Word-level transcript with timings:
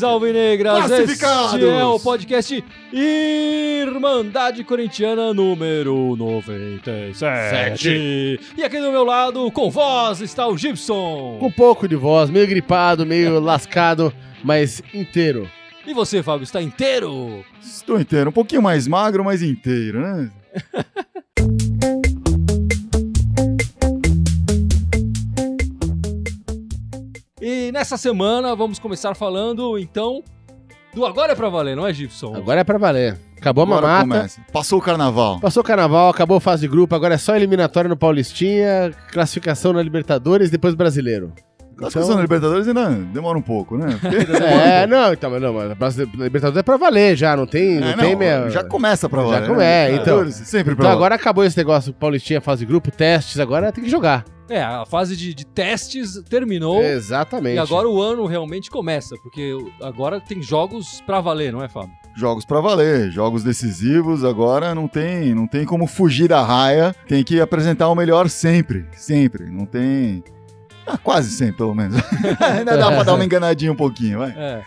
Alvinegras, 0.00 0.90
alvinegras, 0.90 1.10
este 1.10 1.24
é 1.64 1.84
o 1.84 2.00
podcast 2.00 2.64
Irmandade 2.92 4.64
Corintiana 4.64 5.34
número 5.34 6.16
97. 6.16 8.40
E 8.56 8.64
aqui 8.64 8.80
do 8.80 8.90
meu 8.90 9.04
lado, 9.04 9.50
com 9.50 9.70
voz, 9.70 10.20
está 10.20 10.46
o 10.46 10.56
Gibson. 10.56 11.36
Com 11.38 11.48
um 11.48 11.52
pouco 11.52 11.88
de 11.88 11.96
voz, 11.96 12.30
meio 12.30 12.46
gripado, 12.46 13.04
meio 13.04 13.38
lascado, 13.40 14.12
mas 14.42 14.82
inteiro. 14.94 15.50
E 15.86 15.92
você, 15.92 16.22
Fábio, 16.22 16.44
está 16.44 16.62
inteiro? 16.62 17.44
Estou 17.60 18.00
inteiro, 18.00 18.30
um 18.30 18.32
pouquinho 18.32 18.62
mais 18.62 18.86
magro, 18.86 19.24
mas 19.24 19.42
inteiro, 19.42 20.00
né? 20.00 20.30
E 27.54 27.70
nessa 27.70 27.98
semana 27.98 28.56
vamos 28.56 28.78
começar 28.78 29.14
falando, 29.14 29.78
então, 29.78 30.24
do 30.94 31.04
Agora 31.04 31.32
é 31.32 31.34
Pra 31.34 31.50
Valer, 31.50 31.76
não 31.76 31.86
é, 31.86 31.92
Gibson? 31.92 32.34
Agora 32.34 32.62
é 32.62 32.64
pra 32.64 32.78
valer. 32.78 33.18
Acabou 33.36 33.64
a 33.64 33.66
Agora 33.66 33.86
mamata, 33.86 34.08
começa. 34.08 34.40
Passou 34.50 34.78
o 34.78 34.82
carnaval. 34.82 35.38
passou 35.38 35.60
o 35.62 35.66
carnaval, 35.66 36.08
acabou 36.08 36.38
a 36.38 36.40
fase 36.40 36.62
de 36.62 36.68
grupo, 36.68 36.94
agora 36.94 37.14
é 37.14 37.18
só 37.18 37.36
eliminatória 37.36 37.88
no 37.90 37.96
Paulistinha, 37.96 38.90
classificação 39.10 39.74
na 39.74 39.82
Libertadores, 39.82 40.50
depois 40.50 40.74
brasileiro. 40.74 41.30
Classificação 41.76 42.14
na 42.16 42.22
Libertadores 42.22 42.68
ainda 42.68 42.88
demora 42.90 43.38
um 43.38 43.42
pouco, 43.42 43.76
né? 43.76 43.86
Porque- 44.00 44.16
É, 44.42 44.86
não, 44.86 45.12
então, 45.12 45.38
não, 45.40 45.54
mas 45.78 45.96
Libertadores 45.96 46.58
é 46.58 46.62
pra 46.62 46.76
valer 46.76 47.16
já, 47.16 47.36
não 47.36 47.46
tem, 47.46 47.80
não 47.80 47.88
É, 47.88 47.96
tem 47.96 48.12
não, 48.12 48.18
meia... 48.18 48.50
Já 48.50 48.62
começa 48.64 49.08
pra 49.08 49.22
Já 49.22 49.28
valer. 49.28 49.46
come- 49.48 49.58
né? 49.58 49.90
é, 49.90 49.94
então. 49.96 50.30
Sempre 50.30 50.74
pra 50.74 50.84
Então 50.84 50.92
agora 50.96 51.14
acabou 51.14 51.44
esse 51.44 51.56
negócio, 51.56 51.92
Paulistinha, 51.92 52.40
fase 52.40 52.60
de 52.60 52.66
grupo, 52.66 52.90
testes, 52.90 53.38
agora 53.40 53.72
tem 53.72 53.84
que 53.84 53.90
jogar. 53.90 54.24
É, 54.50 54.60
a 54.62 54.84
fase 54.84 55.16
de, 55.16 55.32
de 55.32 55.46
testes 55.46 56.20
terminou. 56.28 56.82
Exatamente. 56.82 57.56
E 57.56 57.58
agora 57.58 57.88
o 57.88 58.02
ano 58.02 58.26
realmente 58.26 58.70
começa, 58.70 59.14
porque 59.22 59.56
agora 59.80 60.20
tem 60.20 60.42
jogos 60.42 61.00
pra 61.06 61.20
valer, 61.20 61.52
não 61.52 61.62
é, 61.62 61.68
Fábio? 61.68 61.92
Jogos 62.14 62.44
pra 62.44 62.60
valer, 62.60 63.10
jogos 63.10 63.42
decisivos, 63.42 64.22
agora 64.22 64.74
não 64.74 64.86
tem, 64.86 65.34
não 65.34 65.46
tem 65.46 65.64
como 65.64 65.86
fugir 65.86 66.28
da 66.28 66.42
raia, 66.42 66.94
tem 67.08 67.24
que 67.24 67.40
apresentar 67.40 67.88
o 67.88 67.94
melhor 67.94 68.28
sempre, 68.28 68.84
sempre, 68.92 69.50
não 69.50 69.64
tem... 69.64 70.22
Ah, 70.86 70.98
quase 70.98 71.30
sempre, 71.30 71.58
pelo 71.58 71.74
menos. 71.74 71.96
Ainda 72.40 72.76
dá 72.76 72.90
pra 72.90 73.02
dar 73.02 73.14
uma 73.14 73.24
enganadinha 73.24 73.72
um 73.72 73.76
pouquinho, 73.76 74.18
vai. 74.18 74.30
É. 74.30 74.62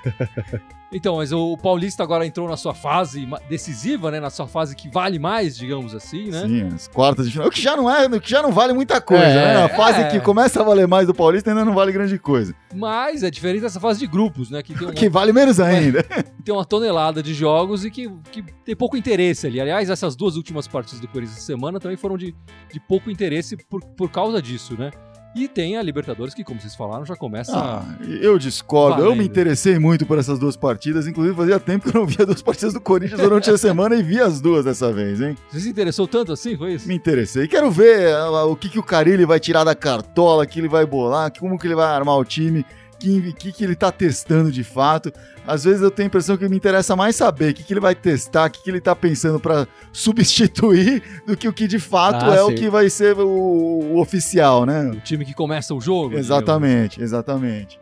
Então, 0.91 1.17
mas 1.17 1.33
o 1.33 1.58
Paulista 1.58 2.03
agora 2.03 2.25
entrou 2.25 2.47
na 2.47 2.55
sua 2.55 2.73
fase 2.73 3.27
decisiva, 3.49 4.11
né? 4.11 4.19
Na 4.19 4.30
sua 4.30 4.47
fase 4.47 4.75
que 4.75 4.88
vale 4.88 5.19
mais, 5.19 5.58
digamos 5.58 5.93
assim, 5.93 6.30
né? 6.30 6.43
Sim, 6.47 6.69
as 6.73 6.88
quartas 6.88 7.25
de 7.25 7.33
final. 7.33 7.47
O 7.47 7.52
que 7.52 7.61
já 7.61 7.75
não 7.75 7.93
é, 7.93 8.05
o 8.05 8.21
que 8.21 8.30
já 8.30 8.41
não 8.41 8.52
vale 8.52 8.71
muita 8.71 9.02
coisa, 9.02 9.25
É, 9.25 9.55
né? 9.55 9.63
A 9.63 9.69
fase 9.69 10.02
é. 10.02 10.08
que 10.09 10.21
começa 10.21 10.61
a 10.61 10.63
valer 10.63 10.88
mais 10.88 11.05
do 11.05 11.13
Paulista 11.13 11.49
ainda 11.49 11.66
não 11.66 11.73
vale 11.73 11.91
grande 11.91 12.17
coisa. 12.17 12.55
Mas 12.73 13.23
é 13.23 13.30
diferente 13.31 13.61
dessa 13.61 13.80
fase 13.80 13.99
de 13.99 14.08
grupos, 14.08 14.49
né? 14.49 14.63
Que 14.63 14.71
uma, 14.73 14.93
Que 14.93 15.09
vale 15.09 15.33
menos 15.33 15.59
ainda. 15.59 16.02
tem 16.45 16.53
uma 16.53 16.63
tonelada 16.63 17.21
de 17.21 17.33
jogos 17.33 17.83
e 17.83 17.91
que, 17.91 18.09
que 18.31 18.41
tem 18.63 18.75
pouco 18.75 18.95
interesse 18.95 19.47
ali. 19.47 19.59
Aliás, 19.59 19.89
essas 19.89 20.16
duas 20.16 20.38
últimas 20.38 20.66
partidas 20.66 21.02
do 21.02 21.08
Corinthians 21.09 21.38
essa 21.38 21.45
semana 21.45 21.77
também 21.77 21.97
foram 21.97 22.17
de, 22.17 22.33
de 22.71 22.80
pouco 22.80 23.09
interesse 23.11 23.58
por, 23.58 23.83
por 23.83 24.09
causa 24.09 24.41
disso, 24.41 24.80
né? 24.80 24.91
E 25.36 25.50
tem 25.50 25.75
a 25.75 25.81
Libertadores 25.81 26.33
que, 26.33 26.45
como 26.45 26.61
vocês 26.61 26.73
falaram, 26.73 27.05
já 27.05 27.16
começa. 27.17 27.52
Ah, 27.53 27.83
eu 28.22 28.39
discordo. 28.39 29.02
Eu 29.02 29.08
Valendo. 29.08 29.19
me 29.19 29.25
interessei 29.25 29.77
muito 29.77 30.05
por 30.05 30.17
essas 30.17 30.39
duas 30.39 30.55
partidas. 30.55 31.08
Inclusive, 31.08 31.36
fazia 31.36 31.59
tempo 31.59 31.92
que 31.92 31.95
eu 31.95 32.00
não 32.00 32.08
via 32.08 32.25
duas 32.25 32.42
partidas 32.42 32.73
do 32.73 32.80
Corinthians 32.80 33.19
durante 33.19 33.50
a 33.50 33.58
semana 33.58 33.95
e 33.95 34.02
vi 34.02 34.17
as 34.22 34.39
duas 34.39 34.64
dessa 34.64 34.94
vez, 34.94 35.19
hein? 35.19 35.36
Você 35.52 35.59
se 35.59 35.69
interessou 35.69 36.08
tanto 36.08 36.31
assim? 36.31 36.55
Foi 36.55 36.75
isso? 36.75 36.88
Me 36.88 36.95
interessei. 36.95 37.50
Quero 37.50 37.69
ver 37.69 38.16
ah, 38.16 38.45
o 38.45 38.55
que, 38.55 38.69
que 38.69 38.80
o 38.80 38.83
Carilli 38.83 39.25
vai 39.25 39.38
tirar 39.38 39.66
da 39.66 39.75
cartola, 39.75 40.45
que 40.45 40.58
ele 40.58 40.69
vai 40.69 40.86
bolar, 40.86 41.30
como 41.38 41.60
que 41.60 41.67
ele 41.67 41.76
vai 41.76 41.87
armar 41.87 42.15
o 42.15 42.23
time, 42.23 42.65
que, 43.00 43.33
que, 43.33 43.52
que 43.52 43.64
ele 43.64 43.76
tá 43.76 43.92
testando 43.92 44.52
de 44.52 44.64
fato. 44.64 45.11
Às 45.45 45.64
vezes 45.64 45.82
eu 45.82 45.92
tenho 45.92 46.06
a 46.06 46.10
impressão 46.10 46.38
que 46.38 46.48
me 46.50 46.56
interessa 46.56 46.95
mais 46.95 47.16
saber 47.16 47.52
o 47.52 47.54
que, 47.54 47.64
que 47.64 47.73
ele 47.73 47.80
vai 47.80 47.94
testar, 47.94 48.48
o 48.48 48.52
que, 48.52 48.64
que 48.64 48.70
ele 48.70 48.82
tá 48.82 48.95
pensando 48.95 49.39
pra 49.39 49.67
substituir, 49.94 51.04
do 51.26 51.36
que 51.38 51.48
o 51.48 51.54
que 51.54 51.67
de 51.67 51.80
fato 51.80 52.26
Ah, 52.26 52.36
é 52.36 52.42
o 52.44 52.50
sim. 52.50 52.55
que 52.55 52.70
vai 52.70 52.89
ser 52.89 53.17
o, 53.17 53.28
o 53.28 54.00
oficial, 54.00 54.66
né? 54.66 54.89
O 54.92 55.00
time 55.02 55.23
que 55.26 55.34
começa 55.34 55.73
o 55.73 55.82
jogo. 55.82 56.17
Exatamente, 56.17 57.02
exatamente. 57.02 57.80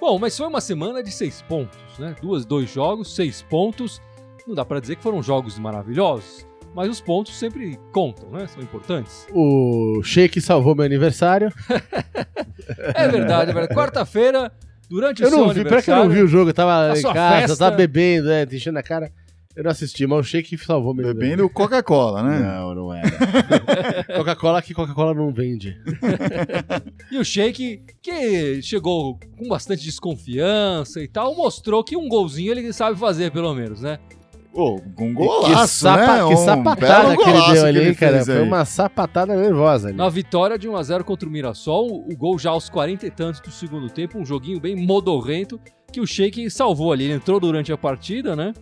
Bom, 0.00 0.18
mas 0.18 0.36
foi 0.36 0.46
uma 0.46 0.60
semana 0.60 1.02
de 1.02 1.10
seis 1.10 1.40
pontos, 1.42 1.78
né? 1.98 2.14
Duas, 2.20 2.44
dois 2.44 2.70
jogos, 2.70 3.14
seis 3.14 3.42
pontos. 3.42 4.02
Não 4.46 4.54
dá 4.54 4.64
pra 4.64 4.78
dizer 4.80 4.96
que 4.96 5.02
foram 5.02 5.22
jogos 5.22 5.58
maravilhosos, 5.58 6.46
mas 6.74 6.88
os 6.88 7.00
pontos 7.00 7.36
sempre 7.38 7.78
contam, 7.92 8.28
né? 8.30 8.46
São 8.46 8.62
importantes. 8.62 9.26
O 9.32 10.02
Sheik 10.02 10.40
salvou 10.40 10.74
meu 10.74 10.84
aniversário. 10.84 11.52
É 12.94 13.08
verdade, 13.08 13.50
é 13.50 13.54
verdade. 13.54 13.74
Quarta-feira, 13.74 14.50
durante 14.88 15.22
o 15.22 15.26
Eu 15.26 15.28
seu 15.30 15.38
não 15.38 15.48
vi, 15.52 15.64
pior 15.64 15.82
que 15.82 15.90
eu 15.90 15.96
não 15.96 16.08
vi 16.08 16.22
o 16.22 16.26
jogo, 16.26 16.48
eu 16.50 16.54
tava 16.54 16.98
em 16.98 17.02
casa, 17.02 17.40
festa- 17.48 17.56
tava 17.58 17.76
bebendo, 17.76 18.28
né, 18.28 18.46
enchendo 18.50 18.78
a 18.78 18.82
cara. 18.82 19.12
Eu 19.54 19.62
não 19.64 19.70
assisti, 19.70 20.04
mas 20.06 20.18
o 20.18 20.22
Sheik 20.24 20.56
salvou 20.58 20.92
meu 20.94 21.14
Bebendo 21.14 21.48
Coca-Cola, 21.48 22.22
né? 22.24 22.40
Não, 22.40 22.74
não 22.74 22.92
era. 22.94 23.06
Coca-Cola 24.16 24.58
aqui, 24.58 24.72
Coca-Cola 24.74 25.12
não 25.14 25.30
vende. 25.32 25.76
E 27.12 27.18
o 27.18 27.24
Sheik, 27.24 27.82
que 28.02 28.62
chegou 28.62 29.18
com 29.38 29.46
bastante 29.46 29.84
desconfiança 29.84 31.00
e 31.02 31.06
tal, 31.06 31.36
mostrou 31.36 31.84
que 31.84 31.96
um 31.96 32.08
golzinho 32.08 32.50
ele 32.50 32.72
sabe 32.72 32.98
fazer, 32.98 33.30
pelo 33.30 33.54
menos, 33.54 33.82
né? 33.82 33.98
Pô, 34.54 34.80
com 34.94 35.08
que, 35.08 35.12
golaço, 35.14 35.80
sapa- 35.80 36.06
né? 36.22 36.28
que 36.28 36.34
Um 36.34 36.36
sapatada 36.36 37.08
belo 37.08 37.16
que 37.24 37.28
ele 37.30 37.52
deu 37.54 37.64
ali, 37.66 37.78
ele 37.80 37.94
cara. 37.94 38.24
Foi 38.24 38.36
aí. 38.36 38.42
uma 38.42 38.64
sapatada 38.64 39.34
nervosa 39.36 39.88
ali. 39.88 39.96
Na 39.96 40.08
vitória 40.08 40.56
de 40.56 40.68
1x0 40.68 41.02
contra 41.02 41.28
o 41.28 41.32
Mirassol, 41.32 42.04
o 42.08 42.16
gol 42.16 42.38
já 42.38 42.50
aos 42.50 42.68
40 42.68 43.04
e 43.06 43.10
tantos 43.10 43.40
do 43.40 43.50
segundo 43.50 43.90
tempo, 43.90 44.18
um 44.18 44.24
joguinho 44.24 44.60
bem 44.60 44.76
modorrento 44.76 45.58
que 45.92 46.00
o 46.00 46.06
Sheik 46.06 46.48
salvou 46.50 46.92
ali. 46.92 47.04
Ele 47.04 47.14
entrou 47.14 47.40
durante 47.40 47.72
a 47.72 47.76
partida, 47.76 48.36
né? 48.36 48.52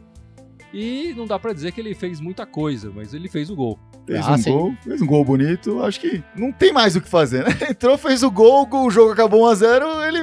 E 0.73 1.13
não 1.17 1.27
dá 1.27 1.39
pra 1.39 1.53
dizer 1.53 1.73
que 1.73 1.81
ele 1.81 1.95
fez 1.95 2.19
muita 2.21 2.47
coisa, 2.47 2.91
mas 2.95 3.13
ele 3.13 3.29
fez 3.29 3.51
o 3.51 3.55
gol. 3.55 3.79
Fez 4.07 4.27
Ah, 4.27 4.33
um 4.33 4.39
sim. 4.39 4.51
gol, 4.51 4.73
fez 4.83 5.03
um 5.03 5.07
gol 5.07 5.25
bonito. 5.25 5.83
Acho 5.83 6.01
que 6.01 6.25
não 6.35 6.51
tem 6.51 6.73
mais 6.73 6.97
o 6.97 7.01
que 7.01 7.09
fazer, 7.09 7.45
né? 7.45 7.51
Entrou, 7.71 7.99
fez 7.99 8.23
o 8.23 8.31
gol, 8.31 8.67
o 8.73 8.91
jogo 8.91 9.13
acabou 9.13 9.43
1x0, 9.53 10.09
ele 10.09 10.22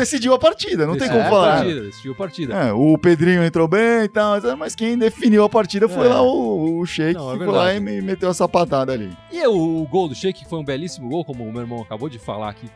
decidiu 0.00 0.34
a 0.34 0.38
partida. 0.38 0.86
Não 0.86 0.94
tem 0.96 1.08
Decidiu 1.08 1.22
como 1.24 1.26
a 1.26 1.30
falar. 1.40 1.56
Partida, 1.58 1.80
decidiu 1.82 2.12
a 2.12 2.14
partida. 2.14 2.54
É, 2.54 2.72
o 2.72 2.98
Pedrinho 2.98 3.44
entrou 3.44 3.68
bem 3.68 4.02
e 4.04 4.08
tal, 4.08 4.40
mas 4.56 4.74
quem 4.74 4.98
definiu 4.98 5.44
a 5.44 5.48
partida 5.48 5.88
foi 5.88 6.06
É. 6.06 6.10
lá 6.10 6.22
o, 6.22 6.78
o 6.80 6.86
Sheik, 6.86 7.14
Não, 7.14 7.32
é 7.34 7.36
foi 7.36 7.46
lá 7.46 7.74
e 7.74 7.80
me 7.80 8.00
meteu 8.02 8.28
a 8.28 8.34
sapatada 8.34 8.92
ali. 8.92 9.10
E 9.32 9.46
o, 9.46 9.82
o 9.82 9.86
gol 9.86 10.08
do 10.08 10.14
Sheik 10.14 10.44
foi 10.48 10.58
um 10.58 10.64
belíssimo 10.64 11.08
gol, 11.08 11.24
como 11.24 11.44
o 11.44 11.52
meu 11.52 11.60
irmão 11.62 11.80
acabou 11.82 12.08
de 12.08 12.18
falar 12.18 12.48
aqui, 12.50 12.68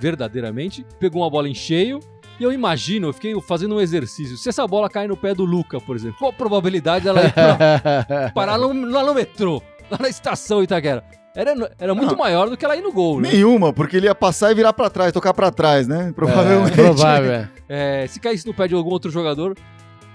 verdadeiramente. 0.00 0.84
Pegou 0.98 1.22
uma 1.22 1.30
bola 1.30 1.48
em 1.48 1.54
cheio. 1.54 2.00
E 2.40 2.44
eu 2.44 2.52
imagino, 2.52 3.08
eu 3.08 3.12
fiquei 3.12 3.34
fazendo 3.40 3.74
um 3.74 3.80
exercício. 3.80 4.36
Se 4.36 4.48
essa 4.48 4.64
bola 4.66 4.88
cair 4.88 5.08
no 5.08 5.16
pé 5.16 5.34
do 5.34 5.44
Luca, 5.44 5.80
por 5.80 5.96
exemplo, 5.96 6.18
qual 6.18 6.30
a 6.30 6.32
probabilidade 6.34 7.04
dela 7.04 7.24
ir 7.24 7.32
pra, 7.32 8.30
parar 8.32 8.56
no, 8.58 8.72
lá 8.88 9.02
no 9.04 9.12
metrô, 9.12 9.60
lá 9.90 9.98
na 10.00 10.08
estação 10.08 10.62
Itaquera? 10.62 11.02
Era, 11.40 11.72
era 11.78 11.94
muito 11.94 12.10
Não. 12.12 12.18
maior 12.18 12.50
do 12.50 12.56
que 12.56 12.64
ela 12.64 12.76
ir 12.76 12.82
no 12.82 12.90
gol, 12.92 13.20
né? 13.20 13.30
Nenhuma, 13.32 13.72
porque 13.72 13.96
ele 13.96 14.06
ia 14.06 14.14
passar 14.14 14.50
e 14.50 14.54
virar 14.56 14.72
pra 14.72 14.90
trás, 14.90 15.12
tocar 15.12 15.32
pra 15.32 15.52
trás, 15.52 15.86
né? 15.86 16.12
Provavelmente. 16.14 16.74
Provável, 16.74 17.30
é. 17.32 17.48
É, 17.68 18.06
se 18.08 18.18
caísse 18.18 18.44
no 18.44 18.52
pé 18.52 18.66
de 18.66 18.74
algum 18.74 18.90
outro 18.90 19.08
jogador 19.10 19.56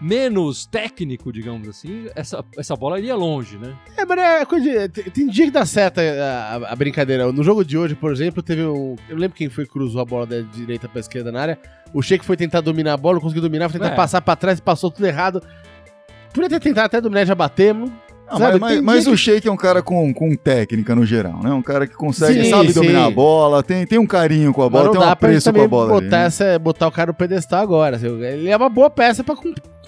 menos 0.01 0.66
técnico, 0.66 1.31
digamos 1.31 1.67
assim, 1.69 2.07
essa, 2.13 2.44
essa 2.57 2.75
bola 2.75 3.00
iria 3.00 3.16
longe, 3.16 3.57
né? 3.57 3.73
É, 3.95 4.03
mas 4.06 4.19
é 4.19 4.45
coisa 4.45 4.69
de, 4.69 4.89
tem, 4.89 5.03
tem 5.06 5.28
dia 5.28 5.45
que 5.45 5.51
dá 5.51 5.66
certo 5.66 6.00
a, 6.00 6.01
a- 6.03 6.73
a 6.73 6.75
brincadeira. 6.75 7.31
No 7.31 7.41
jogo 7.44 7.63
de 7.63 7.78
hoje, 7.78 7.95
por 7.95 8.12
exemplo, 8.12 8.44
teve 8.44 8.63
um. 8.66 8.95
Eu 9.07 9.16
não 9.16 9.22
lembro 9.22 9.38
quem 9.38 9.50
foi 9.50 9.66
que 9.66 9.72
cruzou 9.72 10.01
a 10.01 10.06
bola 10.06 10.25
da 10.25 10.41
direita 10.41 10.89
pra 10.89 11.00
esquerda 11.00 11.31
na 11.31 11.39
área. 11.41 11.59
O 11.94 12.01
Sheik 12.01 12.25
foi 12.25 12.35
tentar 12.35 12.59
dominar 12.59 12.94
a 12.94 12.97
bola, 12.97 13.13
não 13.16 13.22
conseguiu 13.22 13.44
dominar, 13.44 13.69
foi 13.69 13.79
tentar 13.79 13.94
É. 13.94 13.95
passar 13.95 14.19
pra 14.19 14.35
trás 14.35 14.59
e 14.59 14.62
passou 14.62 14.91
tudo 14.91 15.06
errado. 15.06 15.41
Podia 16.33 16.50
ter 16.50 16.59
tentado 16.59 16.88
até 16.88 17.00
dominar 17.00 17.22
e 17.22 17.25
já 17.28 17.35
bater, 17.35 17.73
não- 18.31 18.38
Sabe, 18.38 18.59
mas 18.59 18.75
mas- 18.75 18.81
mas 18.81 19.03
dia 19.06 19.13
o 19.13 19.18
Sheik 19.18 19.47
é 19.47 19.51
um 19.51 19.57
cara 19.57 19.81
com, 19.81 20.13
com 20.13 20.36
técnica 20.36 20.95
no 20.95 21.06
geral, 21.06 21.42
né? 21.44 21.51
Um 21.51 21.62
cara 21.62 21.86
que 21.88 21.94
consegue, 21.95 22.44
Sim, 22.44 22.50
sabe 22.50 22.68
sim. 22.69 22.80
dominar 22.81 23.06
a 23.06 23.12
bola, 23.12 23.62
tem, 23.63 23.86
tem 23.86 24.00
um 24.00 24.07
carinho 24.07 24.53
com 24.53 24.62
a 24.62 24.69
Mas 24.69 24.81
bola, 24.81 24.92
tem 24.92 25.00
um 25.01 25.03
apreço 25.09 25.53
com 25.53 25.62
a 25.62 25.68
bola. 25.68 25.94
ali, 25.97 26.03
botar, 26.06 26.19
né? 26.19 26.25
essa, 26.25 26.59
botar 26.59 26.88
o 26.88 26.92
cara 26.92 27.07
no 27.12 27.13
pedestal 27.13 27.62
agora. 27.62 27.95
assim, 27.97 28.07
Ele 28.07 28.50
é 28.50 28.57
uma 28.57 28.69
boa 28.69 28.89
peça 28.89 29.24
pra, 29.24 29.36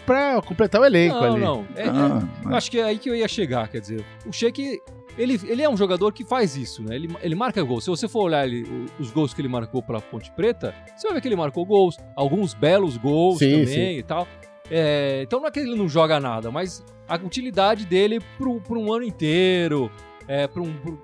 pra 0.06 0.42
completar 0.42 0.82
o 0.82 0.86
elenco 0.86 1.16
Não, 1.16 1.24
ali. 1.34 1.42
não. 1.42 1.66
É- 1.76 1.84
é- 1.84 1.90
Ah, 1.90 2.22
eu 2.46 2.56
acho 2.56 2.70
que 2.70 2.80
é 2.80 2.84
aí 2.84 2.98
que 2.98 3.10
eu 3.10 3.16
ia 3.16 3.28
chegar, 3.28 3.68
quer 3.68 3.80
dizer. 3.80 4.04
O 4.28 4.32
Sheik, 4.32 4.80
ele, 5.18 5.40
ele 5.48 5.62
é 5.64 5.70
um 5.70 5.78
jogador 5.78 6.12
que 6.12 6.24
faz 6.26 6.56
isso, 6.58 6.84
né? 6.84 6.96
Ele, 6.96 7.10
ele 7.22 7.36
marca 7.36 7.64
gol. 7.64 7.80
Se 7.82 7.90
você 7.90 8.08
for 8.08 8.24
olhar 8.26 8.46
ele- 8.46 8.68
os 9.00 9.10
gols 9.12 9.34
que 9.34 9.42
ele 9.42 9.48
marcou 9.48 9.82
pra 9.82 10.00
Ponte 10.02 10.32
Preta, 10.32 10.74
você 10.96 11.08
vai 11.08 11.16
ver 11.16 11.22
que 11.22 11.28
ele 11.28 11.36
marcou 11.36 11.66
gols, 11.66 11.98
alguns 12.16 12.54
belos 12.54 12.98
gols 12.98 13.40
Sim, 13.40 13.52
também 13.52 13.66
sim. 13.68 13.98
e 13.98 14.04
tal. 14.04 14.28
É, 14.70 15.22
então 15.24 15.40
não 15.40 15.48
é 15.48 15.52
que 15.52 15.60
ele 15.60 15.76
não 15.76 15.88
joga 15.88 16.20
nada, 16.20 16.50
mas 16.52 16.84
a 17.08 17.16
utilidade 17.16 17.86
dele 17.86 18.20
pro 18.38 18.62
um 18.72 18.92
ano 18.94 19.04
inteiro, 19.06 19.92
é, 20.28 20.46
um, 20.58 20.74
pro- 20.78 21.02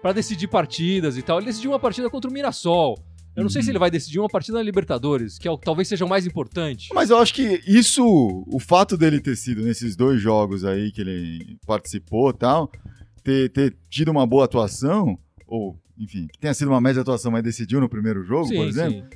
pra 0.00 0.12
decidir 0.12 0.48
partidas 0.48 1.16
e 1.18 1.22
tal. 1.22 1.38
Ele 1.38 1.46
decidiu 1.46 1.72
uma 1.72 1.78
partida 1.78 2.08
contra 2.08 2.30
o 2.30 2.32
Mirassol. 2.32 2.96
Eu 3.34 3.42
não 3.42 3.50
sei 3.50 3.60
Uhum. 3.60 3.64
se 3.64 3.70
ele 3.70 3.78
vai 3.78 3.90
decidir 3.90 4.18
uma 4.18 4.30
partida 4.30 4.56
na 4.56 4.62
Libertadores, 4.64 5.36
que 5.38 5.46
é 5.46 5.50
o, 5.50 5.58
talvez 5.58 5.88
seja 5.88 6.06
o 6.06 6.08
mais 6.08 6.26
importante. 6.26 6.88
Mas 6.94 7.10
eu 7.10 7.18
acho 7.18 7.34
que 7.34 7.60
isso, 7.66 8.02
o 8.46 8.58
fato 8.58 8.96
dele 8.96 9.20
ter 9.20 9.36
sido 9.36 9.60
nesses 9.62 9.94
dois 9.94 10.18
jogos 10.22 10.64
aí 10.64 10.90
que 10.90 11.02
ele 11.02 11.58
participou 11.66 12.30
e 12.30 12.32
tal, 12.32 12.72
ter, 13.22 13.50
ter 13.50 13.76
tido 13.90 14.10
uma 14.10 14.26
boa 14.26 14.46
atuação, 14.46 15.18
ou, 15.46 15.78
enfim, 15.98 16.26
que 16.32 16.38
tenha 16.38 16.54
sido 16.54 16.68
uma 16.68 16.80
média 16.80 17.02
atuação, 17.02 17.30
mas 17.30 17.42
decidiu 17.42 17.78
no 17.78 17.90
primeiro 17.90 18.24
jogo, 18.24 18.48
por 18.48 18.66
exemplo, 18.66 19.06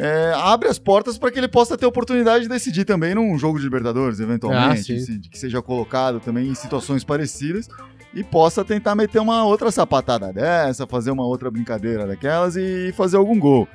é, 0.00 0.32
abre 0.36 0.68
as 0.68 0.78
portas 0.78 1.18
para 1.18 1.30
que 1.30 1.38
ele 1.38 1.48
possa 1.48 1.76
ter 1.76 1.84
oportunidade 1.84 2.44
de 2.44 2.48
decidir 2.48 2.84
também 2.84 3.14
num 3.14 3.36
jogo 3.36 3.58
de 3.58 3.64
Libertadores, 3.64 4.20
Ah, 4.20 4.22
eventualmente, 4.22 4.84
sim. 4.84 4.96
assim, 4.96 5.20
que 5.20 5.36
seja 5.38 5.60
colocado 5.60 6.20
também 6.20 6.48
em 6.48 6.54
situações 6.54 7.02
parecidas 7.02 7.68
e 8.14 8.22
possa 8.22 8.64
tentar 8.64 8.94
meter 8.94 9.18
uma 9.18 9.44
outra 9.44 9.70
sapatada 9.70 10.32
dessa, 10.32 10.86
fazer 10.86 11.10
uma 11.10 11.26
outra 11.26 11.50
brincadeira 11.50 12.06
daquelas 12.06 12.56
e 12.56 12.92
fazer 12.96 13.16
algum 13.16 13.38
gol. 13.38 13.66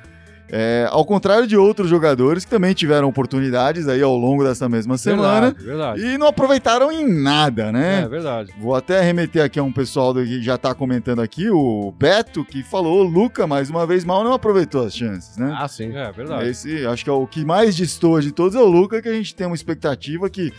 É, 0.50 0.86
ao 0.90 1.04
contrário 1.06 1.46
de 1.46 1.56
outros 1.56 1.88
jogadores 1.88 2.44
que 2.44 2.50
também 2.50 2.74
tiveram 2.74 3.08
oportunidades 3.08 3.88
aí 3.88 4.02
ao 4.02 4.14
longo 4.14 4.44
dessa 4.44 4.68
mesma 4.68 4.98
semana 4.98 5.46
Verdade, 5.52 5.64
verdade. 5.64 6.00
e 6.06 6.18
não 6.18 6.26
aproveitaram 6.26 6.92
em 6.92 7.08
nada, 7.08 7.72
né? 7.72 8.02
É 8.02 8.08
verdade. 8.08 8.52
Vou 8.60 8.74
até 8.74 9.00
remeter 9.00 9.42
aqui 9.42 9.58
a 9.58 9.62
um 9.62 9.72
pessoal 9.72 10.12
do- 10.12 10.22
que 10.24 10.42
já 10.42 10.58
tá 10.58 10.74
comentando 10.74 11.20
aqui, 11.22 11.48
o 11.50 11.90
Beto, 11.98 12.44
que 12.44 12.62
falou, 12.62 13.02
Luca, 13.02 13.46
mais 13.46 13.70
uma 13.70 13.86
vez 13.86 14.04
mal, 14.04 14.22
não 14.22 14.34
aproveitou 14.34 14.84
as 14.84 14.94
chances, 14.94 15.36
né? 15.38 15.56
Ah, 15.58 15.66
sim. 15.66 15.96
É 15.96 16.12
verdade. 16.12 16.48
Esse, 16.50 16.86
acho 16.86 17.02
que 17.02 17.10
é 17.10 17.12
o 17.12 17.26
que 17.26 17.42
mais 17.44 17.74
destoa 17.74 18.20
de 18.20 18.30
todos 18.30 18.54
é 18.54 18.60
o 18.60 18.66
Luca, 18.66 19.00
que 19.00 19.08
a 19.08 19.14
gente 19.14 19.34
tem 19.34 19.46
uma 19.46 19.56
expectativa 19.56 20.28
que 20.28 20.52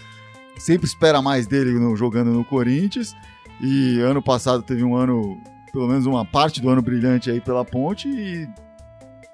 sempre 0.58 0.88
espera 0.88 1.22
mais 1.22 1.46
dele 1.46 1.72
no- 1.80 1.96
jogando 1.96 2.32
no 2.32 2.44
Corinthians. 2.44 3.16
E 3.62 4.00
ano 4.02 4.22
passado 4.22 4.64
teve 4.64 4.84
um 4.84 4.96
ano, 4.96 5.38
pelo 5.72 5.88
menos 5.88 6.06
uma 6.08 6.26
parte 6.26 6.60
do 6.60 6.70
ano 6.70 6.82
brilhante 6.82 7.30
aí 7.30 7.40
pela 7.40 7.64
ponte 7.64 8.10
e 8.10 8.48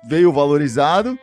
veio 0.04 0.32
valorizado, 0.32 1.18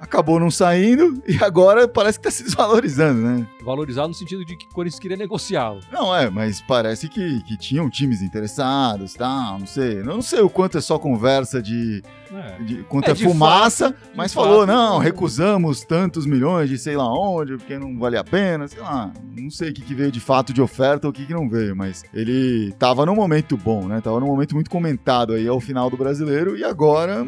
acabou 0.00 0.38
não 0.38 0.50
saindo 0.50 1.22
e 1.26 1.42
agora 1.42 1.88
parece 1.88 2.18
que 2.18 2.24
tá 2.24 2.30
se 2.30 2.42
desvalorizando, 2.44 3.20
né? 3.20 3.46
Valorizar 3.64 4.06
no 4.06 4.14
sentido 4.14 4.44
de 4.44 4.56
que 4.56 4.66
o 4.66 4.68
Corinthians 4.70 5.00
queria 5.00 5.16
negociá-lo. 5.16 5.80
Não, 5.90 6.14
é, 6.14 6.30
mas 6.30 6.60
parece 6.60 7.08
que, 7.08 7.42
que 7.42 7.56
tinham 7.56 7.90
times 7.90 8.22
interessados, 8.22 9.14
tá? 9.14 9.56
Não 9.58 9.66
sei. 9.66 10.00
Eu 10.00 10.04
não 10.04 10.22
sei 10.22 10.40
o 10.40 10.50
quanto 10.50 10.78
é 10.78 10.80
só 10.80 10.98
conversa 10.98 11.60
de. 11.62 12.02
É. 12.32 12.62
de 12.62 12.82
quanto 12.84 13.08
É, 13.08 13.10
é, 13.12 13.14
de 13.14 13.24
fumaça, 13.24 13.92
fato, 13.92 14.10
mas 14.14 14.34
falou, 14.34 14.60
fato. 14.60 14.66
não, 14.66 14.98
recusamos 14.98 15.82
tantos 15.82 16.26
milhões 16.26 16.68
de 16.68 16.78
sei 16.78 16.96
lá 16.96 17.08
onde, 17.12 17.56
porque 17.56 17.78
não 17.78 17.98
vale 17.98 18.16
a 18.16 18.24
pena, 18.24 18.68
sei 18.68 18.80
lá. 18.80 19.12
Não 19.36 19.50
sei 19.50 19.70
o 19.70 19.74
que, 19.74 19.82
que 19.82 19.94
veio 19.94 20.12
de 20.12 20.20
fato 20.20 20.52
de 20.52 20.60
oferta 20.60 21.06
ou 21.06 21.10
o 21.10 21.12
que, 21.12 21.26
que 21.26 21.34
não 21.34 21.48
veio, 21.48 21.74
mas 21.74 22.04
ele 22.12 22.72
tava 22.78 23.06
num 23.06 23.14
momento 23.14 23.56
bom, 23.56 23.86
né? 23.88 24.00
Tava 24.00 24.20
num 24.20 24.26
momento 24.26 24.54
muito 24.54 24.70
comentado 24.70 25.32
aí 25.32 25.46
ao 25.48 25.60
final 25.60 25.88
do 25.90 25.96
brasileiro 25.96 26.56
e 26.56 26.62
agora 26.64 27.26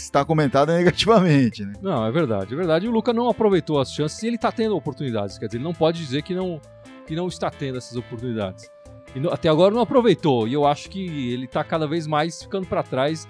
está 0.00 0.24
comentado 0.24 0.72
negativamente, 0.72 1.64
né? 1.64 1.72
Não, 1.82 2.06
é 2.06 2.10
verdade, 2.10 2.52
é 2.52 2.56
verdade. 2.56 2.88
O 2.88 2.90
Luca 2.90 3.12
não 3.12 3.28
aproveitou 3.28 3.78
as 3.80 3.92
chances 3.92 4.22
e 4.22 4.26
ele 4.26 4.38
tá 4.38 4.50
tendo 4.52 4.76
oportunidades. 4.76 5.38
Quer 5.38 5.46
dizer, 5.46 5.58
ele 5.58 5.64
não 5.64 5.74
pode 5.74 5.98
dizer 5.98 6.22
que 6.22 6.34
não, 6.34 6.60
que 7.06 7.14
não 7.14 7.28
está 7.28 7.50
tendo 7.50 7.78
essas 7.78 7.96
oportunidades. 7.96 8.70
E 9.14 9.20
no- 9.20 9.32
até 9.32 9.48
agora 9.48 9.74
não 9.74 9.80
aproveitou. 9.80 10.48
E 10.48 10.52
eu 10.52 10.66
acho 10.66 10.88
que 10.90 11.32
ele 11.32 11.46
tá 11.46 11.62
cada 11.62 11.86
vez 11.86 12.06
mais 12.06 12.42
ficando 12.42 12.66
para 12.66 12.82
trás. 12.82 13.26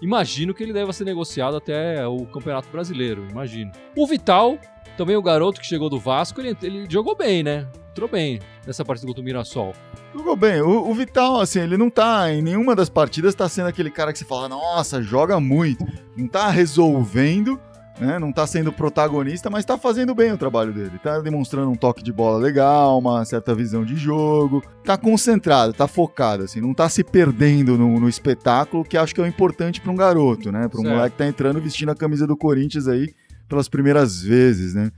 Imagino 0.00 0.52
que 0.52 0.62
ele 0.62 0.72
deva 0.72 0.92
ser 0.92 1.04
negociado 1.04 1.56
até 1.56 2.06
o 2.06 2.26
Campeonato 2.26 2.68
Brasileiro, 2.70 3.26
imagino. 3.30 3.72
O 3.96 4.06
Vital, 4.06 4.58
também 4.96 5.16
o 5.16 5.22
garoto 5.22 5.60
que 5.60 5.66
chegou 5.66 5.88
do 5.88 5.98
Vasco, 5.98 6.40
ele, 6.40 6.56
ele 6.62 6.86
jogou 6.88 7.16
bem, 7.16 7.42
né? 7.42 7.66
Entrou 7.96 8.10
bem 8.10 8.40
nessa 8.66 8.84
partida 8.84 9.06
contra 9.06 9.22
o 9.22 9.24
Mirassol. 9.24 9.72
Jogou 10.14 10.36
bem. 10.36 10.60
O, 10.60 10.90
o 10.90 10.94
Vital, 10.94 11.40
assim, 11.40 11.60
ele 11.60 11.78
não 11.78 11.88
tá 11.88 12.30
em 12.30 12.42
nenhuma 12.42 12.76
das 12.76 12.90
partidas, 12.90 13.34
tá 13.34 13.48
sendo 13.48 13.68
aquele 13.68 13.90
cara 13.90 14.12
que 14.12 14.18
você 14.18 14.24
fala, 14.26 14.50
nossa, 14.50 15.02
joga 15.02 15.40
muito. 15.40 15.82
Não 16.14 16.28
tá 16.28 16.50
resolvendo, 16.50 17.58
né? 17.98 18.18
Não 18.18 18.30
tá 18.34 18.46
sendo 18.46 18.70
protagonista, 18.70 19.48
mas 19.48 19.64
tá 19.64 19.78
fazendo 19.78 20.14
bem 20.14 20.30
o 20.30 20.36
trabalho 20.36 20.74
dele. 20.74 20.98
Tá 21.02 21.20
demonstrando 21.20 21.70
um 21.70 21.74
toque 21.74 22.02
de 22.02 22.12
bola 22.12 22.36
legal, 22.36 22.98
uma 22.98 23.24
certa 23.24 23.54
visão 23.54 23.82
de 23.82 23.96
jogo. 23.96 24.62
Tá 24.84 24.98
concentrado, 24.98 25.72
tá 25.72 25.88
focado, 25.88 26.42
assim, 26.42 26.60
não 26.60 26.74
tá 26.74 26.90
se 26.90 27.02
perdendo 27.02 27.78
no, 27.78 27.98
no 27.98 28.10
espetáculo, 28.10 28.84
que 28.84 28.98
acho 28.98 29.14
que 29.14 29.22
é 29.22 29.24
o 29.24 29.26
importante 29.26 29.80
pra 29.80 29.90
um 29.90 29.96
garoto, 29.96 30.52
né? 30.52 30.68
Pra 30.68 30.80
um 30.80 30.82
Certo. 30.82 30.94
moleque 30.94 31.12
que 31.12 31.22
tá 31.22 31.26
entrando 31.26 31.62
vestindo 31.62 31.92
a 31.92 31.96
camisa 31.96 32.26
do 32.26 32.36
Corinthians 32.36 32.88
aí 32.88 33.14
pelas 33.48 33.70
primeiras 33.70 34.20
vezes, 34.20 34.74
né? 34.74 34.90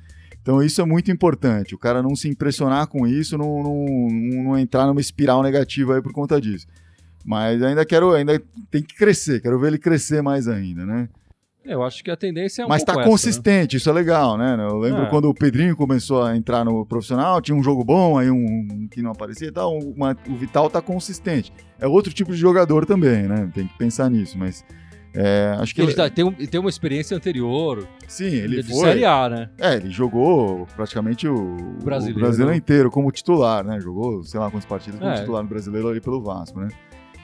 Então 0.49 0.63
isso 0.63 0.81
é 0.81 0.85
muito 0.87 1.11
importante. 1.11 1.75
O 1.75 1.79
cara 1.79 2.03
não 2.03 2.17
se 2.17 2.27
impressionar 2.27 2.87
com 2.87 3.07
isso, 3.07 3.37
não, 3.37 3.63
não, 3.63 3.85
não 4.45 4.59
entrar 4.59 4.87
numa 4.87 4.99
espiral 4.99 5.43
negativa 5.43 5.97
aí 5.97 6.01
por 6.01 6.11
conta 6.11 6.41
disso. 6.41 6.67
Mas 7.23 7.63
ainda 7.63 7.85
quero, 7.85 8.13
ainda 8.15 8.41
tem 8.71 8.83
que 8.83 8.95
crescer, 8.95 9.43
quero 9.43 9.61
ver 9.61 9.67
ele 9.67 9.79
crescer 9.79 10.23
mais 10.23 10.49
ainda, 10.49 10.87
né? 10.87 11.07
É, 11.67 11.75
Eu 11.75 11.83
acho 11.83 12.03
que 12.03 12.11
a 12.11 12.17
tendência 12.17 12.63
é 12.63 12.65
um 12.65 12.69
Mas 12.71 12.83
tá 12.83 12.93
essa, 12.93 13.03
né? 13.03 13.07
consistente, 13.07 13.77
isso 13.77 13.91
é 13.91 13.93
legal, 13.93 14.39
né? 14.39 14.57
Eu 14.59 14.79
lembro 14.79 15.03
É. 15.03 15.11
quando 15.11 15.27
o 15.29 15.35
Pedrinho 15.35 15.77
começou 15.77 16.23
a 16.23 16.35
entrar 16.35 16.65
no 16.65 16.87
profissional, 16.87 17.43
tinha 17.43 17.55
um 17.55 17.63
jogo 17.63 17.85
bom, 17.85 18.17
aí 18.17 18.31
um, 18.31 18.89
que 18.91 19.03
não 19.03 19.11
aparecia 19.11 19.49
e 19.49 19.53
tal. 19.53 19.79
uma- 19.79 20.17
o 20.31 20.35
Vital 20.35 20.71
tá 20.71 20.81
consistente. 20.81 21.53
É 21.79 21.87
outro 21.87 22.11
tipo 22.11 22.33
de 22.33 22.39
jogador 22.39 22.87
também, 22.87 23.25
né? 23.29 23.51
Tem 23.53 23.67
que 23.67 23.77
pensar 23.77 24.09
nisso, 24.09 24.39
mas 24.39 24.65
é, 25.21 25.57
acho 25.59 25.75
que 25.75 25.81
Ele 25.81 25.89
ele, 25.89 25.97
tá- 25.97 26.09
tem, 26.09 26.25
um- 26.25 26.33
tem 26.33 26.61
uma 26.61 26.71
experiência 26.71 27.17
anterior, 27.17 27.87
sim, 28.07 28.25
ele 28.27 28.63
de 28.63 28.71
foi. 28.71 28.81
Série 28.89 29.05
A, 29.05 29.29
né? 29.29 29.51
É, 29.59 29.75
ele 29.75 29.91
jogou 29.91 30.67
praticamente 30.77 31.27
o, 31.27 31.35
o 31.35 31.85
brasileiro. 31.85 32.21
brasileiro, 32.21 32.57
inteiro 32.57 32.91
como 32.91 33.11
titular, 33.11 33.65
né? 33.65 33.81
Jogou, 33.81 34.23
sei 34.23 34.39
lá 34.39 34.51
quantas 34.51 34.65
partidas 34.69 35.01
como 35.01 35.11
É. 35.11 35.17
titular 35.21 35.43
no 35.43 35.49
brasileiro 35.49 35.89
ali 35.89 36.01
pelo 36.01 36.23
Vasco, 36.23 36.61
né? 36.61 36.69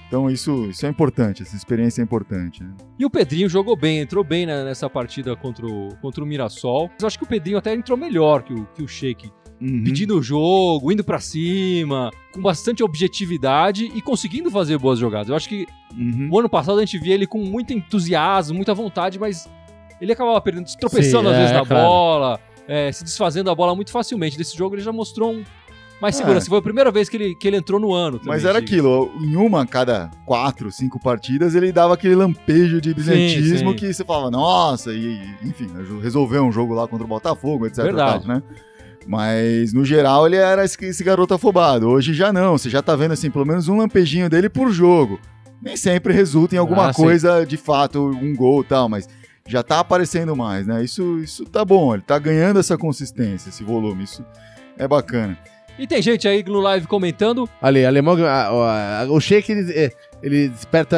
Então 0.08 0.30
isso, 0.30 0.66
isso 0.66 0.84
é 0.86 0.88
importante, 0.88 1.42
essa 1.42 1.56
experiência 1.56 2.00
é 2.02 2.04
importante, 2.04 2.62
né? 2.62 2.70
E 2.98 3.04
o 3.06 3.10
Pedrinho 3.10 3.48
jogou 3.48 3.74
bem, 3.76 3.98
entrou 4.00 4.22
bem 4.22 4.44
né, 4.46 4.62
nessa 4.62 4.88
partida 4.88 5.34
contra 5.34 5.66
o, 5.66 5.88
contra 6.02 6.22
o 6.22 6.26
Mirassol. 6.26 6.88
Mas 6.92 7.00
eu 7.02 7.06
acho 7.06 7.18
que 7.18 7.24
o 7.24 7.28
Pedrinho 7.28 7.58
até 7.58 7.74
entrou 7.74 7.96
melhor 7.96 8.42
que 8.42 8.52
o, 8.52 8.64
que 8.74 8.82
o 8.82 8.88
Sheik. 8.88 9.30
Uhum. 9.64 9.82
Pedindo 9.84 10.18
o 10.18 10.22
jogo, 10.22 10.92
indo 10.92 11.02
pra 11.02 11.18
cima, 11.20 12.10
com 12.32 12.40
bastante 12.42 12.82
objetividade 12.82 13.90
e 13.94 14.02
conseguindo 14.02 14.50
fazer 14.50 14.76
boas 14.78 14.98
jogadas. 14.98 15.28
Eu 15.28 15.36
acho 15.36 15.48
que 15.48 15.66
Uhum. 15.96 16.28
o 16.30 16.38
ano 16.38 16.48
passado 16.48 16.78
a 16.78 16.84
gente 16.84 16.98
via 16.98 17.14
ele 17.14 17.26
com 17.26 17.38
muito 17.38 17.72
entusiasmo, 17.72 18.56
muita 18.56 18.74
vontade, 18.74 19.18
mas 19.18 19.48
ele 20.00 20.12
acabava 20.12 20.40
perdendo, 20.40 20.68
se 20.68 20.76
tropeçando 20.76 21.28
Sim, 21.28 21.34
às 21.34 21.36
vezes 21.36 21.52
é, 21.52 21.54
na 21.54 21.64
claro. 21.64 21.82
bola, 21.86 22.40
é, 22.68 22.92
se 22.92 23.04
desfazendo 23.04 23.46
da 23.46 23.54
bola 23.54 23.74
muito 23.74 23.90
facilmente. 23.90 24.36
Nesse 24.36 24.56
jogo 24.56 24.74
ele 24.74 24.82
já 24.82 24.92
mostrou 24.92 25.32
um 25.32 25.44
mais 26.00 26.16
É. 26.16 26.18
segurança. 26.18 26.46
Foi 26.48 26.58
a 26.58 26.62
primeira 26.62 26.90
vez 26.90 27.08
que 27.08 27.16
ele, 27.16 27.34
que 27.36 27.46
ele 27.48 27.56
entrou 27.56 27.78
no 27.80 27.94
ano. 27.94 28.20
Mas 28.24 28.42
também, 28.42 28.50
era 28.56 28.60
diga-se. 28.60 28.74
aquilo, 28.74 29.10
em 29.22 29.36
uma 29.36 29.64
cada 29.64 30.10
quatro, 30.26 30.70
cinco 30.72 30.98
partidas, 31.00 31.54
ele 31.54 31.70
dava 31.72 31.94
aquele 31.94 32.16
lampejo 32.16 32.80
de 32.80 32.92
brilhantismo 32.92 33.70
sim. 33.70 33.76
que 33.76 33.94
você 33.94 34.04
falava, 34.04 34.30
nossa, 34.30 34.92
e 34.92 35.22
enfim, 35.42 35.68
resolveu 36.02 36.42
um 36.44 36.52
jogo 36.52 36.74
lá 36.74 36.86
contra 36.88 37.04
o 37.04 37.08
Botafogo, 37.08 37.66
etc. 37.66 37.84
Verdade. 37.84 38.26
tal, 38.26 38.34
né? 38.36 38.42
Mas 39.06 39.72
no 39.72 39.84
geral 39.84 40.26
ele 40.26 40.36
era 40.36 40.64
esse, 40.64 41.04
garoto 41.04 41.34
afobado. 41.34 41.88
Hoje 41.88 42.14
já 42.14 42.32
não, 42.32 42.56
você 42.56 42.70
já 42.70 42.80
tá 42.82 42.96
vendo 42.96 43.12
assim, 43.12 43.30
pelo 43.30 43.44
menos 43.44 43.68
um 43.68 43.76
lampejinho 43.76 44.28
dele 44.30 44.48
por 44.48 44.70
jogo. 44.70 45.20
Nem 45.62 45.76
sempre 45.76 46.12
resulta 46.12 46.54
em 46.54 46.58
alguma 46.58 46.88
Ah, 46.88 46.92
sim. 46.92 47.02
coisa, 47.02 47.44
de 47.46 47.56
fato, 47.56 48.04
um 48.06 48.34
gol 48.34 48.62
e 48.62 48.64
tal, 48.64 48.88
mas 48.88 49.08
já 49.46 49.62
tá 49.62 49.80
aparecendo 49.80 50.34
mais, 50.34 50.66
né? 50.66 50.82
Isso, 50.82 51.18
isso 51.20 51.44
tá 51.44 51.64
bom, 51.64 51.92
ele 51.94 52.02
tá 52.02 52.18
ganhando 52.18 52.58
essa 52.58 52.76
consistência, 52.78 53.48
esse 53.50 53.62
volume, 53.62 54.04
isso 54.04 54.24
é 54.78 54.86
bacana. 54.88 55.38
E 55.78 55.86
tem 55.86 56.00
gente 56.00 56.28
aí 56.28 56.42
no 56.44 56.60
live 56.60 56.86
comentando. 56.86 57.48
Ali, 57.60 57.84
alemão, 57.84 58.16
a- 58.24 59.00
a- 59.02 59.06
o 59.10 59.20
Sheik, 59.20 59.50
ele, 59.50 59.72
é, 59.72 59.90
ele 60.22 60.48
desperta 60.48 60.96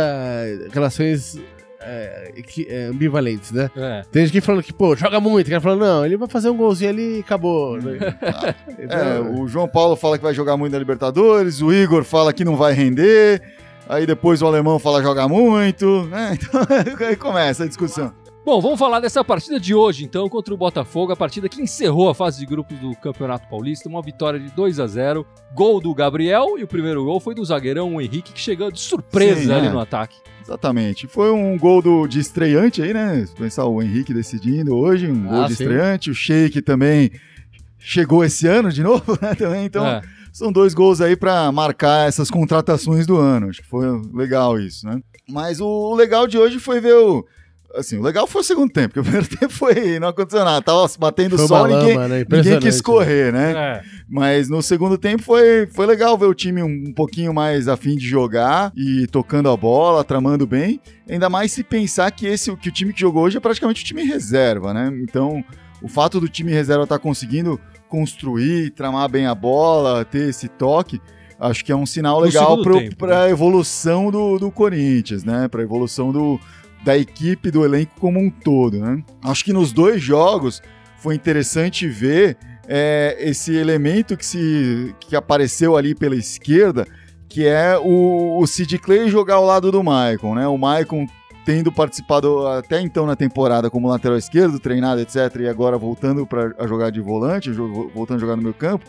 relações 0.72 1.38
é, 1.86 2.32
é, 2.68 2.84
ambivalentes, 2.86 3.52
né? 3.52 3.70
É, 3.76 4.02
Tem 4.10 4.24
gente 4.24 4.32
que 4.32 4.40
falando 4.40 4.62
que, 4.62 4.72
pô, 4.72 4.96
joga 4.96 5.20
muito. 5.20 5.46
Tem 5.46 5.52
cara 5.52 5.60
falando, 5.60 5.80
não, 5.80 6.04
ele 6.04 6.16
vai 6.16 6.28
fazer 6.28 6.50
um 6.50 6.56
golzinho 6.56 6.90
ali 6.90 7.18
e 7.18 7.20
acabou. 7.20 7.80
né? 7.80 7.98
Então, 8.78 8.98
É, 8.98 9.20
o 9.20 9.46
João 9.46 9.68
Paulo 9.68 9.96
fala 9.96 10.18
que 10.18 10.24
vai 10.24 10.34
jogar 10.34 10.56
muito 10.56 10.72
na 10.72 10.78
Libertadores, 10.78 11.62
o 11.62 11.72
Igor 11.72 12.04
fala 12.04 12.32
que 12.32 12.44
não 12.44 12.56
vai 12.56 12.72
render, 12.72 13.42
aí 13.88 14.06
depois 14.06 14.42
o 14.42 14.46
alemão 14.46 14.78
fala 14.78 15.02
jogar 15.02 15.28
muito, 15.28 16.04
né? 16.06 16.36
Então 16.92 17.06
aí 17.06 17.16
começa 17.16 17.64
a 17.64 17.66
discussão. 17.66 18.12
Bom, 18.46 18.60
vamos 18.60 18.78
falar 18.78 19.00
dessa 19.00 19.24
partida 19.24 19.58
de 19.58 19.74
hoje, 19.74 20.04
então, 20.04 20.28
contra 20.28 20.54
o 20.54 20.56
Botafogo, 20.56 21.10
a 21.10 21.16
partida 21.16 21.48
que 21.48 21.60
encerrou 21.60 22.08
a 22.08 22.14
fase 22.14 22.38
de 22.38 22.46
grupos 22.46 22.78
do 22.78 22.94
Campeonato 22.94 23.48
Paulista, 23.48 23.88
uma 23.88 24.00
vitória 24.00 24.38
de 24.38 24.52
2 24.52 24.78
a 24.78 24.86
0 24.86 25.26
Gol 25.52 25.80
do 25.80 25.92
Gabriel, 25.92 26.56
e 26.56 26.62
o 26.62 26.68
primeiro 26.68 27.04
gol 27.04 27.18
foi 27.18 27.34
do 27.34 27.44
zagueirão 27.44 27.96
o 27.96 28.00
Henrique, 28.00 28.32
que 28.32 28.38
chegou 28.38 28.70
de 28.70 28.78
surpresa 28.78 29.40
Sim, 29.40 29.52
ali 29.52 29.66
é. 29.66 29.70
no 29.70 29.80
ataque. 29.80 30.16
Exatamente. 30.46 31.06
Foi 31.08 31.30
um 31.32 31.58
gol 31.58 31.82
do, 31.82 32.06
de 32.06 32.20
estreante 32.20 32.80
aí, 32.80 32.94
né? 32.94 33.26
Pensar 33.36 33.64
o 33.66 33.82
Henrique 33.82 34.14
decidindo 34.14 34.76
hoje, 34.76 35.10
um 35.10 35.24
gol 35.26 35.42
Ah, 35.42 35.46
de 35.48 35.56
sim. 35.56 35.64
estreante. 35.64 36.10
O 36.10 36.14
Sheik 36.14 36.62
também 36.62 37.10
chegou 37.78 38.24
esse 38.24 38.46
ano 38.46 38.70
de 38.72 38.82
novo, 38.84 39.18
né? 39.20 39.34
Também, 39.34 39.64
então 39.64 39.84
É. 39.84 40.02
são 40.32 40.52
dois 40.52 40.72
gols 40.72 41.00
aí 41.00 41.16
pra 41.16 41.50
marcar 41.50 42.06
essas 42.08 42.30
contratações 42.30 43.06
do 43.06 43.16
ano. 43.16 43.48
Acho 43.50 43.60
que 43.60 43.68
foi 43.68 43.86
legal 44.14 44.58
isso, 44.60 44.86
né? 44.86 45.00
Mas 45.28 45.60
o 45.60 45.94
legal 45.96 46.26
de 46.28 46.38
hoje 46.38 46.60
foi 46.60 46.80
ver 46.80 46.94
o. 46.94 47.26
Assim, 47.76 47.98
o 47.98 48.02
legal 48.02 48.26
foi 48.26 48.40
o 48.40 48.44
segundo 48.44 48.72
tempo, 48.72 48.94
porque 48.94 49.00
o 49.00 49.02
primeiro 49.02 49.28
tempo 49.36 49.52
foi. 49.52 49.98
Não 49.98 50.08
aconteceu 50.08 50.44
nada. 50.44 50.62
Tava 50.62 50.86
batendo 50.98 51.36
foi 51.36 51.46
sol, 51.46 51.66
ninguém, 51.66 51.96
lama, 51.96 52.08
né? 52.08 52.24
ninguém 52.28 52.58
quis 52.58 52.80
correr, 52.80 53.32
né? 53.32 53.52
É. 53.52 53.82
Mas 54.08 54.48
no 54.48 54.62
segundo 54.62 54.96
tempo 54.96 55.22
foi, 55.22 55.66
foi 55.66 55.86
legal 55.86 56.16
ver 56.16 56.26
o 56.26 56.34
time 56.34 56.62
um, 56.62 56.84
um 56.88 56.92
pouquinho 56.92 57.34
mais 57.34 57.68
afim 57.68 57.96
de 57.96 58.06
jogar 58.06 58.72
e 58.76 59.06
tocando 59.08 59.50
a 59.50 59.56
bola, 59.56 60.02
tramando 60.04 60.46
bem. 60.46 60.80
Ainda 61.08 61.28
mais 61.28 61.52
se 61.52 61.62
pensar 61.62 62.10
que 62.10 62.26
esse 62.26 62.54
que 62.56 62.68
o 62.68 62.72
time 62.72 62.92
que 62.92 63.00
jogou 63.00 63.24
hoje 63.24 63.36
é 63.36 63.40
praticamente 63.40 63.82
o 63.82 63.86
time 63.86 64.02
reserva, 64.02 64.72
né? 64.72 64.90
Então, 65.02 65.44
o 65.82 65.88
fato 65.88 66.20
do 66.20 66.28
time 66.28 66.52
reserva 66.52 66.84
estar 66.84 66.98
conseguindo 66.98 67.60
construir, 67.88 68.70
tramar 68.70 69.08
bem 69.08 69.26
a 69.26 69.34
bola, 69.34 70.04
ter 70.04 70.28
esse 70.28 70.48
toque, 70.48 71.00
acho 71.38 71.64
que 71.64 71.70
é 71.70 71.76
um 71.76 71.86
sinal 71.86 72.18
legal 72.20 72.62
para 72.62 72.78
tempo, 72.78 73.06
a 73.06 73.28
evolução 73.28 74.10
do, 74.10 74.38
do 74.38 74.50
Corinthians, 74.50 75.24
né? 75.24 75.48
Para 75.48 75.60
a 75.60 75.64
evolução 75.64 76.12
do, 76.12 76.40
da 76.86 76.96
equipe, 76.96 77.50
do 77.50 77.64
elenco 77.64 77.98
como 77.98 78.20
um 78.20 78.30
todo, 78.30 78.78
né? 78.78 79.02
Acho 79.24 79.44
que 79.44 79.52
nos 79.52 79.72
dois 79.72 80.00
jogos 80.00 80.62
foi 80.98 81.16
interessante 81.16 81.88
ver 81.88 82.38
é, 82.68 83.16
esse 83.18 83.56
elemento 83.56 84.16
que, 84.16 84.24
se, 84.24 84.94
que 85.00 85.16
apareceu 85.16 85.76
ali 85.76 85.96
pela 85.96 86.14
esquerda, 86.14 86.86
que 87.28 87.44
é 87.44 87.76
o, 87.76 88.38
o 88.38 88.46
Sid 88.46 88.78
Clay 88.78 89.08
jogar 89.08 89.34
ao 89.34 89.44
lado 89.44 89.72
do 89.72 89.82
Maicon, 89.82 90.36
né? 90.36 90.46
O 90.46 90.56
Maicon 90.56 91.08
tendo 91.44 91.72
participado 91.72 92.46
até 92.46 92.80
então 92.80 93.04
na 93.04 93.16
temporada 93.16 93.68
como 93.68 93.88
lateral 93.88 94.16
esquerdo, 94.16 94.60
treinado, 94.60 95.00
etc., 95.00 95.40
e 95.40 95.48
agora 95.48 95.76
voltando 95.76 96.24
para 96.24 96.54
jogar 96.68 96.90
de 96.90 97.00
volante, 97.00 97.50
voltando 97.50 98.18
a 98.18 98.20
jogar 98.20 98.36
no 98.36 98.42
meu 98.42 98.54
campo, 98.54 98.86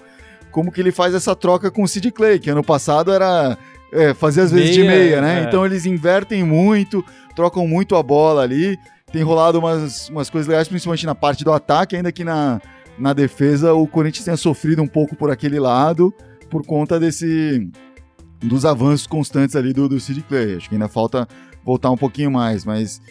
como 0.52 0.72
que 0.72 0.82
ele 0.82 0.92
faz 0.92 1.16
essa 1.16 1.36
troca 1.36 1.72
com 1.72 1.82
o 1.82 1.88
Sid 1.88 2.12
Clay, 2.12 2.38
que 2.38 2.52
ano 2.52 2.64
passado 2.64 3.12
era 3.12 3.58
é, 3.92 4.14
fazer 4.14 4.42
às 4.42 4.52
vezes 4.52 4.76
de 4.76 4.82
Meia, 4.82 4.92
meia, 4.92 5.22
né? 5.22 5.40
é. 5.42 5.44
Então 5.44 5.66
eles 5.66 5.86
invertem 5.86 6.44
muito, 6.44 7.04
trocam 7.36 7.68
muito 7.68 7.96
a 7.96 8.04
bola 8.04 8.42
ali, 8.42 8.78
tem 9.12 9.24
rolado 9.24 9.60
umas, 9.60 10.10
umas 10.10 10.30
coisas 10.30 10.48
legais, 10.48 10.68
principalmente 10.68 11.06
na 11.06 11.16
parte 11.16 11.44
do 11.44 11.52
ataque, 11.52 11.96
ainda 11.96 12.12
que 12.12 12.24
na, 12.24 12.62
na 12.98 13.14
defesa 13.14 13.74
o 13.74 13.88
Corinthians 13.88 14.26
tenha 14.26 14.38
sofrido 14.38 14.82
um 14.82 14.88
pouco 14.88 15.16
por 15.16 15.32
aquele 15.32 15.60
lado, 15.60 16.14
por 16.50 16.66
conta 16.66 17.00
desse 17.00 17.70
dos 18.40 18.66
avanços 18.66 19.08
constantes 19.08 19.56
ali 19.56 19.74
do, 19.74 19.90
do 19.90 20.00
Sid 20.00 20.22
Clay. 20.24 20.56
Acho 20.56 20.70
que 20.70 20.76
ainda 20.76 20.88
falta 20.88 21.28
voltar 21.66 21.90
um 21.90 21.98
pouquinho 21.98 22.32
mais, 22.32 22.64
mas 22.64 23.02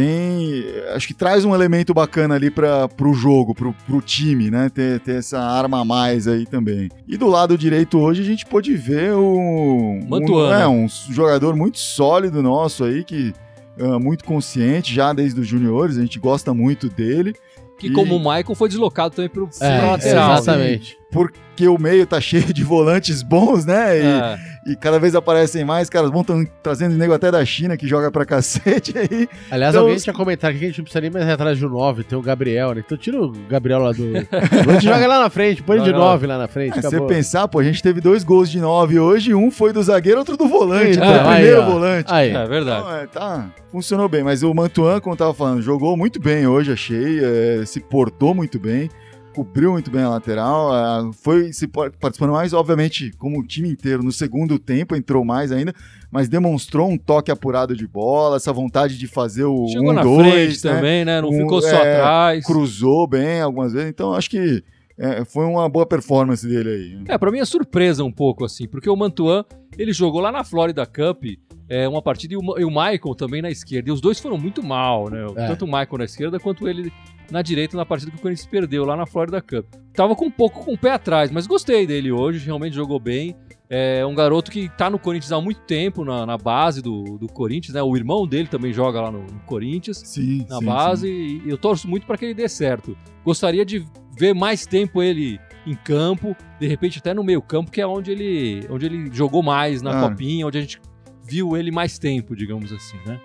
tem. 0.00 0.64
Acho 0.94 1.06
que 1.08 1.14
traz 1.14 1.44
um 1.46 1.54
elemento 1.54 1.94
bacana 1.94 2.34
ali 2.34 2.50
para 2.50 2.86
pro 2.86 3.14
jogo, 3.14 3.54
pro, 3.54 3.74
pro 3.86 4.00
time, 4.02 4.50
né? 4.50 4.68
Ter, 4.68 5.00
ter 5.00 5.16
essa 5.16 5.40
arma 5.40 5.80
a 5.80 5.84
mais 5.84 6.28
aí 6.28 6.44
também. 6.44 6.90
E 7.08 7.16
do 7.16 7.26
lado 7.26 7.56
direito 7.56 7.98
hoje 7.98 8.20
a 8.20 8.24
gente 8.24 8.44
pôde 8.44 8.74
ver 8.76 9.12
o. 9.14 10.00
Mantuano. 10.06 10.52
Um, 10.52 10.60
é, 10.60 10.68
um 10.68 10.86
jogador 11.10 11.56
muito 11.56 11.78
sólido 11.78 12.42
nosso 12.42 12.84
aí, 12.84 13.02
que. 13.02 13.32
é 13.78 13.98
muito 13.98 14.22
consciente 14.24 14.94
já 14.94 15.12
desde 15.14 15.40
os 15.40 15.46
juniores, 15.46 15.96
a 15.96 16.02
gente 16.02 16.18
gosta 16.18 16.52
muito 16.52 16.88
dele, 16.90 17.34
Que 17.78 17.88
E- 17.88 17.92
como 17.92 18.16
o 18.16 18.18
Michael 18.18 18.54
foi 18.54 18.68
deslocado 18.68 19.14
também 19.14 19.28
pro 19.30 19.48
É, 19.60 19.80
lateral. 19.82 20.32
exatamente. 20.38 20.96
porque 21.10 21.68
o 21.68 21.78
meio 21.78 22.06
tá 22.06 22.18
cheio 22.22 22.52
de 22.52 22.64
volantes 22.64 23.22
bons, 23.22 23.64
né? 23.66 23.98
E, 23.98 24.02
É. 24.02 24.38
e 24.66 24.74
cada 24.76 24.98
vez 24.98 25.14
aparecem 25.14 25.64
mais, 25.64 25.88
caras 25.88 26.10
vão 26.10 26.24
tão 26.24 26.44
trazendo 26.62 26.96
nego 26.96 27.12
até 27.14 27.30
da 27.30 27.44
China 27.44 27.76
que 27.76 27.86
joga 27.86 28.10
pra 28.10 28.24
cacete 28.26 28.92
aí. 28.98 29.28
Aliás, 29.50 29.72
Então, 29.74 29.82
alguém 29.82 29.96
os- 29.96 30.02
tinha 30.02 30.12
comentado 30.14 30.52
que 30.58 30.64
a 30.64 30.66
gente 30.68 30.78
não 30.78 30.84
precisa 30.84 31.00
nem 31.00 31.10
mais 31.10 31.24
ir 31.26 31.30
atrás 31.30 31.58
do 31.60 31.68
9, 31.68 32.02
tem 32.04 32.18
o 32.18 32.22
Gabriel, 32.22 32.74
né? 32.74 32.82
Então 32.84 32.98
tira 32.98 33.20
o 33.22 33.30
Gabriel 33.48 33.78
lá 33.78 33.92
do. 33.92 34.02
a 34.68 34.72
gente 34.72 34.84
joga 34.84 35.06
lá 35.06 35.20
na 35.20 35.30
frente, 35.30 35.62
põe 35.62 35.78
de 35.78 35.86
Joga 35.86 35.98
lá. 35.98 36.04
9 36.12 36.26
lá 36.26 36.38
na 36.38 36.48
frente. 36.48 36.78
É, 36.78 36.82
se 36.82 36.88
você 36.90 37.00
pensar, 37.02 37.46
pô, 37.48 37.58
a 37.60 37.64
gente 37.64 37.82
teve 37.82 38.00
dois 38.00 38.24
gols 38.24 38.50
de 38.50 38.58
nove 38.60 38.98
hoje, 38.98 39.34
um 39.34 39.50
foi 39.50 39.72
do 39.72 39.82
zagueiro, 39.82 40.18
outro 40.18 40.36
do 40.36 40.48
volante, 40.48 40.96
Então, 40.96 41.06
do 41.12 41.28
aí, 41.28 41.34
primeiro 41.42 41.62
ó. 41.62 41.66
volante. 41.70 42.12
Aí. 42.12 42.30
É 42.34 42.46
verdade. 42.46 42.80
Então, 42.80 42.96
é, 42.96 43.06
tá, 43.06 43.46
funcionou 43.70 44.08
bem, 44.08 44.24
mas 44.24 44.42
o 44.42 44.52
Mantuan, 44.52 45.00
como 45.00 45.14
eu 45.14 45.18
tava 45.18 45.34
falando, 45.34 45.62
jogou 45.62 45.96
muito 45.96 46.18
bem 46.20 46.46
hoje, 46.46 46.72
achei, 46.72 47.20
é, 47.22 47.62
se 47.64 47.78
portou 47.80 48.34
muito 48.34 48.58
bem, 48.58 48.90
cobriu 49.36 49.72
muito 49.72 49.90
bem 49.90 50.02
a 50.02 50.08
lateral, 50.08 50.74
é, 50.74 51.12
foi 51.12 51.52
se 51.52 51.68
par- 51.68 51.92
participando 51.92 52.30
mais, 52.32 52.52
obviamente, 52.54 53.12
como 53.18 53.38
o 53.38 53.46
time 53.46 53.68
inteiro, 53.68 54.02
no 54.02 54.10
segundo 54.10 54.58
tempo, 54.58 54.96
entrou 54.96 55.24
mais 55.24 55.52
ainda, 55.52 55.74
mas 56.10 56.26
demonstrou 56.28 56.88
um 56.88 56.96
toque 56.96 57.30
apurado 57.30 57.76
de 57.76 57.86
bola, 57.86 58.36
essa 58.36 58.52
vontade 58.52 58.96
de 58.96 59.06
fazer 59.06 59.44
o 59.44 59.66
Chegou 59.68 59.90
1 59.90 59.92
na 59.92 60.02
2 60.02 60.32
frente 60.32 60.62
também, 60.62 61.04
né? 61.04 61.20
Não 61.20 61.28
Um, 61.28 61.38
ficou 61.42 61.60
só 61.60 61.68
é, 61.68 61.96
atrás. 61.96 62.44
cruzou 62.46 63.06
bem 63.06 63.40
algumas 63.42 63.72
vezes, 63.74 63.90
então 63.90 64.14
acho 64.14 64.30
que 64.30 64.64
é, 64.98 65.24
foi 65.26 65.44
uma 65.44 65.68
boa 65.68 65.84
performance 65.84 66.46
dele 66.48 66.70
aí. 66.70 67.04
É, 67.08 67.18
pra 67.18 67.30
mim 67.30 67.38
é 67.38 67.44
surpresa 67.44 68.02
um 68.02 68.10
pouco, 68.10 68.44
assim, 68.46 68.66
porque 68.66 68.88
o 68.88 68.96
Mantuan, 68.96 69.44
ele 69.76 69.92
jogou 69.92 70.22
lá 70.22 70.32
na 70.32 70.42
Florida 70.42 70.86
Cup 70.86 71.22
é, 71.68 71.88
uma 71.88 72.00
partida 72.02 72.34
e 72.34 72.36
o, 72.36 72.58
e 72.58 72.64
o 72.64 72.68
Michael 72.70 73.14
também 73.16 73.42
na 73.42 73.50
esquerda. 73.50 73.88
E 73.88 73.92
os 73.92 74.00
dois 74.00 74.20
foram 74.20 74.38
muito 74.38 74.62
mal, 74.62 75.10
né? 75.10 75.24
É. 75.36 75.46
Tanto 75.48 75.64
o 75.64 75.68
Michael 75.68 75.98
na 75.98 76.04
esquerda 76.04 76.38
quanto 76.38 76.68
ele 76.68 76.92
na 77.30 77.42
direita 77.42 77.76
na 77.76 77.84
partida 77.84 78.12
que 78.12 78.18
o 78.18 78.20
Corinthians 78.20 78.46
perdeu 78.46 78.84
lá 78.84 78.94
na 78.96 79.04
Florida 79.04 79.40
Cup. 79.42 79.66
Tava 79.92 80.14
com 80.14 80.26
um 80.26 80.30
pouco 80.30 80.64
com 80.64 80.74
o 80.74 80.78
pé 80.78 80.92
atrás, 80.92 81.30
mas 81.30 81.46
gostei 81.46 81.84
dele 81.86 82.12
hoje, 82.12 82.44
realmente 82.44 82.74
jogou 82.76 83.00
bem. 83.00 83.34
É 83.68 84.06
um 84.06 84.14
garoto 84.14 84.48
que 84.48 84.68
tá 84.76 84.88
no 84.88 84.96
Corinthians 84.96 85.32
há 85.32 85.40
muito 85.40 85.60
tempo, 85.62 86.04
na, 86.04 86.24
na 86.24 86.38
base 86.38 86.80
do, 86.80 87.18
do 87.18 87.26
Corinthians, 87.26 87.74
né? 87.74 87.82
O 87.82 87.96
irmão 87.96 88.24
dele 88.28 88.46
também 88.46 88.72
joga 88.72 89.00
lá 89.00 89.10
no, 89.10 89.22
no 89.24 89.40
Corinthians 89.40 90.02
Sim, 90.04 90.46
na 90.48 90.58
sim, 90.58 90.64
base 90.64 91.08
sim. 91.08 91.42
e 91.44 91.50
eu 91.50 91.58
torço 91.58 91.88
muito 91.88 92.06
para 92.06 92.16
que 92.16 92.26
ele 92.26 92.34
dê 92.34 92.48
certo. 92.48 92.96
Gostaria 93.24 93.64
de 93.64 93.84
ver 94.16 94.32
mais 94.34 94.66
tempo 94.66 95.02
ele 95.02 95.40
em 95.66 95.74
campo, 95.74 96.36
de 96.60 96.68
repente 96.68 97.00
até 97.00 97.12
no 97.12 97.24
meio 97.24 97.42
campo, 97.42 97.72
que 97.72 97.80
é 97.80 97.86
onde 97.86 98.12
ele, 98.12 98.64
onde 98.70 98.86
ele 98.86 99.10
jogou 99.12 99.42
mais 99.42 99.82
na 99.82 99.98
Ah. 100.04 100.08
copinha, 100.08 100.46
onde 100.46 100.58
a 100.58 100.60
gente 100.60 100.80
viu 101.26 101.56
ele 101.56 101.70
mais 101.70 101.98
tempo, 101.98 102.34
digamos 102.36 102.72
assim, 102.72 102.96
né? 103.06 103.20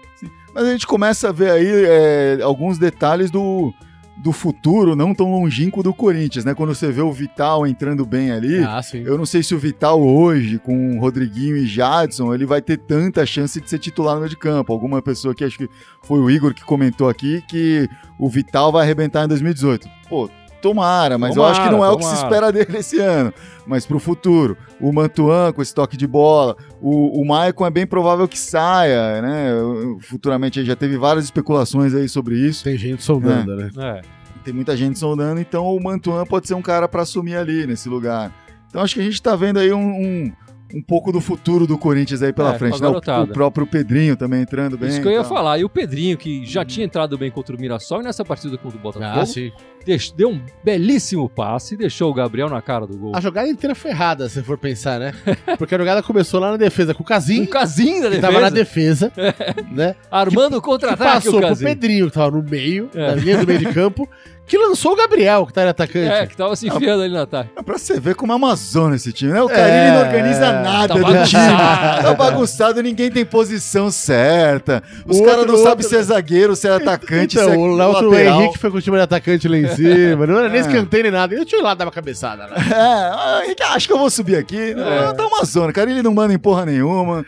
Mas 0.54 0.64
a 0.66 0.72
gente 0.72 0.88
começa 0.88 1.30
a 1.30 1.32
ver 1.32 1.52
aí 1.52 1.68
é, 1.68 2.40
alguns 2.42 2.78
detalhes 2.78 3.30
do, 3.32 3.74
do 4.18 4.32
futuro 4.32 4.96
não 4.96 5.14
tão 5.16 5.32
longínquo 5.32 5.82
do 5.82 5.94
Corinthians, 5.94 6.44
né? 6.46 6.54
Quando 6.54 6.74
você 6.76 6.92
vê 6.92 7.02
o 7.02 7.12
Vital 7.12 7.66
entrando 7.66 8.06
bem 8.06 8.32
ali, 8.32 8.60
Ah, 8.64 8.82
sim. 8.82 9.04
eu 9.06 9.18
não 9.18 9.26
sei 9.26 9.42
se 9.44 9.56
o 9.56 9.60
Vital 9.60 10.02
hoje, 10.02 10.60
com 10.60 10.98
o 10.98 11.00
Rodriguinho 11.00 11.56
e 11.58 11.66
Jadson, 11.66 12.34
ele 12.34 12.46
vai 12.46 12.62
ter 12.62 12.78
tanta 12.78 13.26
chance 13.26 13.60
de 13.62 13.70
ser 13.70 13.80
titular 13.80 14.16
no 14.16 14.22
meio 14.22 14.30
de 14.30 14.38
campo. 14.38 14.74
Alguma 14.74 15.02
pessoa 15.02 15.34
que 15.34 15.44
acho 15.44 15.58
que 15.58 15.70
foi 16.04 16.20
o 16.20 16.30
Igor 16.30 16.54
que 16.54 16.64
comentou 16.64 17.08
aqui 17.10 17.42
que 17.48 17.88
o 18.20 18.30
Vital 18.30 18.72
vai 18.72 18.84
arrebentar 18.84 19.24
em 19.26 19.28
2018. 19.28 19.88
Pô, 20.10 20.30
tomara, 20.62 21.18
mas 21.18 21.36
eu 21.36 21.44
acho 21.44 21.62
que 21.62 21.70
não 21.70 21.84
é 21.84 21.90
Tomara, 21.90 21.94
o 21.94 21.98
que 21.98 22.06
se 22.06 22.16
tomara. 22.16 22.28
espera 22.28 22.52
dele 22.52 22.78
esse 22.78 23.00
ano. 23.00 23.34
Mas 23.66 23.86
pro 23.86 24.00
futuro, 24.00 24.58
o 24.80 24.92
Mantuan 24.92 25.52
com 25.52 25.62
esse 25.62 25.74
toque 25.74 25.98
de 25.98 26.08
bola, 26.08 26.56
o, 26.80 27.22
o 27.22 27.26
Maicon 27.26 27.66
é 27.66 27.70
bem 27.70 27.86
provável 27.86 28.28
que 28.28 28.38
saia, 28.38 29.22
né? 29.22 29.52
Futuramente 30.02 30.64
já 30.64 30.76
teve 30.76 30.98
várias 30.98 31.26
especulações 31.26 31.94
aí 31.94 32.08
sobre 32.08 32.36
isso. 32.36 32.64
Tem 32.64 32.78
gente 32.78 33.04
soldando, 33.04 33.56
né? 33.56 33.70
É. 33.78 34.02
Tem 34.44 34.54
muita 34.54 34.76
gente 34.76 34.98
sondando, 34.98 35.40
então 35.40 35.66
o 35.66 35.82
Mantuan 35.82 36.26
pode 36.26 36.48
ser 36.48 36.56
um 36.56 36.62
cara 36.62 36.88
para 36.88 37.04
assumir 37.04 37.36
ali 37.36 37.68
nesse 37.68 37.88
lugar. 37.88 38.32
Então 38.68 38.82
acho 38.82 38.96
que 38.96 39.02
a 39.02 39.04
gente 39.04 39.22
tá 39.22 39.36
vendo 39.36 39.60
aí 39.60 39.72
um, 39.72 39.80
um, 39.80 40.32
um 40.74 40.82
pouco 40.82 41.12
do 41.12 41.20
futuro 41.22 41.66
do 41.68 41.78
Corinthians 41.78 42.22
aí 42.22 42.32
pela 42.34 42.56
É, 42.56 42.58
frente. 42.60 42.82
Né? 42.82 42.88
O, 42.88 43.24
o 43.24 43.28
próprio 43.28 43.66
Pedrinho 43.68 44.16
também 44.16 44.42
entrando 44.42 44.78
bem. 44.78 44.90
Isso 44.90 45.02
que 45.02 45.08
eu 45.08 45.12
ia 45.12 45.20
então. 45.20 45.30
falar. 45.30 45.58
E 45.60 45.64
o 45.64 45.70
Pedrinho, 45.70 46.18
que 46.18 46.46
já 46.46 46.64
tinha 46.66 46.86
entrado 46.86 47.18
bem 47.18 47.30
contra 47.32 47.56
o 47.56 47.60
Mirassol 47.60 48.02
e 48.02 48.04
nessa 48.04 48.24
partida 48.24 48.58
contra 48.58 48.78
o 48.78 48.82
Botafogo, 48.82 49.20
Ah, 49.20 49.26
sim. 49.26 49.52
deu 50.16 50.30
um 50.30 50.42
belíssimo 50.64 51.28
passe 51.30 51.74
e 51.74 51.78
deixou 51.78 52.10
o 52.10 52.14
Gabriel 52.14 52.50
na 52.50 52.62
cara 52.62 52.86
do 52.88 52.98
gol. 52.98 53.12
A 53.16 53.20
jogada 53.22 53.48
inteira 53.50 53.74
foi 53.76 53.92
errada, 53.92 54.30
se 54.30 54.42
for 54.44 54.58
pensar, 54.58 55.00
né? 55.00 55.14
Porque 55.58 55.76
a 55.76 55.78
jogada 55.78 56.02
começou 56.04 56.40
lá 56.40 56.52
na 56.52 56.58
defesa 56.58 56.94
com 56.94 57.04
o 57.04 57.06
Casim, 57.06 57.46
casinho 57.46 58.02
da 58.04 58.10
que 58.10 58.16
defesa, 58.16 58.22
tava 58.28 58.40
na 58.42 58.50
defesa, 58.50 59.12
né? 59.72 59.96
armando 60.10 60.58
o 60.58 60.62
Que 60.62 60.66
contra-ataque 60.68 61.26
passou 61.26 61.40
o 61.40 61.42
pro. 61.42 61.58
Pedrinho, 61.58 62.08
que 62.08 62.14
tava 62.14 62.32
no 62.38 62.44
meio, 62.44 62.90
É. 62.94 63.08
na 63.08 63.16
linha 63.16 63.38
do 63.40 63.48
meio 63.48 63.60
de 63.60 63.66
campo, 63.74 64.08
que 64.52 64.58
lançou 64.58 64.92
o 64.92 64.96
Gabriel, 64.98 65.46
que 65.46 65.54
tá 65.54 65.70
atacante. 65.70 66.10
É, 66.12 66.28
que 66.28 66.36
tava 66.36 66.54
se 66.58 66.68
enfiando 66.68 67.04
ali 67.04 67.14
no 67.14 67.22
ataque. 67.22 67.52
É 67.56 67.62
pra 67.62 67.78
você 67.78 67.98
ver 68.02 68.16
como 68.16 68.34
é 68.34 68.36
uma 68.36 68.54
zona 68.58 68.98
esse 68.98 69.14
time, 69.14 69.32
né? 69.32 69.42
O 69.42 69.48
Carilli 69.48 69.92
não 69.92 70.02
organiza 70.02 70.46
é, 70.46 70.62
nada 70.62 70.88
tá 70.90 70.96
do 70.96 71.26
time. 71.26 72.04
Tá 72.04 72.14
bagunçado, 72.14 72.84
ninguém 72.84 73.10
tem 73.10 73.24
posição 73.24 73.90
certa. 73.90 74.84
Os 75.08 75.20
O 75.22 75.24
caras 75.24 75.46
não 75.46 75.56
sabem 75.58 75.88
se 75.88 75.96
é 75.96 76.04
zagueiro, 76.04 76.54
se 76.54 76.68
é 76.68 76.72
atacante, 76.72 77.38
Então, 77.38 77.48
se 77.50 77.56
é 77.56 77.58
o 77.58 77.62
outro 77.62 78.10
lateral. 78.10 78.42
Henrique 78.42 78.58
foi 78.60 78.70
com 78.72 78.78
o 78.78 78.82
time 78.82 78.98
de 78.98 79.04
atacante 79.04 79.48
lá 79.48 79.58
em 79.58 79.68
cima, 79.74 80.28
não 80.28 80.38
era 80.40 80.50
nem 80.50 80.58
É. 80.58 80.62
escanteio 80.62 81.04
nem 81.04 81.12
nada. 81.14 81.34
Eu 81.34 81.46
tinha 81.46 81.64
lá, 81.64 81.74
dava 81.74 81.90
cabeçada 81.90 82.46
lá. 82.48 82.58
É, 82.58 82.74
ah, 82.76 83.42
Henrique, 83.46 83.64
acho 83.64 83.88
que 83.88 83.94
eu 83.94 83.98
vou 84.00 84.10
subir 84.10 84.36
aqui. 84.36 84.74
Não, 84.74 85.16
Tá 85.16 85.28
uma 85.28 85.46
zona. 85.46 85.72
Carilli 85.72 86.04
não 86.04 86.14
manda 86.14 86.34
em 86.34 86.38
porra 86.40 86.66
nenhuma. 86.66 87.26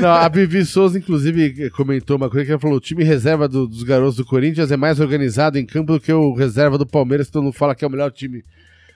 Não, 0.00 0.08
a 0.10 0.28
Vivi 0.28 0.64
Souza, 0.64 0.98
inclusive, 0.98 1.70
comentou 1.70 2.16
uma 2.16 2.28
coisa 2.30 2.44
que 2.46 2.52
ela 2.52 2.60
falou: 2.60 2.76
o 2.76 2.80
time 2.80 3.04
reserva 3.04 3.46
do- 3.48 3.66
dos 3.68 3.82
garotos 3.82 4.16
do 4.16 4.24
Corinthians 4.24 4.70
é 4.70 4.76
mais 4.76 4.98
organizado 5.00 5.58
em 5.58 5.66
campo 5.66 5.92
do 5.92 6.00
que 6.00 6.12
o 6.12 6.34
reserva 6.34 6.76
do 6.78 6.86
Palmeiras, 6.86 7.26
que 7.26 7.32
todo 7.32 7.42
mundo 7.44 7.52
fala 7.52 7.74
que 7.74 7.84
é 7.84 7.88
o 7.88 7.90
melhor 7.90 8.10
time. 8.10 8.42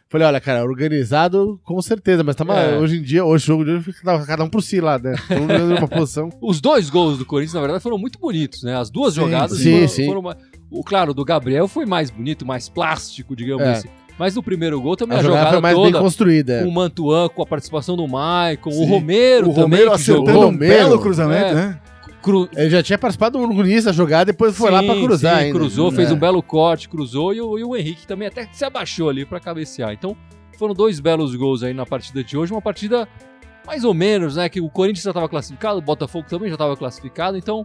Falei, 0.09 0.27
olha, 0.29 0.41
cara, 0.41 0.63
organizado 0.65 1.59
com 1.65 1.81
certeza, 1.83 2.23
mas 2.23 2.37
tá, 2.37 2.45
É. 2.55 2.79
hoje 2.79 2.99
em 2.99 3.03
dia, 3.03 3.25
hoje 3.25 3.45
o 3.45 3.47
jogo 3.49 3.65
de 3.65 3.71
hoje 3.73 3.85
fica 3.93 4.25
cada 4.27 4.45
um 4.45 4.49
por 4.49 4.63
si 4.63 4.81
lá, 4.81 4.99
né? 4.99 5.15
Todo 5.27 5.41
mundo 5.41 5.67
numa 5.75 5.89
posição. 5.89 6.29
Os 6.41 6.61
dois 6.61 6.89
gols 6.89 7.19
do 7.19 7.25
Corinthians, 7.27 7.55
na 7.55 7.61
verdade, 7.61 7.83
foram 7.83 7.99
muito 7.99 8.19
bonitos, 8.19 8.63
né? 8.63 8.77
As 8.77 8.91
duas 8.91 9.15
Sim, 9.15 9.21
jogadas 9.23 9.59
sim, 9.59 9.73
foram, 9.75 9.89
sim. 9.89 10.07
foram 10.07 10.21
uma- 10.21 10.37
O, 10.71 10.85
claro, 10.85 11.11
o 11.11 11.15
do 11.15 11.25
Gabriel 11.25 11.67
foi 11.67 11.85
mais 11.87 12.11
bonito, 12.11 12.47
mais 12.47 12.69
plástico, 12.69 13.35
digamos 13.35 13.65
É. 13.67 13.71
assim. 13.73 13.89
Mas 14.19 14.35
no 14.35 14.43
primeiro 14.43 14.81
gol 14.81 14.97
também 14.97 15.17
A 15.17 15.21
a, 15.21 15.23
jogada 15.23 15.39
jogada 15.41 15.57
foi 15.57 15.61
mais 15.63 15.75
toda, 15.75 15.91
bem 15.93 16.01
construída. 16.01 16.63
com 16.63 16.69
o 16.69 16.73
Mantuan, 16.73 17.29
com 17.29 17.43
a 17.43 17.47
participação 17.47 17.97
do 17.97 18.07
Maicon, 18.07 18.71
o. 18.71 18.85
Romero 18.85 19.47
o 19.51 19.55
também, 19.55 19.63
Romero 19.63 19.89
que 19.91 19.95
acertando 19.97 20.33
jogou. 20.33 20.49
um 20.51 20.57
belo 20.57 20.99
cruzamento, 21.01 21.47
É. 21.47 21.55
né? 21.55 21.81
Cru... 22.23 22.49
Ele 22.57 22.71
já 22.71 22.83
tinha 22.83 22.97
participado 22.97 23.39
no 23.39 23.53
início 23.67 23.85
da 23.85 23.93
jogada, 23.93 24.27
depois 24.27 24.57
foi 24.57 24.71
lá 24.71 24.81
Sim, 24.81 24.87
pra 24.87 24.95
cruzar 24.95 25.37
sim, 25.39 25.45
ainda. 25.47 25.59
cruzou, 25.59 25.91
fez 25.93 26.11
É. 26.11 26.15
um 26.15 26.17
belo 26.19 26.43
corte, 26.43 26.89
cruzou 26.89 27.35
e 27.35 27.41
o, 27.41 27.59
e 27.59 27.65
o 27.65 27.77
Henrique 27.77 28.07
também 28.07 28.29
até 28.29 28.49
se 28.53 28.65
abaixou 28.65 29.11
ali 29.11 29.27
pra 29.27 29.39
cabecear. 29.41 29.93
Então, 29.93 30.17
foram 30.59 30.73
dois 30.73 31.01
belos 31.01 31.35
gols 31.35 31.63
aí 31.63 31.75
na 31.75 31.85
partida 31.85 32.25
de 32.25 32.35
hoje, 32.37 32.51
uma 32.53 32.63
partida 32.63 33.07
mais 33.67 33.83
ou 33.85 33.93
menos, 33.93 34.37
né, 34.37 34.49
que 34.49 34.61
o 34.61 34.71
Corinthians 34.71 35.03
já 35.05 35.11
estava 35.11 35.29
classificado, 35.29 35.79
o 35.79 35.83
Botafogo 35.83 36.27
também 36.29 36.49
já 36.49 36.55
estava 36.55 36.77
classificado, 36.77 37.37
então 37.37 37.63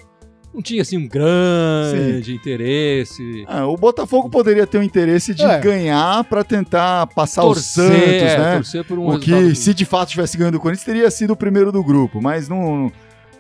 não 0.54 0.62
tinha 0.62 0.82
assim 0.82 0.98
um 0.98 1.08
grande 1.08 2.34
interesse. 2.34 3.44
Ah, 3.48 3.68
o 3.68 3.76
Botafogo 3.78 4.30
poderia 4.30 4.66
ter 4.68 4.78
o 4.78 4.84
interesse 4.84 5.34
de 5.34 5.44
É. 5.44 5.60
ganhar 5.60 6.24
pra 6.26 6.44
tentar 6.44 7.08
passar 7.08 7.42
torcer, 7.42 7.84
o 7.84 7.88
Santos, 7.88 8.04
é, 8.04 8.38
né? 8.38 8.56
torcer 8.56 8.84
por 8.84 8.98
um 9.00 9.10
o 9.10 9.20
que, 9.20 9.56
se 9.56 9.74
de 9.74 9.86
fato 9.86 10.10
tivesse 10.10 10.38
ganhando 10.38 10.56
o 10.56 10.60
Corinthians, 10.60 10.86
teria 10.86 11.10
sido 11.12 11.32
o 11.32 11.36
primeiro 11.36 11.72
do 11.72 11.84
grupo, 11.84 12.22
mas 12.22 12.48
não. 12.50 12.92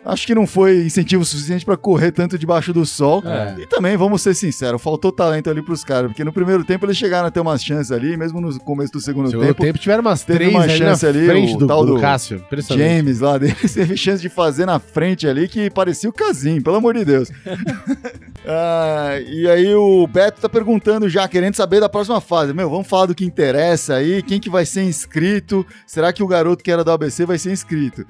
Acho 0.09 0.25
que 0.25 0.35
não 0.35 0.47
foi 0.47 0.85
incentivo 0.85 1.23
suficiente 1.23 1.65
pra 1.65 1.77
correr 1.77 2.11
tanto 2.11 2.37
debaixo 2.37 2.73
do 2.73 2.85
sol. 2.85 3.21
É. 3.25 3.55
E 3.61 3.67
também, 3.67 3.95
vamos 3.95 4.21
ser 4.21 4.33
sinceros, 4.33 4.81
faltou 4.81 5.11
talento 5.11 5.49
ali 5.49 5.61
pros 5.61 5.83
caras, 5.83 6.09
porque 6.09 6.23
no 6.23 6.33
primeiro 6.33 6.63
tempo 6.63 6.85
eles 6.85 6.97
chegaram 6.97 7.27
a 7.27 7.31
ter 7.31 7.39
umas 7.39 7.63
chances 7.63 7.91
ali, 7.91 8.17
mesmo 8.17 8.41
no 8.41 8.59
começo 8.59 8.93
do 8.93 8.99
segundo 8.99 9.29
Segundo 9.29 9.47
tempo. 9.47 9.61
tempo, 9.61 9.77
tiveram 9.77 10.01
umas 10.01 10.23
três 10.23 10.51
uma 10.51 10.63
ali 10.63 10.77
chance 10.77 11.03
na 11.05 11.09
ali, 11.09 11.25
frente 11.25 11.55
o 11.55 11.57
do, 11.57 11.67
tal 11.67 11.85
do 11.85 11.95
do 11.95 12.01
Cássio. 12.01 12.43
James 12.69 13.19
lá 13.19 13.37
deles 13.39 13.73
teve 13.73 13.95
chance 13.95 14.21
de 14.21 14.29
fazer 14.29 14.65
na 14.65 14.79
frente 14.79 15.27
ali 15.27 15.47
que 15.47 15.69
parecia 15.69 16.09
o 16.09 16.13
Casim, 16.13 16.61
pelo 16.61 16.77
amor 16.77 16.93
de 16.95 17.05
Deus. 17.05 17.29
Ah, 18.51 19.19
e 19.27 19.47
aí 19.47 19.75
o 19.75 20.07
Beto 20.07 20.41
tá 20.41 20.49
perguntando 20.49 21.09
já, 21.09 21.27
querendo 21.27 21.55
saber 21.55 21.81
da 21.81 21.89
próxima 21.89 22.19
fase. 22.21 22.53
Meu, 22.53 22.69
vamos 22.69 22.87
falar 22.87 23.05
do 23.07 23.13
que 23.13 23.25
interessa 23.25 23.95
aí, 23.95 24.23
quem 24.23 24.39
que 24.39 24.49
vai 24.49 24.65
ser 24.65 24.81
inscrito? 24.83 25.65
Será 25.85 26.11
que 26.13 26.23
o 26.23 26.27
garoto 26.27 26.63
que 26.63 26.71
era 26.71 26.83
do 26.83 26.89
ABC 26.89 27.25
vai 27.25 27.37
ser 27.37 27.51
inscrito? 27.51 28.05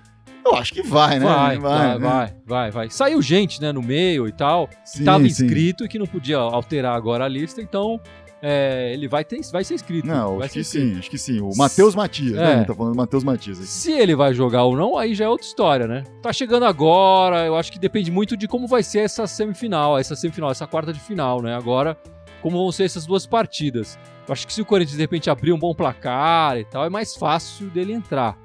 Eu 0.46 0.56
acho 0.56 0.74
que 0.74 0.82
vai, 0.82 1.20
né? 1.20 1.26
Vai, 1.26 1.58
vai, 1.60 1.88
né? 1.88 1.98
vai, 2.00 2.34
vai, 2.46 2.72
vai. 2.72 2.90
Saiu 2.90 3.22
gente, 3.22 3.62
né, 3.62 3.72
no 3.72 3.82
meio 3.82 4.28
e 4.28 4.32
tal, 4.32 4.70
Sim, 4.84 5.04
tava 5.04 5.20
sim. 5.20 5.26
inscrito 5.28 5.86
e 5.86 5.88
que 5.88 6.00
não 6.00 6.08
podia 6.08 6.38
alterar 6.38 6.96
agora 6.96 7.26
a 7.26 7.28
lista, 7.28 7.62
então 7.62 8.00
é, 8.42 8.92
ele 8.94 9.08
vai, 9.08 9.24
ter, 9.26 9.40
vai 9.52 9.64
ser 9.64 9.76
inscrito. 9.76 10.08
Não, 10.08 10.38
vai 10.38 10.46
acho 10.46 10.54
que 10.54 10.60
inscrito. 10.62 10.94
sim, 10.94 11.00
acho 11.00 11.10
que 11.10 11.18
sim. 11.18 11.42
O 11.42 11.52
Matheus 11.58 11.94
Matias, 11.94 12.34
É. 12.34 12.36
né? 12.38 12.54
A 12.54 12.58
gente 12.60 12.68
Tá 12.68 12.74
falando 12.74 12.94
do 12.94 12.98
Matheus 12.98 13.24
Matias 13.24 13.58
aqui. 13.60 13.68
Se 13.68 13.92
ele 13.92 14.16
vai 14.16 14.34
jogar 14.34 14.64
ou 14.64 14.76
não, 14.78 14.98
aí 14.98 15.14
já 15.14 15.26
é 15.26 15.30
outra 15.30 15.46
história, 15.46 15.88
né? 15.88 16.04
Tá 16.22 16.32
chegando 16.34 16.64
agora, 16.66 17.46
eu 17.46 17.56
acho 17.56 17.72
que 17.72 17.78
depende 17.78 18.10
muito 18.10 18.36
de 18.38 18.48
como 18.48 18.66
vai 18.66 18.82
ser 18.82 19.00
essa 19.00 19.28
semifinal, 19.28 19.98
essa 20.00 20.16
semifinal, 20.16 20.50
essa 20.52 20.66
quarta 20.66 20.94
de 20.94 21.00
final, 21.00 21.42
né? 21.42 21.54
Agora, 21.56 21.98
como 22.42 22.58
vão 22.58 22.72
ser 22.72 22.86
essas 22.86 23.06
duas 23.06 23.26
partidas. 23.28 24.00
Eu 24.28 24.32
acho 24.34 24.48
que 24.48 24.54
se 24.54 24.62
o 24.62 24.66
Corinthians 24.66 24.96
de 24.96 25.04
repente 25.04 25.30
abrir 25.30 25.52
um 25.52 25.60
bom 25.60 25.74
placar 25.76 26.58
e 26.58 26.64
tal, 26.64 26.86
é 26.86 26.90
mais 26.90 27.16
fácil 27.16 27.68
dele 27.70 27.92
entrar. 27.94 28.38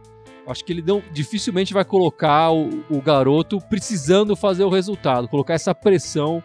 Acho 0.47 0.65
que 0.65 0.73
ele 0.73 0.83
não, 0.87 1.03
dificilmente 1.13 1.73
vai 1.73 1.85
colocar 1.85 2.51
o, 2.53 2.85
o 2.91 3.01
garoto 3.01 3.59
precisando 3.69 4.37
fazer 4.37 4.65
o 4.65 4.69
resultado, 4.69 5.27
colocar 5.29 5.55
essa 5.55 5.75
pressão 5.75 6.43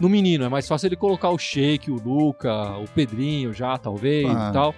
no 0.00 0.08
menino. 0.08 0.44
É 0.44 0.48
mais 0.48 0.68
fácil 0.68 0.88
ele 0.88 0.96
colocar 0.96 1.30
o 1.30 1.38
Sheik, 1.38 1.90
o 1.90 1.96
Luca, 1.96 2.76
o 2.78 2.84
Pedrinho 2.88 3.52
já, 3.52 3.76
talvez 3.78 4.26
Ah. 4.28 4.48
e 4.50 4.52
tal. 4.52 4.74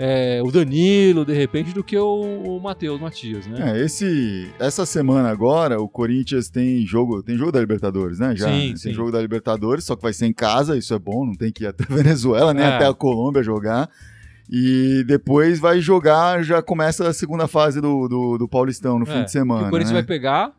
É, 0.00 0.40
o 0.44 0.50
Danilo, 0.52 1.24
de 1.24 1.32
repente, 1.32 1.72
do 1.72 1.82
que 1.82 1.98
o, 1.98 2.04
o 2.46 2.60
Matheus 2.60 3.00
Matias, 3.00 3.48
né? 3.48 3.72
É, 3.72 3.84
esse, 3.84 4.48
essa 4.60 4.86
semana 4.86 5.28
agora, 5.28 5.80
o 5.80 5.88
Corinthians 5.88 6.48
tem 6.48 6.86
jogo, 6.86 7.20
tem 7.20 7.36
jogo 7.36 7.50
da 7.50 7.58
Libertadores, 7.58 8.20
né? 8.20 8.36
Já 8.36 8.46
Sim, 8.48 8.58
tem 8.68 8.76
sim. 8.76 8.92
jogo 8.92 9.10
da 9.10 9.20
Libertadores, 9.20 9.82
só 9.84 9.96
que 9.96 10.02
vai 10.02 10.12
ser 10.12 10.26
em 10.26 10.32
casa, 10.32 10.76
isso 10.78 10.94
é 10.94 10.98
bom, 11.00 11.26
não 11.26 11.34
tem 11.34 11.50
que 11.50 11.64
ir 11.64 11.66
até 11.66 11.82
a 11.82 11.86
Venezuela, 11.96 12.54
nem 12.54 12.64
É. 12.64 12.68
até 12.76 12.86
a 12.86 12.94
Colômbia 12.94 13.42
jogar. 13.42 13.90
E 14.50 15.04
depois 15.06 15.58
vai 15.58 15.80
jogar, 15.80 16.42
já 16.42 16.62
começa 16.62 17.06
a 17.08 17.12
segunda 17.12 17.46
fase 17.46 17.80
do, 17.80 18.08
do, 18.08 18.38
do 18.38 18.48
Paulistão 18.48 18.98
no 18.98 19.06
É, 19.06 19.12
fim 19.12 19.24
de 19.24 19.30
semana. 19.30 19.66
o 19.66 19.70
Corinthians 19.70 19.90
né? 19.92 20.00
vai 20.00 20.06
pegar 20.06 20.52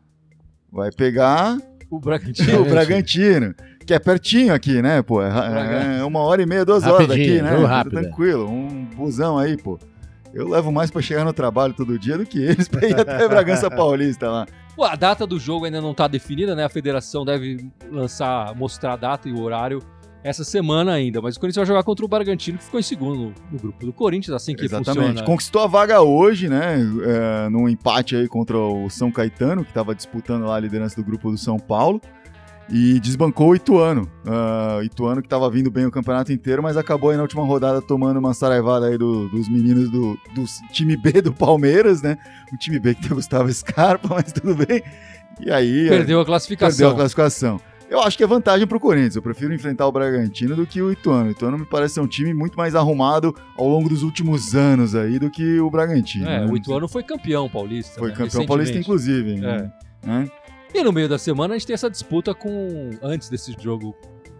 vai 0.72 0.92
pegar 0.92 1.58
o 1.90 1.98
Bragantino. 1.98 2.60
o 2.62 2.64
Bragantino, 2.64 3.52
que 3.84 3.92
é 3.92 3.98
pertinho 3.98 4.54
aqui, 4.54 4.80
né, 4.80 5.02
pô? 5.02 5.20
É, 5.20 5.98
é 5.98 6.04
uma 6.04 6.20
hora 6.20 6.40
e 6.40 6.46
meia, 6.46 6.64
duas 6.64 6.84
horas 6.84 7.08
Rapidinho, 7.08 7.42
daqui, 7.42 7.42
né? 7.42 7.50
jogo 7.56 7.62
Tá 7.66 7.68
rápido, 7.76 7.98
é. 7.98 8.02
Tranquilo, 8.02 8.48
um 8.48 8.84
busão 8.96 9.36
aí, 9.36 9.56
pô. 9.56 9.76
Eu 10.32 10.48
levo 10.48 10.70
mais 10.70 10.92
pra 10.92 11.02
chegar 11.02 11.24
no 11.24 11.32
trabalho 11.32 11.74
todo 11.74 11.98
dia 11.98 12.16
do 12.16 12.24
que 12.24 12.38
eles 12.40 12.68
pra 12.68 12.86
ir 12.86 12.94
até 13.00 13.26
Bragança 13.28 13.68
Paulista 13.74 14.30
lá. 14.30 14.46
Pô, 14.76 14.84
a 14.84 14.94
data 14.94 15.26
do 15.26 15.40
jogo 15.40 15.64
ainda 15.64 15.80
não 15.80 15.92
tá 15.92 16.06
definida, 16.06 16.54
né? 16.54 16.62
A 16.64 16.68
federação 16.68 17.24
deve 17.24 17.68
lançar, 17.90 18.54
mostrar 18.54 18.92
a 18.92 18.96
data 18.96 19.28
e 19.28 19.32
o 19.32 19.40
horário 19.40 19.82
essa 20.22 20.44
semana 20.44 20.92
ainda. 20.92 21.20
Mas 21.20 21.36
o 21.36 21.40
Corinthians 21.40 21.66
vai 21.66 21.66
jogar 21.66 21.82
contra 21.82 22.04
o 22.04 22.08
Bragantino, 22.08 22.58
que 22.58 22.64
ficou 22.64 22.78
em 22.80 22.82
segundo 22.82 23.34
no, 23.50 23.58
grupo 23.58 23.86
do 23.86 23.92
Corinthians, 23.92 24.34
assim 24.34 24.54
que 24.54 24.64
Exatamente. 24.64 25.06
funciona. 25.06 25.22
Conquistou 25.24 25.62
a 25.62 25.66
vaga 25.66 26.00
hoje, 26.02 26.48
né? 26.48 26.76
É, 27.04 27.48
num 27.48 27.68
empate 27.68 28.16
aí 28.16 28.28
contra 28.28 28.56
o 28.58 28.88
São 28.90 29.10
Caetano, 29.10 29.64
que 29.64 29.70
estava 29.70 29.94
disputando 29.94 30.44
lá 30.44 30.56
a 30.56 30.60
liderança 30.60 30.96
do 30.96 31.04
grupo 31.04 31.30
do 31.30 31.38
São 31.38 31.58
Paulo. 31.58 32.00
E 32.72 33.00
desbancou 33.00 33.48
o 33.48 33.56
Ituano. 33.56 34.08
Ah, 34.24 34.78
Ituano 34.84 35.20
que 35.20 35.26
estava 35.26 35.50
vindo 35.50 35.72
bem 35.72 35.86
o 35.86 35.90
campeonato 35.90 36.32
inteiro, 36.32 36.62
mas 36.62 36.76
acabou 36.76 37.10
aí 37.10 37.16
na 37.16 37.22
última 37.22 37.44
rodada 37.44 37.82
tomando 37.82 38.18
uma 38.18 38.32
saraivada 38.32 38.86
aí 38.86 38.96
do- 38.96 39.28
dos 39.28 39.48
meninos 39.48 39.90
do, 39.90 40.16
do 40.36 40.44
time 40.70 40.96
B 40.96 41.20
do 41.20 41.32
Palmeiras, 41.32 42.00
né? 42.00 42.16
O 42.52 42.56
time 42.56 42.78
B 42.78 42.94
que 42.94 43.02
tem 43.02 43.10
o 43.10 43.16
Gustavo 43.16 43.52
Scarpa, 43.52 44.06
mas 44.14 44.32
tudo 44.32 44.54
bem. 44.54 44.84
E 45.40 45.50
aí. 45.50 45.88
Perdeu 45.88 45.88
a 45.88 45.96
Perdeu 45.96 46.24
classificação. 46.26 46.90
a 46.90 46.94
classificação. 46.94 47.60
Eu 47.90 48.00
acho 48.00 48.16
que 48.16 48.22
é 48.22 48.26
vantagem 48.26 48.68
pro 48.68 48.78
Corinthians. 48.78 49.16
Eu 49.16 49.22
prefiro 49.22 49.52
enfrentar 49.52 49.84
o 49.84 49.90
Bragantino 49.90 50.54
do 50.54 50.64
que 50.64 50.80
o 50.80 50.92
Ituano. 50.92 51.26
O 51.26 51.30
Ituano 51.32 51.58
me 51.58 51.66
parece 51.66 51.94
ser 51.94 52.00
um 52.00 52.06
time 52.06 52.32
muito 52.32 52.56
mais 52.56 52.76
arrumado 52.76 53.34
ao 53.58 53.66
longo 53.66 53.88
dos 53.88 54.04
últimos 54.04 54.54
anos 54.54 54.94
aí 54.94 55.18
do 55.18 55.28
que 55.28 55.58
o 55.58 55.68
Bragantino. 55.68 56.28
É, 56.28 56.46
né? 56.46 56.46
o 56.48 56.56
Ituano 56.56 56.86
foi 56.86 57.02
campeão 57.02 57.48
paulista. 57.48 57.98
foi 57.98 58.10
né, 58.10 58.14
campeão 58.14 58.46
paulista, 58.46 58.78
inclusive. 58.78 59.44
É. 59.44 59.72
né? 60.06 60.30
E 60.72 60.84
no 60.84 60.92
meio 60.92 61.08
da 61.08 61.18
semana 61.18 61.54
a 61.54 61.58
gente 61.58 61.66
tem 61.66 61.74
essa 61.74 61.90
disputa 61.90 62.32
com. 62.32 62.90
Antes 63.02 63.28
desse 63.28 63.56
jogo 63.60 63.92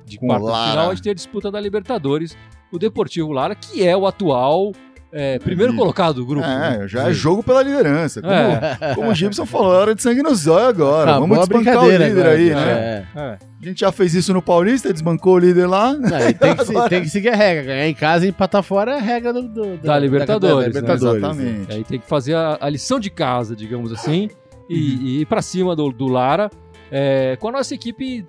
de 0.06 0.16
quarta 0.16 0.46
final, 0.46 0.90
a 0.90 0.94
gente 0.94 1.02
tem 1.02 1.10
a 1.10 1.14
disputa 1.14 1.50
da 1.50 1.60
Libertadores, 1.60 2.36
o 2.70 2.78
Deportivo 2.78 3.32
Lara, 3.32 3.56
que 3.56 3.84
é 3.84 3.96
o 3.96 4.06
atual 4.06 4.70
é, 5.12 5.38
primeiro 5.38 5.72
É, 5.72 5.76
colocado 5.76 6.14
do 6.16 6.26
grupo. 6.26 6.46
É, 6.46 6.78
né? 6.78 6.88
já 6.88 7.08
é 7.08 7.12
jogo 7.12 7.42
pela 7.42 7.62
liderança. 7.62 8.20
Como, 8.20 8.32
É. 8.32 8.94
como 8.94 9.10
o 9.10 9.14
Gibson 9.14 9.44
falou, 9.46 9.74
é 9.74 9.78
hora 9.78 9.94
de 9.94 10.02
sangue 10.02 10.22
no 10.22 10.34
zóio 10.34 10.66
agora. 10.66 11.10
Acabou 11.12 11.28
Vamos 11.28 11.48
desbancar 11.48 11.84
o 11.84 11.90
líder 11.90 12.10
agora, 12.12 12.30
aí, 12.30 12.50
né? 12.50 12.70
É. 12.70 13.06
É. 13.20 13.38
A 13.62 13.66
gente 13.66 13.80
já 13.80 13.92
fez 13.92 14.14
isso 14.14 14.32
no 14.32 14.40
Paulista, 14.40 14.92
desbancou 14.92 15.34
o 15.34 15.38
líder 15.38 15.66
lá. 15.66 15.92
Não, 15.92 16.28
e 16.28 16.32
tem, 16.32 16.56
que, 16.56 16.64
se- 16.66 16.88
tem 16.88 17.02
que 17.02 17.08
seguir 17.10 17.28
a 17.30 17.36
regra. 17.36 17.64
Ganhar 17.64 17.88
em 17.88 17.94
casa 17.94 18.24
e 18.24 18.28
empatar 18.30 18.62
fora 18.62 18.92
é 18.92 18.98
a 18.98 19.02
regra 19.02 19.32
do, 19.32 19.42
do- 19.42 19.76
Da 19.78 19.98
Libertadores, 19.98 20.72
né? 20.74 20.80
Libertadores. 20.80 21.22
Exatamente. 21.22 21.72
Aí 21.72 21.84
tem 21.84 21.98
que 22.00 22.06
fazer 22.06 22.34
a, 22.34 22.56
a 22.60 22.68
lição 22.68 22.98
de 22.98 23.10
casa, 23.10 23.54
digamos 23.56 23.92
assim, 23.92 24.22
Uhum. 24.22 24.28
e, 24.70 24.76
e 25.18 25.20
ir 25.22 25.26
pra 25.26 25.42
cima 25.42 25.74
do, 25.76 25.90
do 25.90 26.06
Lara. 26.06 26.48
é, 26.90 27.36
com 27.40 27.48
a 27.48 27.52
nossa 27.52 27.74
equipe 27.74 28.24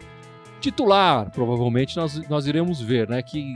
titular, 0.59 1.31
provavelmente 1.31 1.95
nós, 1.97 2.21
nós 2.29 2.45
iremos 2.45 2.81
ver, 2.81 3.07
né? 3.09 3.21
Que 3.21 3.55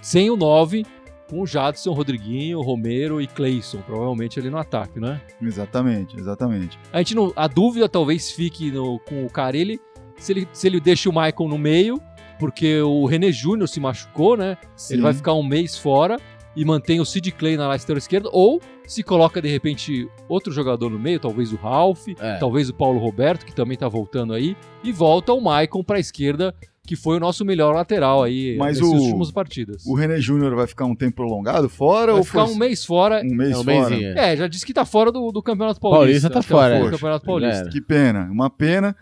sem 0.00 0.30
o 0.30 0.36
9, 0.36 0.84
com 1.28 1.40
o 1.42 1.46
Jadson, 1.46 1.92
Rodriguinho, 1.92 2.60
Romero 2.60 3.20
e 3.20 3.26
Cleison, 3.26 3.80
provavelmente 3.82 4.38
ali 4.38 4.48
no 4.50 4.58
ataque, 4.58 5.00
né? 5.00 5.20
Exatamente, 5.42 6.16
exatamente. 6.18 6.78
A, 6.92 6.98
gente 6.98 7.14
não, 7.14 7.32
a 7.34 7.46
dúvida 7.46 7.88
talvez 7.88 8.30
fique 8.30 8.70
no- 8.70 8.98
com 9.00 9.24
o 9.24 9.30
Carilli 9.30 9.80
se 10.16 10.32
ele, 10.32 10.48
se 10.52 10.66
ele 10.66 10.80
deixa 10.80 11.08
o 11.08 11.12
Michael 11.12 11.48
no 11.48 11.58
meio, 11.58 12.00
porque 12.38 12.80
o 12.80 13.06
René 13.06 13.32
Júnior 13.32 13.68
se 13.68 13.80
machucou, 13.80 14.36
né? 14.36 14.56
Ele 14.90 14.98
Sim. 14.98 15.00
vai 15.00 15.12
ficar 15.14 15.32
um 15.34 15.42
mês 15.42 15.76
fora 15.78 16.16
e 16.54 16.64
mantém 16.64 17.00
o 17.00 17.04
Sid 17.04 17.32
Clay 17.32 17.56
na 17.56 17.68
lateral 17.68 17.98
esquerda, 17.98 18.30
ou 18.32 18.60
se 18.86 19.02
coloca 19.02 19.42
de 19.42 19.48
repente 19.48 20.08
outro 20.28 20.52
jogador 20.52 20.88
no 20.90 20.98
meio, 20.98 21.20
talvez 21.20 21.52
o 21.52 21.56
Ralph, 21.56 22.08
É. 22.18 22.38
talvez 22.38 22.68
o 22.70 22.74
Paulo 22.74 22.98
Roberto, 22.98 23.44
que 23.44 23.54
também 23.54 23.76
tá 23.76 23.88
voltando 23.88 24.32
aí, 24.32 24.56
e 24.82 24.90
volta 24.92 25.32
o 25.34 25.40
Maicon 25.40 25.82
pra 25.84 25.98
esquerda, 25.98 26.54
que 26.86 26.96
foi 26.96 27.16
o 27.16 27.20
nosso 27.20 27.44
melhor 27.44 27.74
lateral 27.74 28.22
aí 28.22 28.56
Mas 28.56 28.80
o- 28.80 28.86
últimas 28.90 29.30
partidas. 29.30 29.84
O 29.84 29.94
René 29.94 30.18
Júnior 30.20 30.54
vai 30.54 30.66
ficar 30.66 30.84
um 30.86 30.94
tempo 30.94 31.16
prolongado 31.16 31.68
fora 31.68 32.12
vai 32.12 32.20
ou 32.20 32.24
ficar 32.24 32.46
foi 32.46 32.54
um 32.54 32.58
mês 32.58 32.84
fora. 32.84 33.20
um 33.24 33.34
mês 33.34 33.50
É 33.50 33.58
um 33.58 33.64
fora? 33.64 33.90
mêsinho. 33.90 34.18
É, 34.18 34.36
já 34.36 34.46
disse 34.46 34.64
que 34.64 34.72
tá 34.72 34.84
fora 34.86 35.10
do, 35.12 35.30
do 35.32 35.42
Campeonato 35.42 35.80
Paulista. 35.80 35.98
Paulista 36.06 36.30
tá 36.30 36.38
o 36.38 36.42
fora, 36.42 36.78
é. 36.78 36.90
Campeonato 36.90 37.26
Paulista. 37.26 37.68
Que 37.68 37.80
pena, 37.80 38.28
uma 38.30 38.48
pena. 38.48 38.96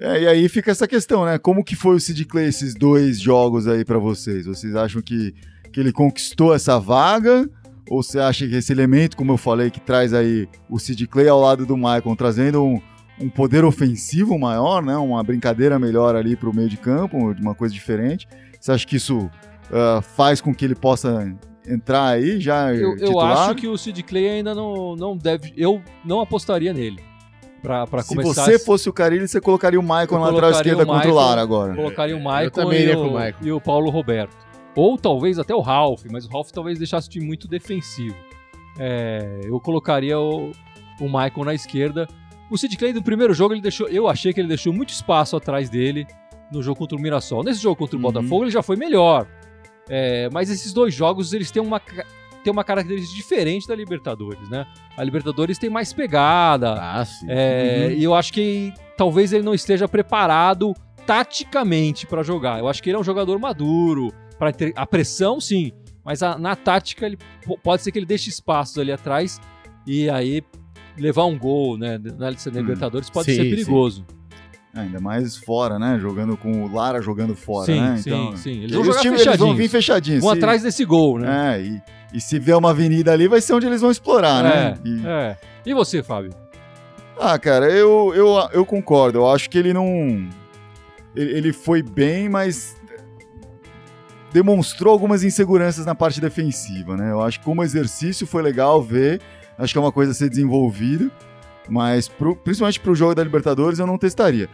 É, 0.00 0.22
e 0.22 0.26
aí 0.28 0.48
fica 0.48 0.70
essa 0.70 0.86
questão, 0.88 1.24
né? 1.24 1.38
Como 1.38 1.62
que 1.64 1.74
foi 1.76 1.96
o 1.96 2.00
Sid 2.00 2.24
Clay 2.24 2.46
esses 2.46 2.74
dois 2.74 3.20
jogos 3.20 3.66
aí 3.68 3.84
pra 3.84 3.98
vocês? 3.98 4.46
Vocês 4.46 4.74
acham 4.76 5.02
que, 5.02 5.34
que 5.72 5.80
ele 5.80 5.92
conquistou 5.92 6.54
essa 6.54 6.78
vaga? 6.78 7.48
Ou 7.90 8.02
você 8.02 8.18
acha 8.20 8.46
que 8.46 8.54
esse 8.54 8.70
elemento, 8.72 9.16
como 9.16 9.32
eu 9.32 9.36
falei, 9.36 9.70
que 9.70 9.80
traz 9.80 10.12
aí 10.14 10.46
o 10.70 10.78
Sid 10.78 11.06
Clay 11.08 11.26
ao 11.28 11.40
lado 11.40 11.66
do 11.66 11.76
Michael, 11.76 12.14
trazendo 12.16 12.62
um, 12.64 12.80
um 13.20 13.28
poder 13.28 13.64
ofensivo 13.64 14.38
maior, 14.38 14.82
né? 14.82 14.96
Uma 14.96 15.22
brincadeira 15.22 15.78
melhor 15.78 16.14
ali 16.14 16.36
pro 16.36 16.54
meio 16.54 16.68
de 16.68 16.76
campo, 16.76 17.16
uma 17.40 17.54
coisa 17.54 17.74
diferente. 17.74 18.28
Você 18.60 18.72
acha 18.72 18.86
que 18.86 18.96
isso 18.96 19.30
ah, 19.72 20.00
faz 20.02 20.40
com 20.40 20.54
que 20.54 20.64
ele 20.64 20.74
possa 20.74 21.34
entrar 21.66 22.08
aí 22.08 22.40
já 22.40 22.74
Eu, 22.74 22.96
eu 22.96 23.20
acho 23.20 23.54
que 23.54 23.68
o 23.68 23.76
Sid 23.76 24.02
Clay 24.02 24.28
ainda 24.28 24.54
não, 24.54 24.96
não 24.96 25.16
deve. 25.16 25.52
Eu 25.56 25.82
não 26.04 26.20
apostaria 26.20 26.72
nele. 26.72 27.02
Pra, 27.60 27.86
pra 27.88 28.02
Se 28.02 28.14
começar. 28.14 28.44
você 28.44 28.58
fosse 28.58 28.88
o 28.88 28.92
Carilli, 28.92 29.26
você 29.26 29.40
colocaria 29.40 29.80
o 29.80 29.82
Michael 29.82 30.12
na 30.12 30.18
lateral 30.28 30.50
esquerda 30.52 30.84
o 30.84 30.86
contra 30.86 30.94
o 30.94 31.10
Michael, 31.10 31.14
Lara 31.14 31.42
agora. 31.42 31.74
colocaria 31.74 32.16
o 32.16 32.20
Michael 32.20 32.50
também 32.52 32.84
e, 32.84 32.94
o, 32.94 33.00
o 33.00 33.10
Michael. 33.10 33.34
e 33.42 33.52
o 33.52 33.60
Paulo 33.60 33.90
Roberto. 33.90 34.36
Ou 34.76 34.96
talvez 34.96 35.40
até 35.40 35.52
o 35.52 35.60
Ralph, 35.60 36.04
mas 36.08 36.24
o 36.24 36.28
Ralph 36.28 36.50
talvez 36.52 36.78
deixasse 36.78 37.08
o 37.08 37.10
time 37.10 37.26
muito 37.26 37.48
defensivo. 37.48 38.14
É, 38.78 39.40
eu 39.42 39.58
colocaria 39.58 40.16
o, 40.20 40.52
o 41.00 41.04
Michael 41.04 41.44
na 41.44 41.54
esquerda. 41.54 42.06
O 42.50 42.56
Sid 42.56 42.76
Clay 42.76 42.92
no 42.92 43.02
primeiro 43.02 43.34
jogo, 43.34 43.54
ele 43.54 43.60
deixou, 43.60 43.88
eu 43.88 44.08
achei 44.08 44.32
que 44.32 44.40
ele 44.40 44.48
deixou 44.48 44.72
muito 44.72 44.90
espaço 44.90 45.36
atrás 45.36 45.68
dele 45.68 46.06
no 46.50 46.62
jogo 46.62 46.78
contra 46.78 46.96
o 46.96 47.00
Mirassol. 47.00 47.44
Nesse 47.44 47.60
jogo 47.62 47.76
contra 47.76 47.96
o 47.96 47.98
Uhum. 47.98 48.02
Botafogo, 48.10 48.44
ele 48.44 48.50
já 48.50 48.62
foi 48.62 48.76
melhor. 48.76 49.26
É, 49.88 50.28
mas 50.32 50.50
esses 50.50 50.72
dois 50.72 50.94
jogos, 50.94 51.32
eles 51.32 51.50
têm 51.50 51.62
uma, 51.62 51.78
têm 52.42 52.50
uma 52.52 52.64
característica 52.64 53.14
diferente 53.16 53.66
da 53.68 53.74
Libertadores, 53.74 54.48
né? 54.48 54.66
A 54.96 55.04
Libertadores 55.04 55.58
tem 55.58 55.68
mais 55.70 55.92
pegada, 55.92 56.74
Ah, 56.74 57.04
sim. 57.04 57.26
é, 57.28 57.86
Uhum. 57.88 57.94
E 57.98 58.04
eu 58.04 58.14
acho 58.14 58.32
que 58.32 58.72
talvez 58.96 59.32
ele 59.32 59.42
não 59.44 59.54
esteja 59.54 59.86
preparado 59.88 60.74
taticamente 61.06 62.06
pra 62.06 62.22
jogar. 62.22 62.58
Eu 62.58 62.68
acho 62.68 62.82
que 62.82 62.90
ele 62.90 62.96
é 62.96 63.00
um 63.00 63.04
jogador 63.04 63.38
maduro. 63.38 64.12
Pra 64.38 64.52
ter, 64.52 64.72
a 64.76 64.86
pressão, 64.86 65.40
sim. 65.40 65.72
Mas 66.04 66.22
a- 66.22 66.38
na 66.38 66.54
tática, 66.54 67.04
ele, 67.06 67.18
po- 67.44 67.58
pode 67.58 67.82
ser 67.82 67.90
que 67.90 67.98
ele 67.98 68.06
deixe 68.06 68.28
espaços 68.30 68.78
ali 68.78 68.92
atrás. 68.92 69.40
E 69.86 70.08
aí, 70.08 70.42
levar 70.98 71.24
um 71.24 71.38
gol 71.38 71.76
né, 71.78 71.98
na 72.18 72.28
Hum. 72.30 72.34
Libertadores 72.52 73.08
pode 73.10 73.30
Sim, 73.30 73.36
ser 73.36 73.44
sim. 73.44 73.50
perigoso. 73.50 74.04
É, 74.74 74.80
ainda 74.80 75.00
mais 75.00 75.36
fora, 75.36 75.78
né? 75.78 75.98
Jogando 75.98 76.36
com 76.36 76.64
o 76.64 76.72
Lara 76.72 77.00
jogando 77.00 77.34
fora, 77.34 77.66
sim, 77.66 77.80
né? 77.80 77.96
sim, 77.96 78.32
sim. 78.36 78.62
Eles 78.62 78.72
vão 78.76 78.84
jogar 78.84 79.04
eles 79.06 79.36
vão 79.38 79.54
vir 79.56 79.68
fechadinhos. 79.68 80.20
Vão 80.22 80.30
Se- 80.32 80.36
atrás 80.38 80.62
desse 80.62 80.84
gol, 80.84 81.18
né? 81.18 81.56
É, 81.56 81.62
e, 81.62 81.82
e 82.12 82.20
se 82.20 82.38
vier 82.38 82.56
uma 82.56 82.70
avenida 82.70 83.12
ali, 83.12 83.26
vai 83.28 83.40
ser 83.40 83.54
onde 83.54 83.66
eles 83.66 83.80
vão 83.80 83.90
explorar, 83.90 84.42
né? 84.42 84.74
E- 84.84 85.06
é. 85.06 85.36
E 85.64 85.72
você, 85.74 86.02
Fábio? 86.02 86.32
Ah, 87.18 87.38
cara, 87.38 87.68
eu, 87.70 88.12
eu, 88.14 88.28
eu 88.52 88.64
concordo. 88.66 89.18
Eu 89.18 89.30
acho 89.30 89.48
que 89.50 89.58
ele 89.58 89.72
não. 89.72 90.28
Ele, 91.16 91.32
ele 91.32 91.52
foi 91.52 91.82
bem, 91.82 92.28
mas 92.28 92.76
demonstrou 94.32 94.92
algumas 94.92 95.24
inseguranças 95.24 95.86
na 95.86 95.94
parte 95.94 96.20
defensiva, 96.20 96.96
né? 96.96 97.10
Eu 97.10 97.22
acho 97.22 97.38
que 97.40 97.44
como 97.44 97.62
exercício 97.62 98.26
foi 98.26 98.42
legal 98.42 98.82
ver. 98.82 99.20
Acho 99.58 99.72
que 99.74 99.78
é 99.78 99.80
uma 99.82 99.92
coisa 99.92 100.12
a 100.12 100.14
ser 100.14 100.28
desenvolvida. 100.30 101.10
Mas 101.68 102.08
pro- 102.08 102.36
principalmente 102.36 102.80
pro 102.80 102.94
jogo 102.94 103.14
da 103.14 103.22
Libertadores 103.22 103.78
eu 103.78 103.86
não 103.86 103.98
testaria. 103.98 104.48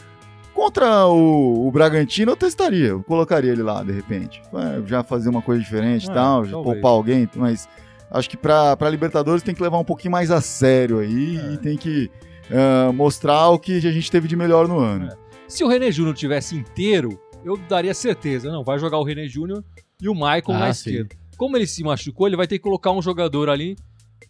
Contra 0.53 1.07
o, 1.07 1.67
o 1.67 1.71
Bragantino 1.71 2.33
eu 2.33 2.37
testaria. 2.37 2.89
Eu 2.89 3.03
colocaria 3.03 3.53
ele 3.53 3.63
lá, 3.63 3.83
de 3.83 3.93
repente. 3.93 4.41
É, 4.55 4.87
já 4.87 5.03
fazer 5.03 5.29
uma 5.29 5.43
coisa 5.43 5.61
diferente 5.63 6.07
e 6.07 6.11
É, 6.11 6.15
tal, 6.15 6.43
talvez. 6.47 6.53
poupar 6.65 6.91
alguém, 6.93 7.29
mas. 7.37 7.69
Acho 8.11 8.31
que 8.31 8.37
pra, 8.37 8.77
pra 8.77 8.89
Libertadores 8.91 9.43
tem 9.43 9.55
que 9.55 9.63
levar 9.63 9.79
um 9.79 9.85
pouquinho 9.85 10.13
mais 10.13 10.31
a 10.31 10.41
sério 10.41 10.99
aí 11.01 11.37
É. 11.37 11.53
e 11.55 11.59
tem 11.59 11.77
que 11.77 12.09
ah, 12.53 12.93
mostrar 12.93 13.49
o 13.49 13.59
que 13.59 13.77
a 13.79 13.93
gente 13.93 14.11
teve 14.11 14.29
de 14.29 14.37
melhor 14.37 14.69
no 14.69 14.79
ano. 14.79 15.09
Se 15.49 15.65
o 15.65 15.69
René 15.69 15.91
Júnior 15.91 16.15
tivesse 16.15 16.55
inteiro, 16.57 17.19
eu 17.45 17.57
daria 17.57 17.93
certeza. 17.95 18.51
Não, 18.53 18.63
vai 18.63 18.79
jogar 18.79 18.99
o 18.99 19.05
René 19.05 19.27
Júnior 19.27 19.65
e 20.01 20.09
o 20.09 20.15
Michael 20.15 20.43
Ah, 20.51 20.59
na 20.59 20.73
sim. 20.75 20.91
esquerda. 20.91 21.17
Como 21.37 21.57
ele 21.57 21.67
se 21.67 21.83
machucou, 21.83 22.27
ele 22.29 22.37
vai 22.37 22.47
ter 22.47 22.59
que 22.59 22.63
colocar 22.63 22.93
um 22.93 23.03
jogador 23.03 23.49
ali 23.49 23.75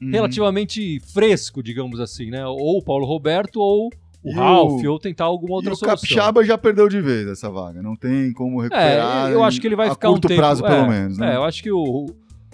Uhum. 0.01 0.11
relativamente 0.11 1.01
fresco, 1.13 1.63
digamos 1.63 2.01
assim, 2.01 2.31
né? 2.31 2.47
Ou 2.47 2.79
o 2.79 2.83
Paulo 2.83 3.07
Roberto 3.07 3.61
ou 3.61 3.89
o 4.23 4.31
E 4.31 4.33
Ralf, 4.35 4.83
o- 4.85 4.91
ou 4.91 4.99
tentar 4.99 5.25
alguma 5.25 5.55
outra 5.55 5.71
e 5.71 5.73
o 5.73 5.77
solução. 5.77 5.97
Capixaba 5.97 6.45
já 6.45 6.57
perdeu 6.57 6.89
de 6.89 7.01
vez 7.01 7.27
essa 7.29 7.51
vaga. 7.51 7.83
Não 7.83 7.95
tem 7.97 8.33
como 8.33 8.61
recuperar. 8.61 9.31
É, 9.31 9.35
eu 9.35 9.43
acho 9.45 9.61
que 9.61 9.67
ele 9.67 9.77
vai 9.77 9.91
ficar 9.91 10.09
curto 10.09 10.25
um 10.27 10.29
tempo. 10.29 10.41
prazo, 10.41 10.65
é, 10.65 10.69
pelo 10.71 10.89
menos. 10.89 11.19
Né? 11.19 11.33
É, 11.33 11.37
eu 11.37 11.45
acho 11.45 11.63
que 11.63 11.71
o. 11.71 12.07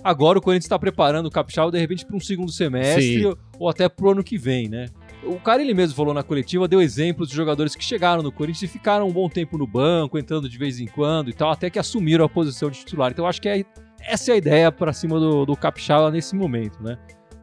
Agora 0.02 0.38
o 0.38 0.42
Corinthians 0.42 0.64
está 0.64 0.78
preparando 0.78 1.26
o 1.26 1.30
Capixaba, 1.30 1.70
de 1.70 1.78
repente, 1.78 2.06
para 2.06 2.16
um 2.16 2.20
segundo 2.20 2.50
semestre 2.50 3.22
Sim. 3.22 3.34
ou 3.58 3.68
até 3.68 3.86
pro 3.88 4.10
ano 4.12 4.24
que 4.24 4.38
vem, 4.38 4.66
né? 4.68 4.86
O 5.22 5.38
cara, 5.38 5.60
ele 5.60 5.74
mesmo 5.74 5.94
falou 5.94 6.14
na 6.14 6.22
coletiva, 6.22 6.66
deu 6.66 6.80
exemplos 6.80 7.28
de 7.28 7.36
jogadores 7.36 7.76
que 7.76 7.84
chegaram 7.84 8.22
no 8.22 8.32
Corinthians 8.32 8.62
e 8.62 8.66
ficaram 8.72 9.06
um 9.06 9.12
bom 9.12 9.28
tempo 9.28 9.58
no 9.58 9.66
banco, 9.66 10.18
entrando 10.18 10.48
de 10.48 10.56
vez 10.56 10.80
em 10.80 10.86
quando 10.86 11.28
e 11.28 11.34
tal, 11.34 11.50
até 11.50 11.68
que 11.68 11.78
assumiram 11.78 12.24
a 12.24 12.28
posição 12.30 12.70
de 12.70 12.78
titular. 12.78 13.10
Então, 13.12 13.26
eu 13.26 13.28
acho 13.28 13.42
que 13.42 13.48
é- 13.50 13.62
essa 14.00 14.30
é 14.30 14.34
a 14.34 14.36
ideia 14.38 14.72
para 14.72 14.94
cima 14.94 15.20
do, 15.20 15.44
do 15.44 15.54
Capixaba 15.54 16.10
nesse 16.10 16.34
momento, 16.34 16.82
né? 16.82 16.96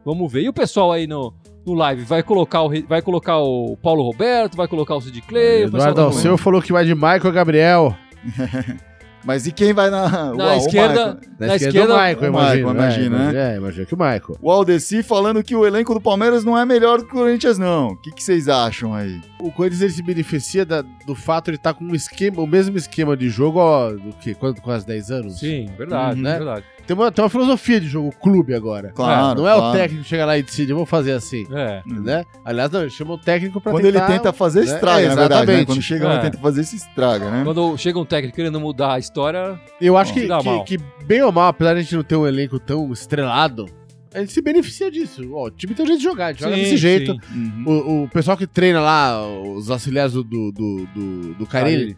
Vamos 0.08 0.32
ver. 0.32 0.40
E 0.40 0.48
o 0.48 0.54
pessoal 0.54 0.90
aí 0.90 1.06
no, 1.06 1.34
no 1.66 1.74
live 1.74 2.02
vai 2.02 2.22
colocar, 2.22 2.62
o, 2.62 2.70
vai 2.88 3.02
colocar 3.02 3.38
o 3.40 3.76
Paulo 3.82 4.02
Roberto, 4.02 4.56
vai 4.56 4.66
colocar 4.66 4.94
o 4.96 5.02
Sid 5.02 5.20
Clay. 5.20 5.64
Eduardo 5.64 5.96
tá 5.96 6.02
Alceu 6.02 6.38
falou 6.38 6.62
que 6.62 6.72
vai 6.72 6.86
de 6.86 6.94
Michael 6.94 7.30
Gabriel. 7.30 7.94
Mas 9.22 9.46
e 9.46 9.52
quem 9.52 9.74
vai 9.74 9.90
na. 9.90 10.32
Na 10.32 10.56
esquerda, 10.56 11.20
Na, 11.38 11.46
Na 11.46 11.56
esquerda, 11.56 11.78
esquerda, 11.78 11.94
o 11.94 11.96
Michael, 11.98 12.20
o 12.22 12.26
imagino. 12.26 12.68
Michael, 12.68 12.74
imagina, 12.74 13.16
é, 13.16 13.32
né? 13.32 13.52
É, 13.52 13.56
imagina 13.58 13.84
que 13.84 13.94
o 13.94 13.98
Michael. 13.98 14.38
O 14.40 14.50
Aldeci 14.50 15.02
falando 15.02 15.42
que 15.42 15.54
o 15.54 15.66
elenco 15.66 15.92
do 15.92 16.00
Palmeiras 16.00 16.44
não 16.44 16.56
é 16.56 16.64
melhor 16.64 16.98
do 16.98 17.04
que 17.04 17.10
o 17.10 17.18
Corinthians, 17.18 17.58
não. 17.58 17.88
O 17.88 17.96
que, 18.00 18.10
que 18.12 18.22
vocês 18.22 18.48
acham 18.48 18.94
aí? 18.94 19.20
O 19.40 19.52
Corinthians 19.52 19.82
ele 19.82 19.92
se 19.92 20.02
beneficia 20.02 20.64
da- 20.64 20.82
do 21.04 21.14
fato 21.14 21.50
de 21.50 21.56
estar 21.56 21.74
com 21.74 21.84
um 21.84 21.94
esquema, 21.94 22.40
o 22.40 22.46
mesmo 22.46 22.78
esquema 22.78 23.14
de 23.16 23.28
jogo 23.28 23.58
ó, 23.58 23.90
do 23.90 24.14
que? 24.18 24.34
Quanto, 24.34 24.62
quase 24.62 24.86
10 24.86 25.10
anos? 25.10 25.38
Sim, 25.40 25.66
verdade, 25.76 26.16
Uhum. 26.16 26.22
Né? 26.22 26.36
verdade. 26.36 26.64
Tem 26.88 26.96
uma, 26.96 27.12
tem 27.12 27.22
uma 27.22 27.28
filosofia 27.28 27.78
de 27.78 27.86
jogo, 27.86 28.10
clube 28.18 28.54
agora. 28.54 28.92
Claro. 28.94 29.38
não 29.38 29.46
é 29.46 29.54
o 29.54 29.58
claro. 29.58 29.76
técnico 29.76 30.02
que 30.04 30.08
chega 30.08 30.24
lá 30.24 30.38
e 30.38 30.42
decide, 30.42 30.72
vamos 30.72 30.88
fazer 30.88 31.12
assim. 31.12 31.46
É. 31.52 31.82
Né? 31.84 32.24
Aliás, 32.42 32.70
não, 32.70 32.80
ele 32.80 32.88
chama 32.88 33.12
o 33.12 33.18
técnico 33.18 33.60
pra 33.60 33.72
Quando 33.72 33.84
tentar... 33.84 34.06
ele 34.06 34.16
tenta 34.16 34.32
fazer, 34.32 34.60
né? 34.60 34.72
estraga, 34.72 35.02
É, 35.04 35.08
na 35.10 35.14
verdade. 35.14 35.28
Né? 35.28 35.36
exatamente. 35.42 35.66
Quando 35.66 35.82
chega 35.82 36.08
lá 36.08 36.14
É. 36.14 36.16
e 36.16 36.20
tenta 36.22 36.38
fazer, 36.38 36.64
se 36.64 36.76
estraga, 36.76 37.30
né? 37.30 37.44
Quando 37.44 37.76
chega 37.76 37.98
um 37.98 38.06
técnico 38.06 38.36
querendo 38.36 38.58
mudar 38.58 38.94
a 38.94 38.98
história, 38.98 39.60
Eu 39.78 39.98
acho 39.98 40.14
que, 40.14 40.26
que, 40.26 40.64
que, 40.78 40.84
bem 41.04 41.20
ou 41.20 41.30
mal, 41.30 41.48
apesar 41.48 41.74
de 41.74 41.80
a 41.80 41.82
gente 41.82 41.94
não 41.94 42.02
ter 42.02 42.16
um 42.16 42.26
elenco 42.26 42.58
tão 42.58 42.90
estrelado, 42.90 43.66
a 44.14 44.20
gente 44.20 44.32
se 44.32 44.40
beneficia 44.40 44.90
disso. 44.90 45.22
Ó, 45.34 45.48
o 45.48 45.50
time 45.50 45.74
tem 45.74 45.84
um 45.84 45.86
jeito 45.88 45.98
de 45.98 46.04
jogar, 46.04 46.28
a 46.28 46.32
gente 46.32 46.40
joga 46.40 46.56
Sim, 46.56 46.62
desse 46.62 46.76
jeito. 46.78 47.12
Uhum. 47.30 47.64
O, 47.66 48.02
o 48.04 48.08
pessoal 48.08 48.34
que 48.34 48.46
treina 48.46 48.80
lá, 48.80 49.22
os 49.28 49.70
auxiliares 49.70 50.14
do, 50.14 50.24
do, 50.24 50.52
do, 50.52 50.86
do, 50.94 51.34
do 51.34 51.46
Carilli, 51.46 51.94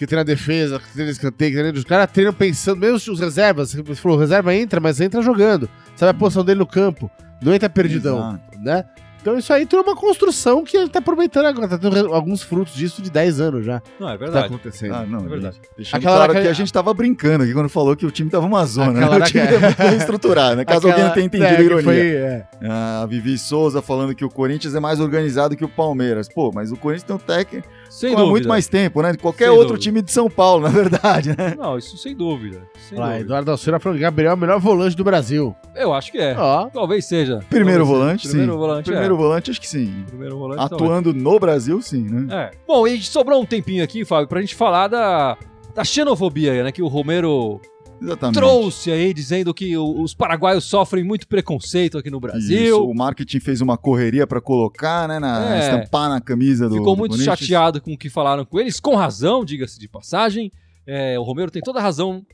que 0.00 0.06
treina 0.06 0.24
defesa, 0.24 0.78
que 0.80 0.92
treina 0.94 1.10
escanteio, 1.12 1.50
que 1.50 1.58
treina... 1.58 1.78
os 1.78 1.84
caras 1.84 2.10
treinam 2.10 2.32
pensando, 2.32 2.78
mesmo 2.80 3.12
os 3.12 3.20
reservas, 3.20 3.72
você 3.74 3.94
falou, 3.96 4.16
reserva 4.16 4.54
entra, 4.54 4.80
mas 4.80 4.98
entra 4.98 5.20
jogando. 5.20 5.68
Sabe 5.94 6.10
a 6.12 6.14
posição 6.14 6.42
dele 6.42 6.58
no 6.60 6.66
campo, 6.66 7.10
não 7.42 7.52
entra 7.52 7.68
perdidão, 7.68 8.16
Exato. 8.18 8.58
né? 8.60 8.84
Então 9.20 9.36
isso 9.36 9.52
aí 9.52 9.66
tem 9.66 9.78
uma 9.78 9.94
construção 9.94 10.64
que 10.64 10.74
ele 10.74 10.88
tá 10.88 10.98
aproveitando 11.00 11.44
agora, 11.44 11.68
tá 11.68 11.76
tendo 11.76 12.14
alguns 12.14 12.40
frutos 12.42 12.72
disso 12.74 13.02
de 13.02 13.10
10 13.10 13.38
anos 13.40 13.66
já. 13.66 13.82
Não, 14.00 14.08
é 14.08 14.12
Tá 14.12 14.16
verdade. 14.16 14.46
acontecendo. 14.46 14.94
Ah, 14.94 15.04
não, 15.04 15.18
É 15.26 15.28
verdade. 15.28 15.60
Deixando 15.76 15.98
Aquela- 15.98 16.16
claro 16.16 16.32
aquela- 16.32 16.44
que 16.46 16.50
a 16.50 16.54
gente 16.54 16.72
tava 16.72 16.94
brincando 16.94 17.44
aqui 17.44 17.52
quando 17.52 17.68
falou 17.68 17.94
que 17.94 18.06
o 18.06 18.10
time 18.10 18.30
tava 18.30 18.46
uma 18.46 18.64
zona. 18.64 18.92
Aquela 18.98 19.18
né? 19.18 19.24
O 19.26 19.28
time 19.28 19.46
que- 19.46 19.54
é 19.54 19.58
muito 19.58 20.56
né? 20.56 20.64
Caso 20.64 20.88
alguém 20.88 21.04
não 21.04 21.12
tenha 21.12 21.26
entendido 21.26 21.52
é, 21.52 21.58
a 21.58 21.60
ironia. 21.62 21.84
foi, 21.84 21.98
é. 22.00 22.46
Ah, 22.64 23.02
A 23.02 23.06
Vivi 23.06 23.36
Souza 23.36 23.82
falando 23.82 24.14
que 24.14 24.24
o 24.24 24.30
Corinthians 24.30 24.74
é 24.74 24.80
mais 24.80 24.98
organizado 25.00 25.54
que 25.54 25.66
o 25.66 25.68
Palmeiras. 25.68 26.26
Pô, 26.26 26.50
mas 26.54 26.72
o 26.72 26.76
Corinthians 26.78 27.02
tem 27.06 27.14
um 27.14 27.18
técnico 27.18 27.68
Sem 27.90 28.10
dúvida. 28.12 28.30
muito 28.30 28.48
mais 28.48 28.68
tempo, 28.68 29.02
né? 29.02 29.14
Qualquer 29.16 29.48
Sem 29.48 29.52
outro 29.52 29.66
dúvida. 29.74 29.82
time 29.82 30.00
de 30.02 30.12
São 30.12 30.30
Paulo, 30.30 30.62
na 30.64 30.68
verdade, 30.70 31.30
né? 31.36 31.54
Não, 31.58 31.76
isso 31.76 31.98
sem 31.98 32.14
dúvida. 32.14 32.62
Sem 32.88 32.96
Lá, 32.96 33.06
dúvida. 33.08 33.24
Eduardo 33.24 33.50
Alceira 33.50 33.80
falando 33.80 33.98
que 33.98 34.02
Gabriel 34.02 34.30
é 34.30 34.34
o 34.34 34.38
melhor 34.38 34.60
volante 34.60 34.96
do 34.96 35.02
Brasil. 35.04 35.54
Eu 35.74 35.92
acho 35.92 36.12
que 36.12 36.18
é. 36.18 36.36
Ó, 36.38 36.68
Talvez 36.70 37.04
seja. 37.06 37.40
Primeiro 37.50 37.84
Talvez 37.84 37.88
seja. 37.88 37.98
volante, 37.98 38.28
Primeiro 38.28 38.52
sim. 38.52 38.58
volante, 38.58 38.84
Primeiro 38.86 39.14
é. 39.14 39.18
volante, 39.18 39.50
acho 39.50 39.60
que 39.60 39.68
sim. 39.68 40.04
Primeiro 40.06 40.38
volante, 40.38 40.58
talvez. 40.68 40.80
Atuando 40.82 41.12
no 41.12 41.38
Brasil, 41.40 41.82
sim, 41.82 42.02
né? 42.08 42.26
É. 42.34 42.50
Bom, 42.66 42.86
e 42.86 43.02
sobrou 43.02 43.42
um 43.42 43.46
tempinho 43.46 43.82
aqui, 43.82 44.04
Fábio, 44.04 44.28
pra 44.28 44.40
gente 44.40 44.54
falar 44.54 44.86
da, 44.88 45.36
da 45.74 45.82
xenofobia, 45.84 46.62
né? 46.62 46.70
Que 46.72 46.82
o 46.82 46.86
Romero 46.88 47.60
Exatamente. 48.00 48.34
trouxe 48.36 48.90
aí, 48.90 49.12
dizendo 49.12 49.52
que 49.52 49.76
os 49.76 50.14
paraguaios 50.14 50.64
sofrem 50.64 51.04
muito 51.04 51.26
preconceito 51.28 51.98
aqui 51.98 52.10
no 52.10 52.16
Isso, 52.18 52.20
Brasil. 52.20 52.88
o 52.88 52.94
marketing 52.94 53.40
fez 53.40 53.60
uma 53.60 53.76
correria 53.76 54.26
pra 54.26 54.40
colocar, 54.40 55.06
né? 55.08 55.18
Na, 55.18 55.56
É. 55.56 55.60
Estampar 55.60 56.08
na 56.08 56.20
camisa 56.20 56.68
do. 56.68 56.76
Ficou 56.76 56.94
do 56.94 56.98
muito 56.98 57.12
Corinthians. 57.12 57.38
chateado 57.38 57.80
com 57.80 57.92
o 57.92 57.98
que 57.98 58.08
falaram 58.08 58.44
com 58.44 58.58
eles, 58.58 58.80
com 58.80 58.94
razão, 58.96 59.44
diga-se 59.44 59.78
de 59.78 59.88
passagem. 59.88 60.50
É, 60.86 61.18
o 61.18 61.22
Romero 61.22 61.50
tem 61.50 61.62
toda 61.62 61.78
a 61.78 61.82
razão 61.82 62.24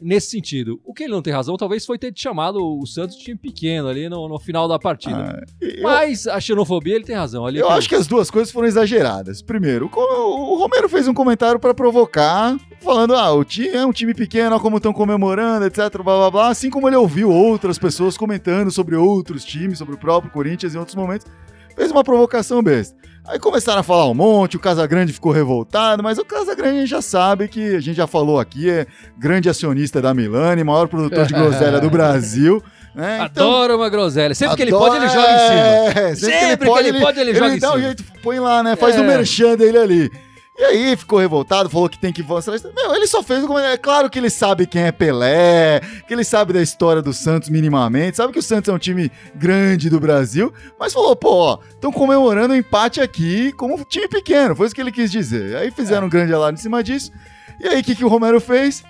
nesse 0.00 0.28
sentido. 0.28 0.80
O 0.84 0.92
que 0.92 1.04
ele 1.04 1.12
não 1.12 1.22
tem 1.22 1.32
razão, 1.32 1.56
talvez, 1.56 1.86
foi 1.86 1.96
ter 1.96 2.12
chamado 2.14 2.58
o 2.62 2.84
Santos 2.86 3.16
de 3.16 3.24
time 3.24 3.38
pequeno 3.38 3.88
ali 3.88 4.08
no, 4.08 4.28
no 4.28 4.38
final 4.38 4.68
da 4.68 4.78
partida. 4.78 5.40
Ah, 5.40 5.44
eu, 5.60 5.82
Mas 5.82 6.26
a 6.26 6.38
xenofobia 6.40 6.96
ele 6.96 7.04
tem 7.04 7.16
razão. 7.16 7.46
Ali 7.46 7.60
eu 7.60 7.70
acho 7.70 7.88
que 7.88 7.94
as 7.94 8.06
duas 8.06 8.30
coisas 8.30 8.52
foram 8.52 8.66
exageradas. 8.68 9.40
Primeiro, 9.40 9.88
o, 9.92 10.52
o 10.54 10.58
Romero 10.58 10.88
fez 10.88 11.08
um 11.08 11.14
comentário 11.14 11.58
pra 11.58 11.72
provocar, 11.72 12.56
falando: 12.84 13.14
ah, 13.14 13.32
o 13.32 13.44
time 13.44 13.68
é 13.70 13.84
um 13.86 13.92
time 13.92 14.14
pequeno, 14.14 14.58
como 14.60 14.76
estão 14.76 14.92
comemorando, 14.92 15.64
etc, 15.66 15.90
blá 16.02 16.16
blá 16.16 16.30
blá. 16.30 16.48
Assim 16.48 16.70
como 16.70 16.88
ele 16.88 16.96
ouviu 16.96 17.30
outras 17.30 17.78
pessoas 17.78 18.16
comentando 18.16 18.70
sobre 18.70 18.94
outros 18.94 19.44
times, 19.44 19.78
sobre 19.78 19.94
o 19.94 19.98
próprio 19.98 20.30
Corinthians 20.30 20.74
em 20.74 20.78
outros 20.78 20.94
momentos, 20.94 21.26
fez 21.74 21.90
uma 21.90 22.04
provocação 22.04 22.62
besta. 22.62 22.94
Aí 23.26 23.38
começaram 23.38 23.80
a 23.80 23.82
falar 23.82 24.06
um 24.06 24.12
monte, 24.12 24.58
o 24.58 24.60
Casagrande 24.60 25.10
ficou 25.10 25.32
revoltado, 25.32 26.02
mas 26.02 26.18
o 26.18 26.24
Casagrande 26.26 26.76
a 26.76 26.80
gente 26.80 26.90
já 26.90 27.00
sabe 27.00 27.48
que 27.48 27.74
a 27.74 27.80
gente 27.80 27.96
já 27.96 28.06
falou 28.06 28.38
aqui, 28.38 28.68
é 28.68 28.86
grande 29.18 29.48
acionista 29.48 30.02
da 30.02 30.12
Milani, 30.12 30.62
maior 30.62 30.86
produtor 30.88 31.24
de 31.24 31.32
groselha 31.32 31.80
do 31.80 31.88
Brasil. 31.90 32.62
Né? 32.94 33.26
Então, 33.28 33.48
Adora 33.48 33.74
uma 33.76 33.88
groselha. 33.88 34.36
Sempre 34.36 34.54
que 34.54 34.62
ele 34.62 34.70
pode, 34.70 34.94
ele 34.94 35.08
joga 35.08 35.32
em 35.32 35.38
cima. 35.38 36.00
É, 36.00 36.14
sempre, 36.14 36.16
Sempre 36.16 36.38
que 36.38 36.44
ele 36.44 36.56
pode, 36.70 36.88
ele, 36.88 37.00
pode, 37.00 37.18
ele 37.20 37.34
joga 37.34 37.56
em 37.56 37.58
dá 37.58 37.70
um 37.70 37.72
cima. 37.72 37.84
jeito, 37.86 38.04
põe 38.22 38.38
lá, 38.38 38.62
né? 38.62 38.76
Faz 38.76 38.94
É. 38.94 39.00
o 39.00 39.04
merchan 39.04 39.56
dele 39.56 39.78
ali. 39.78 40.10
E 40.56 40.62
aí 40.62 40.96
ficou 40.96 41.18
revoltado, 41.18 41.68
falou 41.68 41.88
que 41.88 41.98
tem 41.98 42.12
que 42.12 42.22
avançar. 42.22 42.52
Meu, 42.74 42.94
ele 42.94 43.08
só 43.08 43.24
fez 43.24 43.44
comentário. 43.44 43.74
É 43.74 43.78
claro 43.78 44.08
que 44.08 44.18
ele 44.18 44.30
sabe 44.30 44.66
quem 44.66 44.82
é 44.82 44.92
Pelé, 44.92 45.80
que 46.06 46.14
ele 46.14 46.22
sabe 46.22 46.52
da 46.52 46.62
história 46.62 47.02
do 47.02 47.12
Santos 47.12 47.48
minimamente, 47.48 48.16
sabe 48.16 48.32
que 48.32 48.38
o 48.38 48.42
Santos 48.42 48.68
é 48.68 48.72
um 48.72 48.78
time 48.78 49.10
grande 49.34 49.90
do 49.90 49.98
Brasil, 49.98 50.52
mas 50.78 50.92
falou, 50.92 51.16
pô, 51.16 51.34
ó, 51.34 51.58
estão 51.68 51.90
comemorando 51.90 52.54
o 52.54 52.56
empate 52.56 53.00
aqui 53.00 53.50
como 53.52 53.74
um 53.74 53.82
time 53.82 54.06
pequeno, 54.06 54.54
foi 54.54 54.66
isso 54.66 54.74
que 54.74 54.80
ele 54.80 54.92
quis 54.92 55.10
dizer. 55.10 55.56
Aí 55.56 55.72
fizeram 55.72 56.06
um 56.06 56.10
grande 56.10 56.32
alarme 56.32 56.56
em 56.56 56.62
cima 56.62 56.84
disso. 56.84 57.10
E 57.58 57.66
aí, 57.66 57.80
o 57.80 57.84
que, 57.84 57.96
que 57.96 58.04
o 58.04 58.08
Romero 58.08 58.40
fez? 58.40 58.84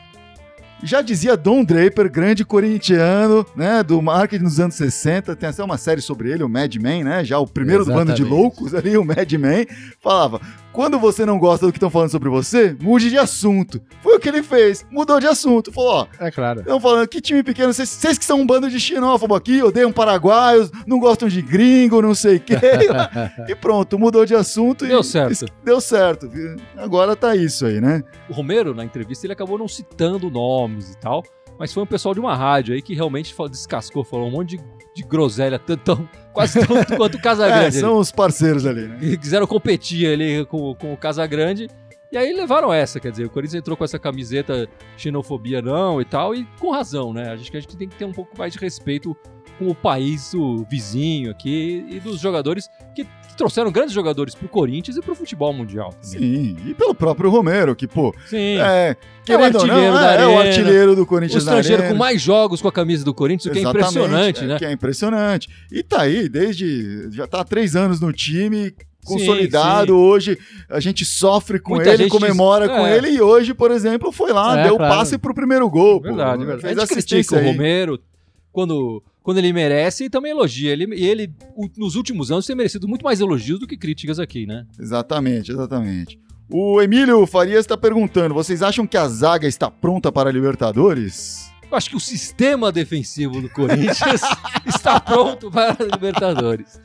Já 0.83 1.00
dizia 1.00 1.35
Don 1.35 1.64
Draper, 1.64 2.11
grande 2.11 2.44
corintiano, 2.44 3.46
né, 3.57 3.83
do 3.83 4.03
marketing 4.03 4.44
nos 4.44 4.61
anos 4.61 4.74
60, 4.74 5.35
tem 5.35 5.48
até 5.48 5.64
uma 5.64 5.79
série 5.79 6.03
sobre 6.03 6.31
ele, 6.31 6.42
o 6.42 6.48
Mad 6.48 6.74
Men, 6.77 7.05
né, 7.05 7.24
já 7.24 7.38
o 7.38 7.46
primeiro 7.46 7.87
do 7.87 7.92
bando 7.92 8.12
de 8.12 8.20
Exatamente. 8.20 8.31
loucos 8.31 8.74
ali, 8.74 8.94
o 8.98 9.05
Mad 9.05 9.33
Men, 9.33 9.66
falava, 9.98 10.42
quando 10.75 10.99
você 10.99 11.25
não 11.25 11.39
gosta 11.39 11.65
do 11.65 11.73
que 11.73 11.79
estão 11.79 11.89
falando 11.89 12.11
sobre 12.11 12.29
você, 12.29 12.77
mude 12.81 13.09
de 13.09 13.17
assunto. 13.17 13.81
Foi 14.03 14.17
o 14.17 14.21
que 14.21 14.29
ele 14.29 14.43
fez, 14.43 14.85
mudou 14.91 15.21
de 15.21 15.27
assunto, 15.27 15.71
falou, 15.71 15.91
ó, 15.93 16.07
é 16.19 16.33
claro. 16.33 16.61
Estão 16.61 16.81
falando, 16.81 17.07
que 17.07 17.21
time 17.21 17.45
pequeno, 17.45 17.73
vocês, 17.73 17.89
vocês 17.89 18.19
que 18.19 18.25
são 18.25 18.41
um 18.41 18.47
bando 18.47 18.69
de 18.69 18.81
xenófobo 18.81 19.37
aqui, 19.37 19.63
odeiam 19.63 19.93
paraguaios, 19.93 20.73
não 20.85 20.99
gostam 20.99 21.29
de 21.29 21.41
gringo, 21.41 22.03
não 22.03 22.13
sei 22.13 22.37
o 22.37 22.41
quê. 22.41 22.57
e 23.49 23.55
pronto, 23.55 23.97
mudou 23.97 24.27
de 24.27 24.35
assunto 24.35 24.85
Deu 24.85 25.01
e 25.01 25.05
certo. 25.05 25.47
deu 25.63 25.81
certo. 25.81 26.29
Agora 26.77 27.15
tá 27.15 27.37
isso 27.37 27.65
aí, 27.65 27.81
né? 27.81 28.03
O 28.29 28.33
Romero, 28.33 28.75
na 28.75 28.85
entrevista, 28.85 29.25
ele 29.25 29.33
acabou 29.33 29.57
não 29.57 29.69
citando 29.69 30.29
nomes 30.29 30.91
e 30.91 30.99
tal, 30.99 31.23
mas 31.57 31.73
foi 31.73 31.85
um 31.85 31.87
pessoal 31.87 32.15
de 32.15 32.21
uma 32.21 32.35
rádio 32.35 32.75
aí 32.75 32.83
que 32.83 32.95
realmente 32.95 33.33
descascou, 33.49 34.03
falou 34.03 34.27
um 34.27 34.33
monte 34.33 34.57
de 34.57 34.84
de 34.94 35.02
groselha, 35.02 35.59
tão, 35.59 36.09
quase 36.33 36.64
tanto 36.66 36.94
quanto 36.96 37.16
o 37.16 37.20
Casagrande. 37.20 37.76
É, 37.76 37.80
são 37.80 37.98
os 37.98 38.12
parceiros 38.12 38.64
ali, 38.64 38.87
né? 38.87 38.98
que 38.98 39.16
quiseram 39.16 39.46
competir 39.46 40.12
ali 40.12 40.44
com, 40.46 40.74
com 40.74 40.92
o 40.92 40.96
Casagrande. 40.96 41.68
E 42.12 42.16
aí 42.16 42.33
levaram 42.33 42.72
essa, 42.72 43.00
quer 43.00 43.11
dizer, 43.11 43.24
o 43.24 43.30
Corinthians 43.30 43.59
entrou 43.59 43.76
com 43.76 43.83
essa 43.83 43.98
camiseta 43.98 44.68
xenofobia 44.96 45.61
não 45.61 46.00
e 46.00 46.04
tal, 46.04 46.33
e 46.33 46.44
com 46.61 46.70
razão, 46.70 47.12
né? 47.12 47.33
Acho 47.33 47.50
que 47.50 47.57
a 47.57 47.61
gente 47.61 47.76
tem 47.76 47.88
que 47.88 47.96
ter 47.96 48.04
um 48.04 48.12
pouco 48.12 48.38
mais 48.38 48.52
de 48.52 48.59
respeito 48.61 49.16
com 49.59 49.66
o 49.66 49.74
país, 49.74 50.33
o 50.33 50.64
vizinho 50.70 51.33
aqui, 51.33 51.85
e 51.88 51.98
dos 51.98 52.20
jogadores 52.20 52.68
que 52.94 53.04
trouxeram 53.35 53.70
grandes 53.70 53.92
jogadores 53.92 54.35
pro 54.35 54.49
Corinthians 54.49 54.97
e 54.97 55.01
pro 55.01 55.14
futebol 55.14 55.53
mundial. 55.53 55.94
também. 56.03 56.18
Sim, 56.18 56.57
e 56.66 56.75
pelo 56.75 56.94
próprio 56.94 57.31
Romero, 57.31 57.75
que, 57.75 57.87
pô, 57.87 58.14
Sim. 58.27 58.59
é, 58.59 58.97
querendo 59.25 59.59
ou 59.59 59.66
não, 59.66 60.01
é, 60.01 60.23
é 60.23 60.27
o 60.27 60.38
artilheiro 60.38 60.94
do 60.97 61.03
o 61.03 61.07
Corinthians 61.07 61.44
na 61.44 61.59
estrangeiro 61.59 61.92
com 61.92 61.99
mais 61.99 62.20
jogos 62.20 62.62
com 62.62 62.68
a 62.68 62.73
camisa 62.73 63.05
do 63.05 63.12
Corinthians, 63.14 63.47
o 63.47 63.51
que 63.53 63.64
é 63.64 63.68
impressionante, 63.68 64.44
é, 64.44 64.47
né? 64.47 64.59
Que 64.59 64.64
é 64.64 64.73
impressionante. 64.73 65.49
E 65.70 65.83
tá 65.83 66.03
aí, 66.03 66.29
desde. 66.29 67.11
Já 67.11 67.27
tá 67.27 67.40
há 67.40 67.44
três 67.44 67.77
anos 67.77 68.01
no 68.01 68.12
time, 68.12 68.73
consolidado. 69.05 69.92
sim. 69.92 69.99
Hoje 69.99 70.38
a 70.68 70.81
gente 70.81 71.05
sofre 71.05 71.59
com 71.59 71.75
Muita 71.75 71.92
ele, 71.92 72.09
comemora 72.09 72.68
com 72.68 72.87
é. 72.87 72.97
ele. 72.97 73.11
E 73.11 73.20
hoje, 73.20 73.55
por 73.55 73.70
exemplo, 73.70 74.11
foi 74.11 74.33
lá, 74.33 74.59
É, 74.59 74.64
deu 74.64 74.77
claro. 74.77 74.94
passe 74.94 75.18
pro 75.18 75.35
primeiro 75.35 75.68
gol. 75.68 76.01
pô. 76.01 76.09
Verdade, 76.09 76.44
verdade. 76.44 76.62
Fez 76.62 76.79
a 76.79 76.81
gente 76.83 76.88
critica 76.94 77.16
assistência 77.18 77.37
o 77.37 77.40
aí. 77.40 77.47
Romero 77.47 77.99
quando, 78.53 79.03
quando 79.25 79.39
ele 79.39 79.53
merece 79.53 80.05
e 80.05 80.11
também 80.11 80.31
elogia. 80.31 80.71
Ele, 80.71 80.95
e 80.95 81.05
ele, 81.05 81.35
nos 81.77 81.97
últimos 81.97 82.31
anos, 82.31 82.47
tem 82.47 82.55
merecido 82.55 82.87
muito 82.87 83.03
mais 83.03 83.21
elogios 83.21 83.59
do 83.59 83.67
que 83.67 83.77
críticas 83.77 84.21
aqui, 84.21 84.47
né? 84.47 84.65
Exatamente, 84.79 85.51
exatamente. 85.51 86.21
O 86.53 86.81
Emílio 86.81 87.27
Farias 87.27 87.61
está 87.61 87.77
perguntando: 87.77 88.35
vocês 88.35 88.63
acham 88.63 88.87
que 88.87 88.97
a 88.99 89.09
zaga 89.09 89.49
está 89.49 89.69
pronta 89.71 90.13
para 90.13 90.29
a 90.29 90.33
Libertadores? 90.33 91.51
Eu 91.71 91.77
acho 91.77 91.89
que 91.91 91.97
o 91.97 92.01
sistema 92.01 92.71
defensivo 92.71 93.41
do 93.41 93.49
Corinthians 93.49 94.21
está 94.67 95.01
pronto 95.01 95.51
para 95.51 95.73
a 95.73 95.85
Libertadores. 95.85 96.79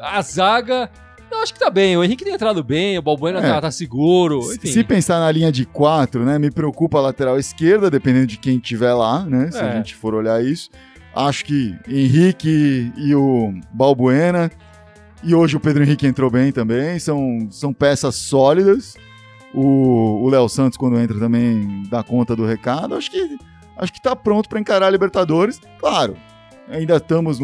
A 0.00 0.20
zaga, 0.22 0.90
eu 1.30 1.38
acho 1.38 1.52
que 1.52 1.60
tá 1.60 1.68
bem. 1.70 1.96
O 1.96 2.02
Henrique 2.02 2.24
tem 2.24 2.32
entrado 2.34 2.64
bem, 2.64 2.98
o 2.98 3.02
Balbuena 3.02 3.38
É. 3.40 3.42
tá, 3.42 3.60
tá 3.60 3.70
seguro. 3.70 4.42
Se- 4.42 4.56
Enfim, 4.56 4.68
Se 4.68 4.82
pensar 4.84 5.20
na 5.20 5.30
linha 5.30 5.52
de 5.52 5.64
quatro, 5.66 6.24
né? 6.24 6.38
Me 6.38 6.50
preocupa 6.50 6.98
a 6.98 7.02
lateral 7.02 7.38
esquerda, 7.38 7.90
dependendo 7.90 8.26
de 8.26 8.38
quem 8.38 8.58
tiver 8.58 8.94
lá, 8.94 9.22
né? 9.24 9.50
Se 9.50 9.58
É. 9.58 9.62
a 9.62 9.76
gente 9.76 9.94
for 9.94 10.14
olhar 10.14 10.42
isso. 10.42 10.70
Acho 11.14 11.44
que 11.44 11.76
Henrique 11.88 12.92
e 12.96 13.14
o 13.14 13.54
Balbuena. 13.72 14.50
E 15.22 15.34
hoje 15.34 15.56
o 15.56 15.60
Pedro 15.60 15.82
Henrique 15.82 16.06
entrou 16.06 16.30
bem 16.30 16.52
também. 16.52 16.98
São, 16.98 17.48
são 17.50 17.72
peças 17.72 18.14
sólidas. 18.14 18.96
O 19.54 20.28
Léo 20.30 20.48
Santos, 20.48 20.76
quando 20.76 20.98
entra, 21.00 21.18
também 21.18 21.82
dá 21.90 22.02
conta 22.02 22.36
do 22.36 22.44
recado. 22.44 22.94
Acho 22.94 23.10
que, 23.10 23.38
acho 23.76 23.92
que 23.92 24.00
tá 24.00 24.14
pronto 24.14 24.48
para 24.48 24.60
encarar 24.60 24.86
a 24.86 24.90
Libertadores. 24.90 25.60
Claro, 25.80 26.16
ainda 26.68 26.96
estamos 26.96 27.40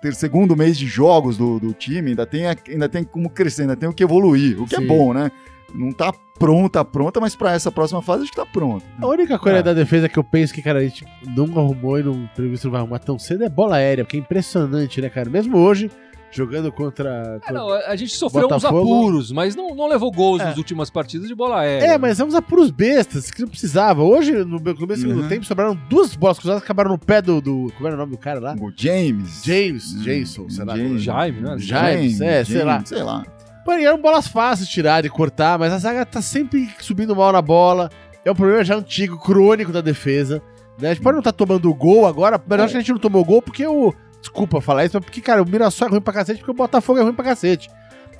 ter 0.00 0.14
segundo 0.14 0.56
mês 0.56 0.76
de 0.76 0.86
jogos 0.86 1.36
do, 1.36 1.60
do 1.60 1.72
time, 1.72 2.10
ainda 2.10 2.26
tem, 2.26 2.44
ainda 2.46 2.88
tem 2.88 3.04
como 3.04 3.30
crescer, 3.30 3.62
ainda 3.62 3.76
tem 3.76 3.88
o 3.88 3.92
que 3.92 4.02
evoluir, 4.02 4.60
o 4.60 4.66
que 4.66 4.74
é 4.74 4.78
Sim. 4.78 4.86
bom, 4.86 5.12
né? 5.12 5.30
Não 5.74 5.92
tá 5.92 6.12
pronta, 6.40 6.82
pronta, 6.84 7.20
mas 7.20 7.36
para 7.36 7.52
essa 7.52 7.70
próxima 7.70 8.00
fase 8.02 8.22
acho 8.22 8.30
que 8.32 8.36
tá 8.36 8.46
pronto. 8.46 8.82
A 9.00 9.06
única 9.06 9.38
coisa 9.38 9.58
É. 9.58 9.62
da 9.62 9.74
defesa 9.74 10.08
que 10.08 10.18
eu 10.18 10.24
penso 10.24 10.52
que, 10.54 10.62
cara, 10.62 10.78
a 10.78 10.82
gente 10.82 11.04
nunca 11.36 11.60
arrumou 11.60 12.00
e 12.00 12.02
não 12.02 12.28
previsto 12.34 12.64
não 12.64 12.72
vai 12.72 12.80
arrumar 12.80 12.98
tão 12.98 13.18
cedo 13.18 13.44
é 13.44 13.48
bola 13.48 13.76
aérea, 13.76 14.04
porque 14.04 14.16
é 14.16 14.20
impressionante, 14.20 15.00
né, 15.02 15.10
cara? 15.10 15.28
Mesmo 15.28 15.58
hoje, 15.58 15.90
jogando 16.32 16.70
contra. 16.72 17.38
É, 17.46 17.52
não, 17.52 17.70
a 17.72 17.94
gente 17.96 18.14
sofreu 18.16 18.48
Botafogo- 18.48 18.78
uns 18.80 18.84
apuros, 19.02 19.32
mas 19.32 19.54
não, 19.56 19.74
não 19.74 19.86
levou 19.88 20.10
gols 20.10 20.40
É. 20.40 20.44
nas 20.46 20.56
últimas 20.56 20.88
partidas 20.88 21.28
de 21.28 21.34
bola 21.34 21.60
aérea. 21.60 21.86
É, 21.86 21.98
mas 21.98 22.16
vamos 22.18 22.34
apuros 22.34 22.70
bestas, 22.70 23.30
que 23.30 23.42
não 23.42 23.48
precisava. 23.48 24.02
Hoje, 24.02 24.32
no 24.44 24.58
começo 24.62 24.86
do 24.86 24.96
segundo 25.08 25.22
Uhum. 25.22 25.28
tempo, 25.28 25.44
sobraram 25.44 25.76
duas 25.90 26.14
bolas 26.16 26.38
cruzadas 26.38 26.62
que 26.62 26.66
acabaram 26.66 26.90
no 26.92 26.98
pé 26.98 27.20
do, 27.20 27.40
do. 27.40 27.72
Como 27.76 27.86
era 27.86 27.96
o 27.96 27.98
nome 27.98 28.12
do 28.12 28.18
cara 28.18 28.40
lá? 28.40 28.54
O 28.60 28.72
James. 28.74 29.42
James, 29.44 29.92
Hum, 29.94 30.02
Jason, 30.02 30.48
sei 30.48 30.64
lá. 30.64 30.76
James. 30.76 31.02
Jaime, 31.02 31.40
né? 31.42 31.56
James, 31.58 32.20
é, 32.20 32.44
sei 32.44 32.62
lá. 32.64 32.82
Sei 32.84 33.02
lá. 33.02 33.24
Pô, 33.64 33.72
e 33.74 33.84
eram 33.84 34.00
bolas 34.00 34.26
fáceis 34.26 34.68
de 34.68 34.74
tirar, 34.74 35.02
de 35.02 35.10
cortar, 35.10 35.58
mas 35.58 35.72
a 35.72 35.78
zaga 35.78 36.06
tá 36.06 36.22
sempre 36.22 36.68
subindo 36.78 37.14
mal 37.14 37.32
na 37.32 37.42
bola. 37.42 37.90
É 38.24 38.30
um 38.30 38.34
problema 38.34 38.64
já 38.64 38.76
antigo, 38.76 39.18
crônico 39.18 39.72
da 39.72 39.80
defesa. 39.80 40.42
Né? 40.78 40.90
A 40.90 40.94
gente 40.94 41.02
pode 41.02 41.14
não 41.14 41.20
estar 41.20 41.32
tomando 41.32 41.72
gol 41.74 42.06
agora, 42.06 42.40
mas 42.46 42.60
acho 42.60 42.72
que 42.72 42.76
a 42.78 42.80
gente 42.80 42.92
não 42.92 42.98
tomou 42.98 43.24
gol 43.24 43.42
porque 43.42 43.66
o. 43.66 43.94
Desculpa 44.20 44.60
falar 44.60 44.84
isso, 44.84 44.96
mas 44.96 45.04
porque, 45.04 45.22
cara, 45.22 45.42
o 45.42 45.48
Mirassol 45.48 45.88
é 45.88 45.90
ruim 45.92 46.00
pra 46.00 46.12
cacete, 46.12 46.40
porque 46.40 46.50
o 46.50 46.54
Botafogo 46.54 46.98
é 46.98 47.02
ruim 47.02 47.14
pra 47.14 47.24
cacete. 47.24 47.70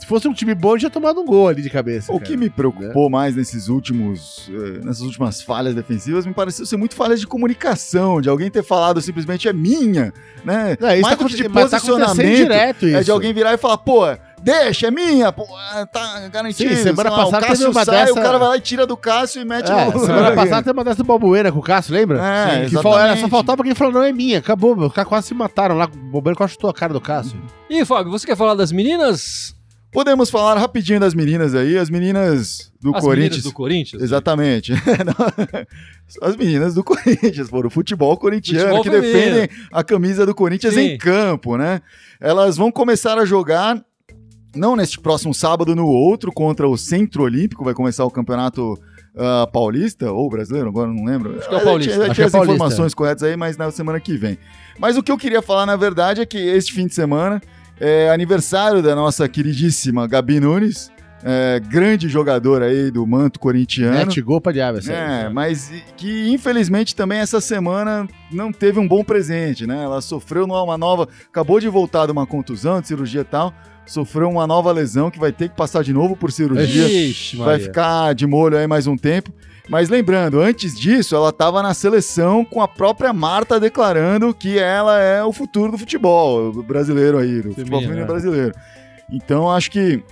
Se 0.01 0.07
fosse 0.07 0.27
um 0.27 0.33
time 0.33 0.55
bom, 0.55 0.71
a 0.71 0.73
gente 0.73 0.81
tinha 0.81 0.91
tomado 0.91 1.21
um 1.21 1.27
gol 1.27 1.49
ali 1.49 1.61
de 1.61 1.69
cabeça. 1.69 2.11
O 2.11 2.15
cara. 2.17 2.31
que 2.31 2.37
me 2.39 2.49
preocupou 2.49 3.11
mais 3.11 3.37
nesses 3.37 3.69
últimos, 3.69 4.51
eh, 4.51 4.81
nessas 4.83 5.03
últimas 5.03 5.43
falhas 5.43 5.75
defensivas 5.75 6.25
me 6.25 6.33
pareceu 6.33 6.65
ser 6.65 6.79
muito 6.79 6.95
falhas 6.95 7.21
de 7.21 7.27
comunicação, 7.27 8.19
de 8.19 8.29
alguém 8.31 8.51
ter 8.51 8.65
falado 8.65 8.99
simplesmente 9.03 9.47
é 9.47 9.53
minha, 9.53 10.11
né? 10.43 10.75
Não, 10.81 10.91
isso 10.95 11.03
mais 11.03 11.19
tá 11.19 11.23
do 11.23 11.29
que 11.29 11.37
de 11.37 11.43
tá 11.43 11.51
posicionamento, 11.51 12.35
direto 12.35 12.87
isso. 12.87 12.97
é 12.97 13.03
de 13.03 13.11
alguém 13.11 13.35
virar 13.35 13.53
e 13.53 13.59
falar, 13.59 13.77
pô, 13.77 14.07
deixa, 14.43 14.89
é 14.89 14.91
minha, 14.91 15.31
pô, 15.33 15.47
ah, 15.57 15.87
tá 15.87 16.29
garantido. 16.29 16.75
Sim, 16.75 16.83
semana 16.83 17.11
lá, 17.11 17.17
passada 17.25 17.37
o 17.39 17.41
Cássio 17.41 17.57
teve 17.67 17.71
uma 17.79 17.85
sai, 17.85 18.07
dessa- 18.07 18.13
o 18.13 18.23
cara 18.23 18.39
vai 18.39 18.49
lá 18.49 18.57
e 18.57 18.61
tira 18.61 18.87
do 18.87 18.97
Cássio 18.97 19.43
e 19.43 19.45
mete 19.45 19.71
É, 19.71 19.85
no... 19.93 19.99
semana 20.01 20.33
passada 20.35 20.63
tem 20.63 20.73
uma 20.73 20.85
dessa 20.85 20.99
do 20.99 21.05
Balbuena 21.05 21.53
com 21.53 21.59
o 21.59 21.63
Cássio, 21.63 21.93
lembra? 21.95 22.19
É, 22.25 22.67
que 22.69 22.75
fal- 22.83 22.99
era, 22.99 23.17
só 23.17 23.29
faltava 23.29 23.61
alguém 23.61 23.75
falando, 23.75 23.95
não 23.95 24.03
é 24.05 24.13
minha, 24.13 24.39
acabou, 24.39 24.75
meu. 24.77 24.87
Os 24.89 24.93
caras 24.93 25.09
quase 25.09 25.27
se 25.29 25.35
mataram 25.35 25.77
lá, 25.77 25.85
o 25.87 26.11
Balbuena 26.13 26.37
quase 26.37 26.53
chutou 26.55 26.71
a 26.71 26.75
cara 26.75 26.93
do 26.93 27.01
Cássio. 27.01 27.41
E, 27.69 27.85
Fábio, 27.85 28.11
você 28.11 28.27
quer 28.27 28.37
falar 28.37 28.55
das 28.55 28.73
meninas? 28.73 29.55
Podemos 29.93 30.31
falar 30.31 30.57
rapidinho 30.57 31.01
das 31.01 31.15
meninas 31.15 31.53
aí, 31.53 31.77
as 31.77 31.91
meninas 31.91 32.71
do 32.81 32.95
As 32.95 33.03
Corinthians. 33.03 33.31
meninas 33.31 33.43
do 33.43 33.53
Corinthians? 33.53 34.03
Exatamente. 34.03 34.73
As 36.23 36.37
meninas 36.37 36.75
do 36.75 36.83
Corinthians, 36.83 37.49
pô, 37.49 37.65
o 37.65 37.71
futebol 37.71 38.17
corintiano, 38.17 38.77
Futebol 38.77 38.83
que 38.83 38.91
feminino. 38.91 39.13
defendem 39.41 39.49
a 39.73 39.85
camisa 39.85 40.27
do 40.27 40.35
Corinthians 40.35 40.75
Sim. 40.75 40.81
em 40.81 40.99
campo, 40.99 41.57
né? 41.57 41.81
Elas 42.21 42.57
vão 42.57 42.71
começar 42.73 43.17
a 43.19 43.25
jogar, 43.25 43.81
não 44.55 44.75
neste 44.77 44.99
próximo 44.99 45.33
sábado, 45.35 45.75
no 45.77 45.87
outro, 45.87 46.33
contra 46.33 46.69
o 46.69 46.77
Centro 46.77 47.23
Olímpico, 47.25 47.65
vai 47.65 47.75
começar 47.75 48.05
o 48.05 48.11
campeonato 48.11 48.79
ah, 49.17 49.47
paulista, 49.53 50.11
ou 50.13 50.29
brasileiro, 50.31 50.69
agora 50.69 50.89
eu 50.91 50.95
não 50.95 51.05
lembro. 51.05 51.37
Acho 51.39 51.49
que 51.49 51.55
é 51.55 51.59
o 51.59 51.65
paulista. 51.65 51.91
A 51.93 51.95
gente 51.95 51.99
vai 51.99 52.11
Acho 52.11 52.15
ter 52.15 52.15
que 52.17 52.23
é 52.23 52.25
as 52.27 52.33
paulista. 52.33 52.55
informações 52.55 52.95
corretas 52.95 53.23
aí, 53.25 53.37
mas 53.37 53.57
na 53.57 53.71
semana 53.71 53.99
que 54.01 54.17
vem. 54.17 54.39
Mas 54.79 54.97
o 54.97 55.03
que 55.03 55.11
eu 55.13 55.19
queria 55.19 55.43
falar, 55.43 55.67
na 55.67 55.77
verdade, 55.77 56.21
é 56.21 56.27
que 56.27 56.39
este 56.39 56.73
fim 56.73 56.87
de 56.87 56.95
semana 56.95 57.41
é 57.79 58.11
aniversário 58.11 58.83
da 58.83 58.95
nossa 58.95 59.29
queridíssima 59.29 60.07
Gabi 60.07 60.39
Nunes, 60.41 60.91
é, 61.23 61.61
grande 61.61 62.09
jogador 62.09 62.63
aí 62.63 62.91
do 62.91 63.07
manto 63.07 63.39
corintiano. 63.41 63.95
Mete 63.99 64.23
gol 64.23 64.41
pra 64.41 64.53
diabo, 64.53 64.79
essa 64.79 64.91
É, 64.93 65.29
mas 65.29 65.71
e- 65.71 65.83
que 65.97 66.31
infelizmente 66.31 66.95
também 66.95 67.19
essa 67.19 67.41
semana 67.43 68.09
não 68.33 68.51
teve 68.53 68.79
um 68.79 68.89
bom 68.89 69.05
presente, 69.05 69.67
né? 69.67 69.83
Ela 69.85 70.01
sofreu 70.01 70.47
numa- 70.47 70.63
uma 70.63 70.79
nova. 70.79 71.09
Acabou 71.29 71.61
de 71.61 71.69
voltar 71.69 72.07
de 72.07 72.13
uma 72.13 72.27
contusão, 72.27 72.81
de 72.81 72.87
cirurgia 72.89 73.21
e 73.21 73.25
tal. 73.25 73.53
Sofreu 73.87 74.29
uma 74.29 74.47
nova 74.47 74.71
lesão 74.71 75.11
que 75.11 75.19
vai 75.19 75.33
ter 75.33 75.49
que 75.49 75.57
passar 75.57 75.83
de 75.83 75.93
novo 75.93 76.15
por 76.15 76.31
cirurgia. 76.31 76.89
Ixi, 76.89 77.37
vai 77.37 77.59
ficar 77.59 78.15
de 78.15 78.27
molho 78.27 78.57
aí 78.57 78.67
mais 78.67 78.87
um 78.87 78.97
tempo. 78.97 79.33
Mas 79.69 79.89
lembrando, 79.89 80.41
antes 80.41 80.79
disso, 80.79 81.15
ela 81.15 81.29
estava 81.29 81.63
na 81.63 81.73
seleção 81.75 82.45
com 82.45 82.61
a 82.61 82.67
própria 82.67 83.13
Marta 83.13 83.61
declarando 83.61 84.35
que 84.35 84.59
ela 84.59 84.99
é 84.99 85.23
o 85.23 85.33
futuro 85.33 85.71
do 85.73 85.79
futebol 85.79 86.53
brasileiro 86.65 87.19
aí, 87.19 87.41
do 87.41 87.51
futebol 87.51 87.81
feminino 87.81 88.03
é. 88.03 88.07
brasileiro. 88.07 88.53
Então 89.09 89.51
acho 89.51 89.71
que 89.71 90.03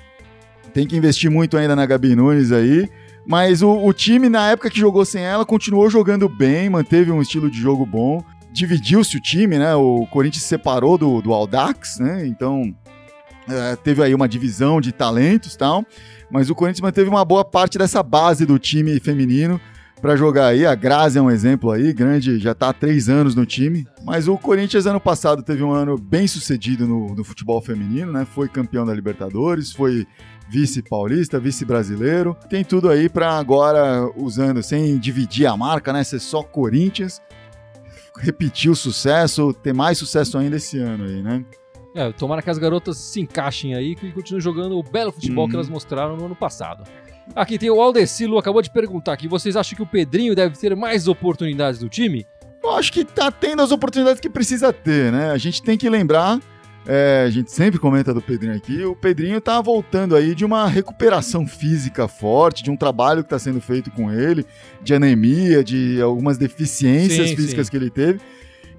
tem 0.73 0.87
que 0.87 0.97
investir 0.97 1.29
muito 1.29 1.57
ainda 1.57 1.75
na 1.75 1.87
Gabi 1.87 2.15
Nunes 2.15 2.53
aí. 2.53 2.89
Mas 3.27 3.61
o, 3.61 3.71
o 3.85 3.93
time, 3.93 4.29
na 4.29 4.51
época 4.51 4.71
que 4.71 4.79
jogou 4.79 5.05
sem 5.05 5.23
ela, 5.23 5.45
continuou 5.45 5.91
jogando 5.91 6.29
bem, 6.29 6.71
manteve 6.71 7.11
um 7.11 7.21
estilo 7.21 7.51
de 7.51 7.61
jogo 7.61 7.85
bom. 7.85 8.25
Dividiu-se 8.53 9.17
o 9.17 9.21
time, 9.21 9.59
né? 9.59 9.75
O 9.75 10.07
Corinthians 10.07 10.45
se 10.45 10.49
separou 10.49 10.97
do, 10.97 11.21
do 11.21 11.33
Aldax, 11.33 11.99
né? 11.99 12.27
Então 12.27 12.75
é, 13.49 13.77
teve 13.77 14.03
aí 14.03 14.15
uma 14.15 14.29
divisão 14.29 14.81
de 14.81 14.93
talentos 14.93 15.57
tal. 15.57 15.85
Mas 16.31 16.51
o 16.51 16.55
Corinthians 16.55 16.83
manteve 16.83 17.09
uma 17.09 17.25
boa 17.25 17.45
parte 17.45 17.79
dessa 17.79 18.03
base 18.03 18.45
do 18.45 18.59
time 18.59 19.01
feminino 19.01 19.61
para 20.01 20.17
jogar 20.17 20.49
aí. 20.49 20.65
A 20.67 20.75
Grazi 20.75 21.19
é 21.19 21.23
um 21.23 21.31
exemplo 21.31 21.71
aí, 21.71 21.93
grande, 21.93 22.39
já 22.39 22.55
tá 22.55 22.69
há 22.69 22.73
três 22.73 23.09
anos 23.09 23.35
no 23.35 23.45
time. 23.45 23.87
Mas 24.05 24.29
o 24.29 24.37
Corinthians 24.37 24.87
ano 24.87 25.01
passado 25.01 25.43
teve 25.43 25.63
um 25.63 25.73
ano 25.73 25.97
bem 25.99 26.27
sucedido 26.27 26.87
no, 26.87 27.15
no 27.15 27.25
futebol 27.25 27.61
feminino, 27.61 28.13
né? 28.13 28.25
Foi 28.25 28.49
campeão 28.49 28.85
da 28.85 28.95
Libertadores, 28.95 29.73
foi 29.73 30.07
vice 30.49 30.83
paulista, 30.83 31.39
vice 31.39 31.65
brasileiro. 31.65 32.37
Tem 32.49 32.65
tudo 32.65 32.89
aí 32.89 33.09
para 33.09 33.39
agora 33.39 34.09
usando 34.17 34.63
sem 34.63 34.99
dividir 34.99 35.47
a 35.47 35.57
marca, 35.57 35.93
né? 35.93 36.03
Ser 36.05 36.21
só 36.21 36.43
Corinthians. 36.43 37.21
Repetir 38.19 38.71
o 38.71 38.75
sucesso, 38.75 39.53
ter 39.53 39.73
mais 39.73 39.97
sucesso 39.97 40.37
ainda 40.39 40.57
esse 40.57 40.79
ano 40.79 41.05
aí, 41.05 41.23
né? 41.23 41.45
É, 41.99 42.13
tomara 42.13 42.41
que 42.41 42.49
as 42.49 42.59
garotas 42.59 42.97
se 42.97 43.21
encaixem 43.21 43.75
aí 43.75 43.97
e 44.01 44.13
continuem 44.13 44.41
jogando 44.41 44.79
o 44.79 44.83
belo 44.85 45.11
futebol 45.11 45.45
Uhum. 45.45 45.51
que 45.51 45.57
elas 45.57 45.69
mostraram 45.69 46.17
no 46.17 46.27
ano 46.27 46.37
passado. 46.37 46.85
Aqui 47.35 47.59
tem 47.59 47.69
o 47.71 47.81
Aldecilo, 47.81 48.39
acabou 48.39 48.63
de 48.63 48.71
perguntar 48.71 49.15
aqui. 49.15 49.27
Vocês 49.27 49.57
acham 49.57 49.75
que 49.77 49.83
o 49.83 49.87
Pedrinho 49.87 50.33
deve 50.35 50.57
ter 50.57 50.77
mais 50.77 51.09
oportunidades 51.09 51.83
no 51.83 51.89
time? 51.89 52.25
Eu 52.63 52.71
acho 52.71 52.93
que 52.93 53.05
tá 53.05 53.33
tendo 53.33 53.63
as 53.63 53.73
oportunidades 53.73 54.21
que 54.21 54.31
precisa 54.31 54.73
ter, 54.73 55.11
né? 55.11 55.33
A 55.33 55.39
gente 55.39 55.61
tem 55.61 55.77
que 55.77 55.89
lembrar, 55.91 56.41
é, 56.87 57.25
a 57.27 57.31
gente 57.31 57.51
sempre 57.51 57.81
comenta 57.81 58.15
do 58.15 58.23
Pedrinho 58.23 58.57
aqui, 58.57 58.85
o 58.85 58.95
Pedrinho 58.95 59.41
tá 59.41 59.61
voltando 59.61 60.15
aí 60.15 60.35
de 60.37 60.45
uma 60.45 60.69
recuperação 60.69 61.47
física 61.49 62.07
forte, 62.07 62.63
de 62.63 62.71
um 62.71 62.77
trabalho 62.77 63.25
que 63.25 63.29
tá 63.31 63.39
sendo 63.41 63.61
feito 63.61 63.91
com 63.91 64.11
ele, 64.13 64.47
de 64.81 64.95
anemia, 64.95 65.65
de 65.65 66.01
algumas 66.01 66.39
deficiências 66.39 67.31
Sim, 67.31 67.37
físicas 67.37 67.67
sim. 67.67 67.71
que 67.73 67.77
ele 67.77 67.91
teve. 67.91 68.21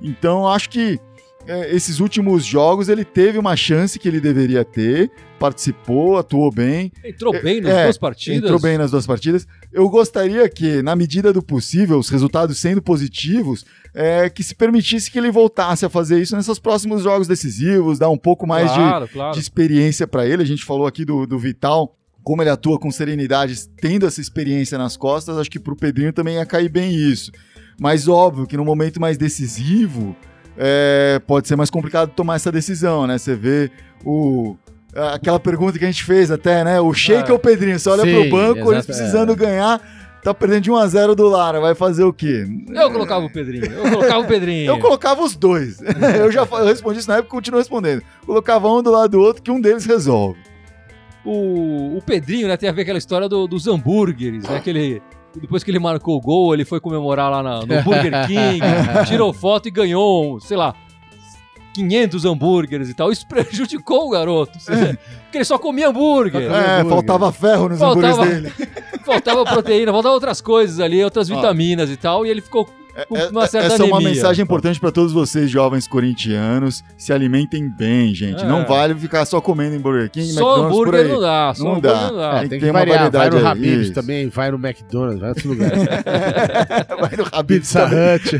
Então, 0.02 0.48
acho 0.48 0.70
que 0.70 0.98
é, 1.47 1.73
esses 1.75 1.99
últimos 1.99 2.45
jogos 2.45 2.89
ele 2.89 3.04
teve 3.04 3.38
uma 3.38 3.56
chance 3.56 3.97
que 3.97 4.08
ele 4.08 4.19
deveria 4.19 4.63
ter, 4.63 5.10
participou, 5.39 6.17
atuou 6.17 6.52
bem, 6.52 6.91
Entrou 7.04 7.34
bem 7.41 7.62
nas 7.62 7.73
É, 7.73 7.84
duas 7.86 7.97
partidas. 7.97 8.43
entrou 8.43 8.60
bem 8.60 8.78
nas 8.78 8.91
duas 8.91 9.08
partidas. 9.08 9.47
Eu 9.71 9.89
gostaria 9.89 10.47
que, 10.49 10.82
na 10.82 10.95
medida 10.95 11.32
do 11.34 11.41
possível, 11.41 11.97
os 11.97 12.10
resultados 12.10 12.58
sendo 12.58 12.82
positivos, 12.82 13.65
é, 13.93 14.30
que 14.30 14.43
se 14.43 14.54
permitisse 14.54 15.10
que 15.10 15.17
ele 15.17 15.32
voltasse 15.32 15.86
a 15.86 15.89
fazer 15.89 16.21
isso 16.21 16.36
nesses 16.36 16.60
próximos 16.60 17.04
jogos 17.04 17.28
decisivos, 17.28 17.97
dar 17.97 18.10
um 18.10 18.17
pouco 18.17 18.45
mais 18.45 18.69
de, 18.71 18.78
claro, 18.78 19.08
claro. 19.08 19.34
de 19.34 19.39
experiência 19.39 20.06
para 20.06 20.25
ele. 20.28 20.43
A 20.43 20.45
gente 20.45 20.63
falou 20.65 20.86
aqui 20.86 21.04
do, 21.06 21.25
do 21.25 21.39
Vital, 21.39 21.95
como 22.21 22.43
ele 22.43 22.49
atua 22.49 22.78
com 22.78 22.91
serenidade, 22.91 23.67
tendo 23.78 24.06
essa 24.06 24.21
experiência 24.21 24.78
nas 24.78 24.95
costas, 24.97 25.38
acho 25.38 25.49
que 25.49 25.60
pro 25.60 25.75
Pedrinho 25.75 26.13
também 26.13 26.36
ia 26.36 26.45
cair 26.45 26.69
bem 26.69 26.93
isso. 26.93 27.32
Mas 27.80 28.08
óbvio 28.10 28.45
que 28.45 28.58
no 28.58 28.65
momento 28.65 28.99
mais 28.99 29.17
decisivo, 29.17 30.15
é, 30.62 31.22
pode 31.26 31.48
ser 31.48 31.56
mais 31.56 31.69
complicado 31.69 32.12
tomar 32.13 32.36
essa 32.36 32.52
decisão, 32.52 33.08
né? 33.08 33.17
Você 33.17 33.34
vê 33.36 33.72
o. 34.06 34.56
Aquela 35.13 35.39
pergunta 35.39 35.78
que 35.80 35.86
a 35.86 35.88
gente 35.88 36.04
fez 36.04 36.30
até, 36.32 36.63
né? 36.63 36.82
O 36.82 36.91
Sheik 36.93 37.30
É. 37.30 37.32
ou 37.32 37.38
o 37.38 37.39
Pedrinho? 37.39 37.80
Você 37.80 37.89
olha 37.89 38.04
Sim, 38.04 38.12
pro 38.12 38.30
banco, 38.38 38.74
eles 38.74 38.86
precisando 38.86 39.32
é. 39.34 39.36
ganhar, 39.36 39.80
tá 40.24 40.34
perdendo 40.34 40.62
de 40.62 40.72
1 40.72 40.76
a 40.76 40.88
0 40.88 41.15
do 41.15 41.30
Lara, 41.30 41.62
vai 41.62 41.76
fazer 41.76 42.04
o 42.04 42.12
quê? 42.12 42.45
Eu 42.74 42.91
colocava 42.91 43.24
o 43.24 43.32
Pedrinho. 43.32 43.65
Eu 43.72 43.84
colocava 43.91 44.19
o 44.19 44.28
Pedrinho. 44.28 44.65
Eu 44.72 44.80
colocava 44.80 45.22
os 45.24 45.36
dois. 45.36 45.80
eu 46.19 46.32
já 46.32 46.41
eu 46.41 46.65
respondi 46.65 47.00
isso 47.00 47.08
na 47.08 47.17
época 47.17 47.28
e 47.30 47.32
continuo 47.38 47.60
respondendo. 47.60 48.02
Colocava 48.26 48.67
um 48.67 48.82
do 48.82 48.91
lado 48.91 49.12
do 49.12 49.19
outro 49.19 49.41
que 49.43 49.52
um 49.52 49.62
deles 49.62 49.86
resolve. 49.86 50.39
O, 51.24 51.98
o 51.98 52.02
Pedrinho, 52.04 52.48
né, 52.48 52.58
tem 52.58 52.67
a 52.67 52.72
ver 52.72 52.82
aquela 52.82 52.98
história 52.98 53.30
do- 53.30 53.48
dos 53.48 53.67
hambúrgueres, 53.67 54.43
né? 54.50 54.60
Que 54.63 54.69
ele, 54.72 55.02
depois 55.36 55.63
que 55.63 55.72
ele 55.72 55.80
marcou 55.80 56.15
o 56.18 56.22
gol, 56.22 56.54
ele 56.54 56.65
foi 56.65 56.80
comemorar 56.80 57.30
lá 57.32 57.44
na- 57.44 57.60
no 57.60 57.84
Burger 57.84 58.12
King, 58.28 58.60
tirou 59.08 59.32
foto 59.34 59.68
e 59.68 59.72
ganhou, 59.72 60.39
sei 60.39 60.58
lá, 60.58 60.74
500 61.74 62.26
hambúrgueres 62.26 62.89
e 62.89 62.94
tal. 62.94 63.12
Isso 63.12 63.26
prejudicou 63.28 64.08
o 64.08 64.10
garoto. 64.10 64.58
Porque 64.60 65.38
ele 65.38 65.46
só 65.46 65.58
comia 65.58 65.89
hambúrguer. 65.89 66.42
É, 66.42 66.46
hambúrguer. 66.80 66.89
faltava 66.89 67.32
ferro 67.32 67.70
nos 67.70 67.80
Faltava- 67.80 68.24
hambúrgueres 68.24 68.54
dele. 68.58 68.70
Faltava 69.06 69.44
proteína, 69.46 69.92
faltava 69.92 70.13
outras 70.13 70.39
coisas 70.42 70.80
ali, 70.80 71.04
outras 71.04 71.32
Ó. 71.32 71.36
vitaminas 71.36 71.89
e 71.89 71.98
tal. 71.98 72.26
E 72.26 72.30
ele 72.30 72.42
ficou 72.42 72.68
uma 73.32 73.48
certa 73.48 73.68
Essa 73.74 73.84
é 73.84 73.86
uma 73.86 73.98
anemia. 73.98 74.16
mensagem 74.16 74.44
importante 74.44 74.80
para 74.80 74.92
todos 74.92 75.12
vocês, 75.14 75.50
jovens 75.50 75.88
corintianos. 75.88 76.84
Se 76.98 77.14
alimentem 77.14 77.68
bem, 77.70 78.14
gente. 78.14 78.44
É. 78.44 78.48
Não 78.48 78.66
vale 78.66 78.96
ficar 78.96 79.26
só 79.26 79.40
comendo 79.42 79.76
em 79.76 79.80
Burger 79.80 80.10
King, 80.10 80.28
Só 80.32 80.40
McDonald's 80.42 80.76
por 80.78 80.88
hambúrguer 80.88 81.06
aí. 81.06 81.12
não 81.12 81.20
dá, 81.22 81.54
só 81.56 81.64
Não 81.64 81.72
hambúrguer 81.76 81.92
dá. 81.94 82.08
não 82.12 82.18
dá. 82.18 82.36
É, 82.36 82.40
tem 82.40 82.50
tem 82.50 82.60
que 82.60 82.72
variar. 82.72 83.12
Vai 83.12 83.30
no 83.30 83.48
Habib's 83.48 83.82
isso. 83.86 83.94
também, 83.94 84.28
vai 84.30 84.52
no 84.52 84.58
McDonald's, 84.58 85.20
vai 85.20 85.28
em 85.28 85.32
outros 85.32 85.46
lugares. 85.46 85.80
Vai 87.00 87.16
no 87.18 87.28
Habib's 87.32 87.60
Pizza. 87.74 87.86
Hut. 87.86 88.40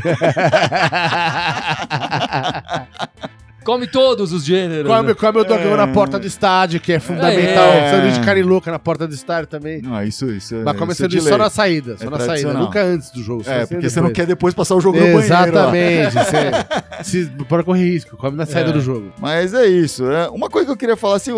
Come 3.64 3.86
todos 3.86 4.32
os 4.32 4.44
gêneros. 4.44 4.86
come, 4.90 5.08
né? 5.08 5.14
come 5.14 5.38
o 5.40 5.44
dogão 5.44 5.74
É. 5.74 5.76
na 5.76 5.88
porta 5.88 6.18
do 6.18 6.26
estádio, 6.26 6.80
que 6.80 6.92
é 6.92 6.98
fundamental. 7.00 7.64
É. 7.68 7.90
Sanduíche 7.90 8.18
de 8.20 8.24
carne 8.24 8.42
louca 8.42 8.70
na 8.70 8.78
porta 8.78 9.06
do 9.06 9.14
estádio 9.14 9.46
também. 9.48 9.82
Não, 9.82 10.02
isso, 10.02 10.26
isso. 10.30 10.54
Mas 10.64 10.76
come 10.76 10.92
isso 10.92 11.02
é 11.02 11.04
sanduíche 11.04 11.28
só 11.28 11.36
na 11.38 11.50
saída, 11.50 11.96
só 11.98 12.06
É 12.06 12.10
na 12.10 12.20
saída, 12.20 12.52
nunca 12.54 12.82
antes 12.82 13.10
do 13.10 13.22
jogo. 13.22 13.42
É, 13.46 13.60
assim 13.62 13.74
porque 13.74 13.90
você 13.90 14.00
não 14.00 14.12
quer 14.12 14.26
depois 14.26 14.54
passar 14.54 14.74
o 14.76 14.80
jogo 14.80 14.96
no 14.98 15.04
banheiro. 15.04 15.24
Exatamente. 15.24 16.16
pode 17.48 17.64
correr 17.64 17.84
risco, 17.84 18.16
come 18.16 18.36
na 18.36 18.46
saída 18.46 18.70
É. 18.70 18.72
do 18.72 18.80
jogo. 18.80 19.12
Mas 19.18 19.52
é 19.54 19.66
isso. 19.66 20.04
né? 20.04 20.28
Uma 20.28 20.48
coisa 20.48 20.66
que 20.66 20.72
eu 20.72 20.76
queria 20.76 20.96
falar, 20.96 21.16
assim, 21.16 21.32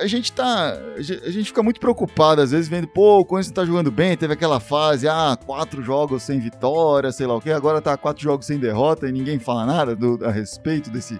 a 0.00 0.06
gente 0.06 0.32
tá. 0.32 0.76
A 0.96 1.00
gente 1.02 1.22
a 1.24 1.30
gente 1.30 1.46
fica 1.46 1.62
muito 1.62 1.80
preocupado, 1.80 2.40
às 2.40 2.50
vezes, 2.50 2.68
vendo, 2.68 2.86
pô, 2.88 3.20
o 3.20 3.24
Corinthians 3.24 3.52
tá 3.54 3.64
jogando 3.64 3.90
bem, 3.90 4.16
teve 4.16 4.32
aquela 4.32 4.60
fase, 4.60 5.06
ah, 5.08 5.36
quatro 5.46 5.82
jogos 5.82 6.22
sem 6.22 6.38
vitória, 6.40 7.10
sei 7.12 7.26
lá 7.26 7.34
o 7.36 7.40
quê, 7.40 7.50
agora 7.52 7.80
tá 7.80 7.96
quatro 7.96 8.22
jogos 8.22 8.46
sem 8.46 8.58
derrota 8.58 9.08
e 9.08 9.12
ninguém 9.12 9.38
fala 9.38 9.64
nada 9.66 9.94
do- 9.96 10.18
a 10.24 10.30
respeito 10.30 10.90
desse. 10.90 11.18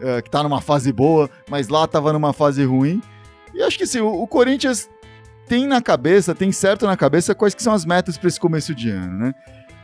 Eh, 0.00 0.22
que 0.22 0.30
tá 0.30 0.42
numa 0.42 0.60
fase 0.60 0.92
boa, 0.92 1.28
mas 1.48 1.68
lá 1.68 1.86
tava 1.86 2.12
numa 2.12 2.32
fase 2.32 2.64
ruim. 2.64 3.00
E 3.54 3.62
acho 3.62 3.76
que 3.78 3.84
assim, 3.84 4.00
o, 4.00 4.22
o 4.22 4.26
Corinthians 4.26 4.88
tem 5.48 5.66
na 5.66 5.80
cabeça, 5.82 6.34
tem 6.34 6.52
certo 6.52 6.86
na 6.86 6.96
cabeça 6.96 7.34
quais 7.34 7.54
que 7.54 7.62
são 7.62 7.72
as 7.72 7.84
metas 7.84 8.16
para 8.16 8.28
esse 8.28 8.38
começo 8.38 8.74
de 8.74 8.90
ano, 8.90 9.18
né? 9.18 9.34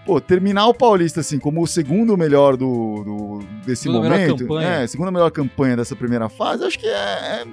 Pô, 0.05 0.21
terminar 0.21 0.67
o 0.69 0.75
Paulista, 0.75 1.19
assim, 1.21 1.37
como 1.37 1.61
o 1.61 1.67
segundo 1.67 2.17
melhor 2.17 2.57
do, 2.57 3.03
do- 3.05 3.47
desse 3.67 3.83
Segunda 3.83 4.09
momento, 4.09 4.37
campanha. 4.47 4.69
é, 4.69 4.87
segunda 4.87 5.11
melhor 5.11 5.31
campanha 5.33 5.77
dessa 5.77 5.97
primeira 5.97 6.29
fase, 6.29 6.63
acho 6.65 6.79
que 6.79 6.87
é, 6.87 6.91
é- 6.93 7.45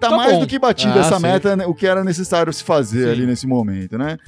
tá, 0.00 0.08
Tá 0.10 0.16
mais 0.16 0.32
bom. 0.32 0.40
do 0.40 0.46
que 0.48 0.58
batida 0.58 0.94
Ah, 0.96 0.98
essa 1.06 1.16
sim. 1.16 1.22
meta, 1.22 1.54
né, 1.54 1.64
o 1.64 1.72
que 1.72 1.86
era 1.86 2.02
necessário 2.02 2.52
se 2.52 2.64
fazer 2.64 3.04
Sim. 3.04 3.10
ali 3.12 3.26
nesse 3.26 3.46
momento, 3.46 3.96
né? 3.96 4.18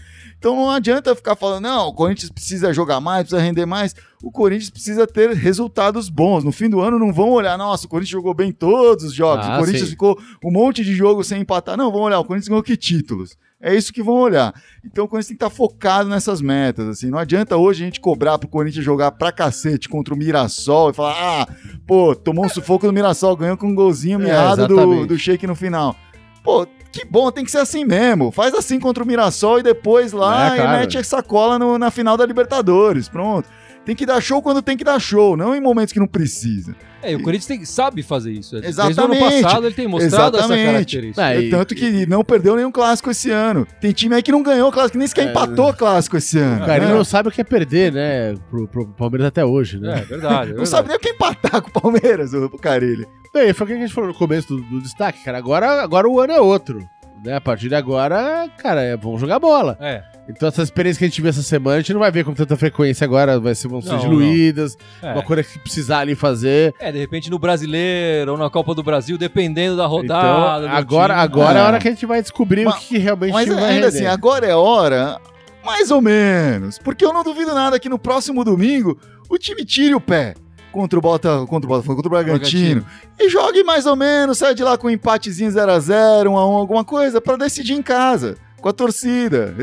Então 0.44 0.56
não 0.56 0.68
adianta 0.68 1.14
ficar 1.16 1.34
falando, 1.36 1.62
não, 1.62 1.88
o 1.88 1.94
Corinthians 1.94 2.30
precisa 2.30 2.70
jogar 2.70 3.00
mais, 3.00 3.22
precisa 3.22 3.40
render 3.40 3.64
mais. 3.64 3.94
O 4.22 4.30
Corinthians 4.30 4.68
precisa 4.68 5.06
ter 5.06 5.30
resultados 5.32 6.10
bons. 6.10 6.44
No 6.44 6.52
fim 6.52 6.68
do 6.68 6.82
ano 6.82 6.98
não 6.98 7.14
vão 7.14 7.30
olhar, 7.30 7.56
nossa, 7.56 7.86
o 7.86 7.88
Corinthians 7.88 8.10
jogou 8.10 8.34
bem 8.34 8.52
todos 8.52 9.04
os 9.04 9.14
jogos, 9.14 9.46
Ah, 9.46 9.56
o 9.56 9.60
Corinthians 9.60 9.84
sim. 9.86 9.92
ficou 9.92 10.18
um 10.44 10.50
monte 10.52 10.84
de 10.84 10.94
jogo 10.94 11.24
sem 11.24 11.40
empatar. 11.40 11.78
Não, 11.78 11.90
vão 11.90 12.02
olhar, 12.02 12.18
o 12.18 12.24
Corinthians 12.26 12.48
ganhou 12.48 12.62
que 12.62 12.76
títulos? 12.76 13.38
É 13.58 13.74
isso 13.74 13.90
que 13.90 14.02
vão 14.02 14.16
olhar. 14.16 14.52
Então 14.84 15.06
o 15.06 15.08
Corinthians 15.08 15.28
tem 15.28 15.36
que 15.38 15.42
estar 15.42 15.56
focado 15.56 16.10
nessas 16.10 16.42
metas, 16.42 16.86
assim. 16.88 17.08
Não 17.08 17.16
adianta 17.16 17.56
hoje 17.56 17.82
a 17.82 17.86
gente 17.86 17.98
cobrar 17.98 18.36
pro 18.38 18.46
Corinthians 18.46 18.84
jogar 18.84 19.12
pra 19.12 19.32
cacete 19.32 19.88
contra 19.88 20.12
o 20.12 20.16
Mirassol 20.18 20.90
e 20.90 20.92
falar, 20.92 21.14
ah, 21.18 21.48
pô, 21.86 22.14
tomou 22.14 22.44
um 22.44 22.50
sufoco 22.50 22.86
do 22.86 22.92
Mirassol, 22.92 23.34
ganhou 23.34 23.56
com 23.56 23.68
um 23.68 23.74
golzinho 23.74 24.20
É, 24.20 24.24
mirrado 24.24 24.68
do, 24.68 25.06
do 25.06 25.18
Sheik 25.18 25.46
no 25.46 25.54
final. 25.54 25.96
Pô, 26.42 26.66
que 27.00 27.04
bom, 27.04 27.30
tem 27.30 27.44
que 27.44 27.50
ser 27.50 27.58
assim 27.58 27.84
mesmo. 27.84 28.30
Faz 28.30 28.54
assim 28.54 28.78
contra 28.80 29.02
o 29.02 29.06
Mirassol 29.06 29.58
e 29.58 29.62
depois 29.62 30.12
lá 30.12 30.56
É, 30.56 30.64
e 30.64 30.68
mete 30.68 30.96
essa 30.98 31.22
cola 31.22 31.58
no- 31.58 31.78
na 31.78 31.90
final 31.90 32.16
da 32.16 32.24
Libertadores. 32.26 33.08
Pronto. 33.08 33.48
Tem 33.84 33.94
que 33.94 34.06
dar 34.06 34.18
show 34.18 34.40
quando 34.40 34.62
tem 34.62 34.78
que 34.78 34.84
dar 34.84 34.98
show, 34.98 35.36
não 35.36 35.54
em 35.54 35.60
momentos 35.60 35.92
que 35.92 36.00
não 36.00 36.06
precisa. 36.06 36.74
É, 37.02 37.12
e 37.12 37.16
o 37.16 37.22
Corinthians 37.22 37.46
tem- 37.46 37.64
sabe 37.66 38.02
fazer 38.02 38.32
isso. 38.32 38.58
Desde 38.58 38.80
o 38.80 38.82
ano 38.82 38.90
Exatamente. 39.12 39.42
passado 39.42 39.66
ele 39.66 39.74
tem 39.74 39.86
mostrado 39.86 40.38
essa 40.38 40.46
Exatamente. 40.46 40.72
característica. 40.72 41.30
É, 41.30 41.36
É, 41.36 41.40
e- 41.42 41.50
tanto 41.50 41.74
que 41.74 42.06
não 42.06 42.24
perdeu 42.24 42.56
nenhum 42.56 42.72
clássico 42.72 43.10
esse 43.10 43.30
ano. 43.30 43.66
Tem 43.82 43.92
time 43.92 44.14
aí 44.14 44.22
que 44.22 44.32
não 44.32 44.42
ganhou 44.42 44.72
clássico, 44.72 44.92
que 44.92 44.98
nem 44.98 45.06
sequer 45.06 45.26
É. 45.26 45.30
empatou 45.30 45.74
clássico 45.74 46.16
esse 46.16 46.38
ano. 46.38 46.62
O 46.62 46.66
cara 46.66 46.78
né? 46.78 46.86
ele 46.86 46.94
não 46.96 47.04
sabe 47.04 47.28
o 47.28 47.32
que 47.32 47.42
é 47.42 47.44
perder, 47.44 47.92
né? 47.92 48.34
Pro, 48.48 48.66
pro 48.66 48.86
Palmeiras 48.86 49.26
até 49.26 49.44
hoje, 49.44 49.76
É, 49.76 49.80
né? 49.80 49.94
verdade. 50.08 50.24
é 50.24 50.38
Não 50.38 50.44
verdade. 50.46 50.68
sabe 50.70 50.88
nem 50.88 50.96
o 50.96 51.00
que 51.00 51.08
é 51.08 51.12
empatar 51.12 51.60
com 51.60 51.68
o 51.68 51.72
Palmeiras, 51.82 52.32
o, 52.32 52.46
o 52.46 52.58
Carilli. 52.58 53.06
Bem, 53.34 53.52
foi 53.52 53.64
o 53.64 53.68
que 53.68 53.72
a 53.74 53.78
gente 53.78 53.92
falou 53.92 54.08
no 54.08 54.14
começo 54.14 54.46
do, 54.48 54.62
do 54.62 54.80
destaque, 54.80 55.24
cara. 55.24 55.36
Agora, 55.38 55.82
agora 55.82 56.08
o 56.08 56.20
ano 56.20 56.32
é 56.32 56.40
outro. 56.40 56.88
Né? 57.24 57.34
A 57.34 57.40
partir 57.40 57.68
de 57.68 57.74
agora, 57.74 58.48
cara, 58.58 58.80
é, 58.82 58.96
vamos 58.96 59.20
jogar 59.20 59.38
bola. 59.40 59.76
É, 59.80 60.02
Então, 60.28 60.48
essa 60.48 60.62
experiência 60.62 60.98
que 60.98 61.04
a 61.04 61.08
gente 61.08 61.20
viu 61.20 61.30
essa 61.30 61.42
semana, 61.42 61.76
a 61.76 61.80
gente 61.80 61.92
não 61.92 62.00
vai 62.00 62.10
ver 62.12 62.24
com 62.24 62.32
tanta 62.32 62.54
frequência 62.56 63.04
agora, 63.04 63.40
vai 63.40 63.54
ser, 63.54 63.66
vão 63.68 63.80
ser 63.82 63.90
Não, 63.90 63.98
diluídas, 63.98 64.76
é. 65.02 65.12
uma 65.12 65.22
coisa 65.22 65.42
que 65.42 65.58
precisar 65.58 65.98
ali 66.00 66.14
fazer. 66.14 66.74
É, 66.78 66.92
de 66.92 66.98
repente 66.98 67.30
no 67.30 67.38
Brasileiro 67.38 68.32
ou 68.32 68.38
na 68.38 68.48
Copa 68.50 68.74
do 68.74 68.82
Brasil, 68.82 69.18
dependendo 69.18 69.76
da 69.76 69.84
Então, 69.84 69.96
rodada. 69.96 70.68
do 70.68 70.74
agora, 70.74 71.14
time. 71.14 71.24
agora 71.24 71.58
é 71.58 71.62
a 71.62 71.64
É. 71.64 71.66
hora 71.66 71.78
que 71.80 71.88
a 71.88 71.90
gente 71.90 72.06
vai 72.06 72.22
descobrir 72.22 72.64
Mas- 72.66 72.74
o 72.74 72.78
que, 72.88 72.98
realmente 72.98 73.32
Mas 73.32 73.48
vai 73.48 73.56
ainda 73.56 73.70
render. 73.72 73.86
assim, 73.86 74.06
agora 74.06 74.46
é 74.46 74.54
hora, 74.54 75.18
mais 75.64 75.90
ou 75.90 76.00
menos. 76.00 76.78
Porque 76.78 77.04
eu 77.04 77.12
não 77.12 77.24
duvido 77.24 77.54
nada 77.54 77.80
que 77.80 77.88
no 77.88 77.98
próximo 77.98 78.44
domingo 78.44 78.98
o 79.30 79.36
time 79.38 79.64
tire 79.64 79.94
o 79.94 80.00
pé 80.00 80.34
contra 80.74 80.98
o 80.98 81.02
Bota, 81.02 81.46
contra 81.46 81.66
o 81.66 81.68
Botafogo, 81.68 81.96
contra 81.96 82.08
o 82.08 82.10
Bragantino. 82.10 82.84
E 83.18 83.28
jogue 83.30 83.62
mais 83.64 83.86
ou 83.86 83.96
menos, 83.96 84.38
sai 84.38 84.54
de 84.54 84.62
lá 84.62 84.76
com 84.76 84.88
um 84.88 84.90
empatezinho 84.90 85.50
0x0, 85.50 86.26
1x1, 86.26 86.36
alguma 86.36 86.84
coisa, 86.84 87.20
pra 87.20 87.36
decidir 87.36 87.72
em 87.74 87.82
casa, 87.82 88.36
com 88.60 88.68
a 88.68 88.72
torcida, 88.72 89.54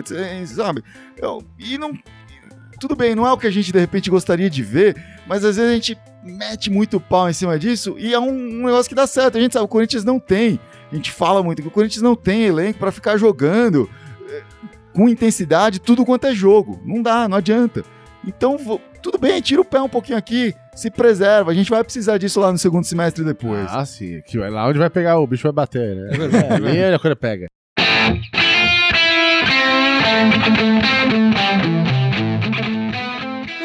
sabe? 0.48 0.84
Eu- 1.18 1.44
e 1.60 1.78
não. 1.78 1.92
Tudo 2.80 2.96
bem, 2.96 3.14
não 3.14 3.28
é 3.28 3.32
o 3.32 3.38
que 3.38 3.46
a 3.46 3.52
gente 3.52 3.72
de 3.72 3.78
repente 3.80 4.10
gostaria 4.10 4.50
de 4.50 4.64
ver, 4.64 4.96
mas 5.28 5.46
às 5.46 5.56
vezes 5.56 5.70
a 5.72 5.74
gente 5.76 5.96
mete 6.24 6.72
muito 6.72 7.00
pau 7.00 7.30
em 7.30 7.34
cima 7.34 7.60
disso 7.60 7.96
e 7.98 8.12
é 8.12 8.20
um, 8.20 8.30
um 8.30 8.66
negócio 8.66 8.90
que 8.90 8.96
dá 8.96 9.06
certo. 9.06 9.38
A 9.38 9.42
gente 9.42 9.54
sabe, 9.54 9.66
o 9.66 9.68
Corinthians 9.68 10.04
não 10.04 10.20
tem. 10.20 10.60
A 10.92 10.96
gente 10.96 11.12
fala 11.12 11.44
muito 11.44 11.62
que 11.62 11.68
o 11.68 11.72
Corinthians 11.72 12.02
não 12.02 12.16
tem 12.16 12.44
elenco 12.44 12.80
pra 12.80 12.92
ficar 12.92 13.18
jogando 13.18 13.88
eh, 14.28 14.42
com 14.94 15.08
intensidade 15.08 15.80
tudo 15.80 16.04
quanto 16.04 16.26
é 16.26 16.34
jogo. 16.34 16.82
Não 16.84 17.04
dá, 17.04 17.28
não 17.30 17.38
adianta. 17.38 17.84
Então, 18.26 18.58
tudo 19.02 19.18
bem, 19.18 19.42
tira 19.42 19.62
o 19.62 19.66
pé 19.66 19.82
um 19.82 19.90
pouquinho 19.90 20.18
aqui, 20.18 20.54
se 20.76 20.92
preserva. 20.92 21.52
A 21.52 21.54
gente 21.54 21.70
vai 21.70 21.84
precisar 21.84 22.18
disso 22.18 22.40
lá 22.40 22.52
no 22.52 22.58
segundo 22.58 22.84
semestre 22.84 23.24
depois. 23.24 23.66
Ah, 23.70 23.86
sim. 23.86 24.22
Vai 24.36 24.50
lá 24.50 24.68
onde 24.68 24.78
vai 24.78 24.90
pegar, 24.90 25.18
o 25.20 25.26
bicho 25.28 25.44
vai 25.44 25.52
bater, 25.52 25.96
né? 25.96 26.10
É 26.14 26.18
verdade. 26.18 26.54
Ali 26.68 26.84
a 26.94 27.00
coisa 27.00 27.16
pega. 27.16 27.48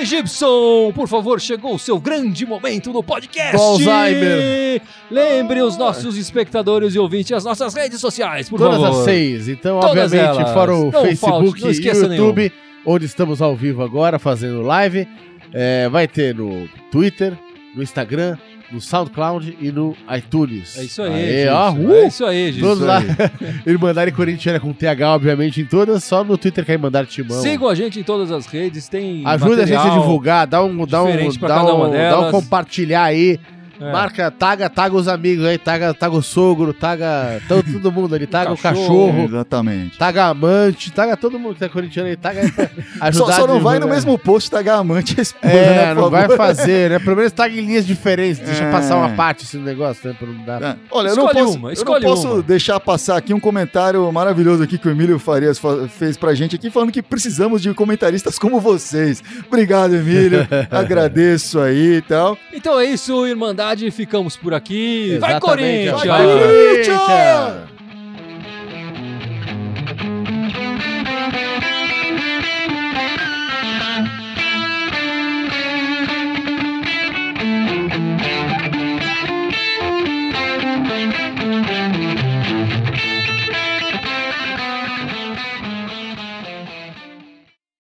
Gibson, 0.05 0.93
por 0.95 1.09
favor, 1.09 1.41
chegou 1.41 1.75
o 1.75 1.79
seu 1.79 1.99
grande 1.99 2.47
momento 2.47 2.93
no 2.93 3.03
podcast. 3.03 3.57
Alzheimer. 3.57 4.81
Lembre 5.11 5.63
os 5.63 5.77
nossos 5.77 6.17
espectadores 6.17 6.95
e 6.95 6.99
ouvintes 6.99 7.33
as 7.33 7.45
nossas 7.45 7.75
redes 7.75 8.01
sociais, 8.01 8.49
por 8.49 8.59
Todas 8.59 8.81
favor. 8.81 8.99
as 9.01 9.05
seis. 9.05 9.49
Então, 9.49 9.81
Todas 9.81 10.13
obviamente, 10.13 10.39
elas. 10.39 10.53
fora 10.53 10.75
o 10.75 10.91
Não 10.93 11.03
Facebook 11.03 11.61
falte, 11.61 11.83
e 11.83 11.91
o 11.91 12.13
YouTube, 12.13 12.53
onde 12.87 13.05
estamos 13.05 13.43
ao 13.43 13.55
vivo 13.57 13.83
agora, 13.83 14.19
fazendo 14.19 14.63
live. 14.63 15.07
É, 15.53 15.89
vai 15.89 16.07
ter 16.07 16.35
no 16.35 16.69
Twitter, 16.91 17.37
no 17.75 17.83
Instagram, 17.83 18.37
no 18.71 18.81
SoundCloud 18.81 19.57
e 19.61 19.71
no 19.71 19.97
iTunes. 20.17 20.79
É 20.79 20.85
isso 20.85 21.03
aí, 21.03 21.13
Aê, 21.13 21.43
Gibson. 21.43 21.55
ó, 21.55 21.73
uh, 21.73 21.95
É 21.95 22.07
isso 22.07 22.25
aí, 22.25 22.53
Gibson. 22.53 22.69
Todos 22.69 22.85
lá. 22.85 23.03
Irmandade 23.67 24.13
Corintiana 24.13 24.61
com 24.61 24.73
TH, 24.73 25.15
obviamente, 25.15 25.61
em 25.61 25.65
todas. 25.65 26.05
Só 26.05 26.25
no 26.25 26.37
Twitter 26.37 26.65
que 26.65 26.73
é 26.73 26.75
Irmandade 26.75 27.09
Timão. 27.09 27.41
Sigam 27.41 27.69
a 27.69 27.75
gente 27.75 28.01
em 28.01 28.03
todas 28.03 28.31
as 28.31 28.47
redes, 28.47 28.89
tem 28.89 29.23
Ajuda 29.27 29.63
a 29.63 29.67
gente 29.67 29.79
a 29.79 29.91
divulgar, 29.91 30.47
dá 30.47 30.63
um, 30.63 30.87
dá 30.87 31.03
um, 31.03 31.07
dá 31.41 31.65
um, 31.65 31.91
dá 31.91 32.21
um 32.21 32.31
compartilhar 32.31 33.05
aí. 33.05 33.39
É. 33.81 33.93
Marca, 33.93 34.31
taga, 34.31 34.69
taga 34.71 34.95
os 34.97 35.09
amigos 35.09 35.45
aí, 35.45 35.59
taga, 35.59 35.93
taga 35.95 36.15
o 36.17 36.23
sogro, 36.23 36.73
taga 36.73 37.41
todo, 37.49 37.65
todo 37.73 37.93
mundo 37.93 38.15
ali, 38.15 38.27
taga 38.27 38.53
o 38.53 38.57
cachorro. 38.57 39.09
cachorro, 39.09 39.25
Exatamente. 39.25 39.99
taga 39.99 40.25
amante, 40.27 40.93
taga 40.93 41.17
todo 41.17 41.39
mundo 41.39 41.57
que 41.57 41.65
é 41.65 41.69
corintiano 41.69 42.09
aí, 42.09 42.17
taga 42.17 42.41
aí 42.41 42.51
pra 42.53 42.69
ajudar 43.01 43.27
Só, 43.27 43.41
só 43.43 43.47
não 43.47 43.61
vai 43.61 43.79
no 43.79 43.89
mesmo 43.89 44.19
post 44.19 44.51
tagar 44.51 44.79
amante 44.79 45.15
e 45.17 45.21
a 45.21 45.23
esposa, 45.23 45.53
É, 45.55 45.87
né, 45.89 45.95
não 45.95 46.11
vai 46.11 46.29
fazer, 46.37 46.91
né? 46.91 46.99
Pelo 46.99 47.17
menos 47.17 47.33
taga 47.33 47.55
em 47.55 47.61
linhas 47.65 47.87
diferentes, 47.87 48.39
deixa 48.39 48.65
É. 48.65 48.71
passar 48.71 48.97
uma 48.97 49.11
parte 49.11 49.45
esse 49.45 49.57
negócio, 49.59 50.09
né? 50.09 50.17
Pra 50.19 50.29
não 50.29 50.45
dar. 50.45 50.63
É. 50.63 50.77
Olha, 50.91 51.09
eu 51.09 51.17
não 51.17 51.27
Escolhe 51.27 51.45
posso, 51.45 51.59
uma, 51.59 51.73
eu 51.73 51.85
não 51.85 52.01
posso 52.01 52.33
uma. 52.35 52.43
deixar 52.43 52.81
passar 52.81 53.17
aqui 53.17 53.35
um 53.35 53.41
comentário 53.41 54.11
maravilhoso 54.13 54.63
aqui 54.63 54.79
que 54.79 54.89
o 54.89 54.91
Emílio 54.91 55.19
Farias 55.19 55.59
fa- 55.59 55.87
fez 55.89 56.17
pra 56.17 56.35
gente 56.35 56.57
aqui, 56.57 56.71
falando 56.71 56.91
que 56.93 57.03
precisamos 57.03 57.61
de 57.63 57.73
comentaristas 57.75 58.39
como 58.39 58.61
vocês. 58.61 59.23
Obrigado, 59.47 59.95
Emílio. 59.95 60.47
Agradeço 60.71 61.61
aí 61.61 61.97
e 61.97 62.03
tal. 62.03 62.39
Então 62.53 62.79
é 62.81 62.85
isso, 62.87 63.27
Irmandade. 63.27 63.66
Ficamos 63.91 64.37
por 64.37 64.55
aqui. 64.55 65.17
Vai, 65.19 65.31
Exatamente, 65.33 65.91
Corinthians! 65.91 66.05
Vai, 66.05 66.27
Corinthians! 66.27 67.76